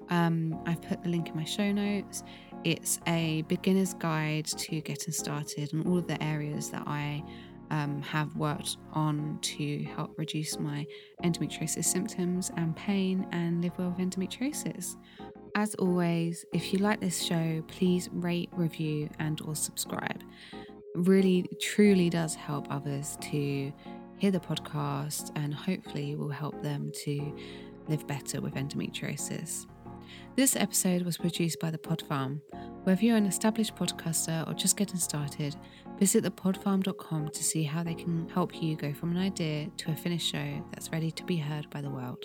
Um, 0.10 0.62
I've 0.66 0.82
put 0.82 1.01
the 1.03 1.10
link 1.10 1.30
in 1.30 1.36
my 1.36 1.45
show 1.45 1.72
notes. 1.72 2.24
It's 2.66 2.99
a 3.07 3.43
beginner's 3.43 3.93
guide 3.93 4.45
to 4.45 4.82
getting 4.82 5.14
started 5.14 5.72
and 5.74 5.88
all 5.88 5.97
of 5.97 6.07
the 6.07 6.22
areas 6.22 6.70
that 6.72 6.84
I 6.86 7.24
um, 7.72 8.01
have 8.01 8.36
worked 8.36 8.78
on 8.93 9.39
to 9.41 9.84
help 9.95 10.17
reduce 10.17 10.59
my 10.59 10.86
endometriosis 11.24 11.86
symptoms 11.86 12.51
and 12.57 12.76
pain 12.76 13.28
and 13.32 13.61
live 13.61 13.78
well 13.78 13.89
with 13.89 13.99
endometriosis. 13.99 14.95
As 15.55 15.76
always, 15.76 16.45
if 16.53 16.72
you 16.72 16.80
like 16.80 16.99
this 16.99 17.22
show, 17.24 17.63
please 17.67 18.09
rate, 18.11 18.49
review, 18.53 19.09
and 19.20 19.41
or 19.41 19.55
subscribe. 19.55 20.22
It 20.51 20.59
really, 20.95 21.49
truly 21.61 22.09
does 22.09 22.36
help 22.36 22.67
others 22.70 23.17
to 23.22 23.72
hear 24.17 24.32
the 24.32 24.39
podcast 24.39 25.32
and 25.36 25.53
hopefully 25.53 26.15
will 26.15 26.30
help 26.30 26.61
them 26.61 26.91
to 27.03 27.36
live 27.88 28.05
better 28.05 28.41
with 28.41 28.55
endometriosis. 28.55 29.65
This 30.36 30.55
episode 30.55 31.01
was 31.01 31.17
produced 31.17 31.59
by 31.59 31.72
The 31.72 31.78
Pod 31.78 32.01
Farm. 32.01 32.41
Whether 32.84 33.03
you're 33.03 33.17
an 33.17 33.26
established 33.26 33.76
podcaster 33.76 34.47
or 34.47 34.53
just 34.53 34.78
getting 34.78 34.99
started, 34.99 35.55
visit 36.00 36.24
thepodfarm.com 36.24 37.30
to 37.30 37.43
see 37.43 37.64
how 37.64 37.84
they 37.84 37.93
can 37.93 38.28
help 38.30 38.62
you 38.62 38.76
go 38.76 38.93
from 38.93 39.12
an 39.12 39.18
idea 39.18 39.70
to 39.78 39.91
a 39.91 39.95
finished 39.95 40.32
show 40.32 40.66
that's 40.72 40.91
ready 40.91 41.12
to 41.12 41.24
be 41.26 41.38
heard 41.38 41.70
by 41.70 41.82
the 41.82 41.89
world. 41.89 42.24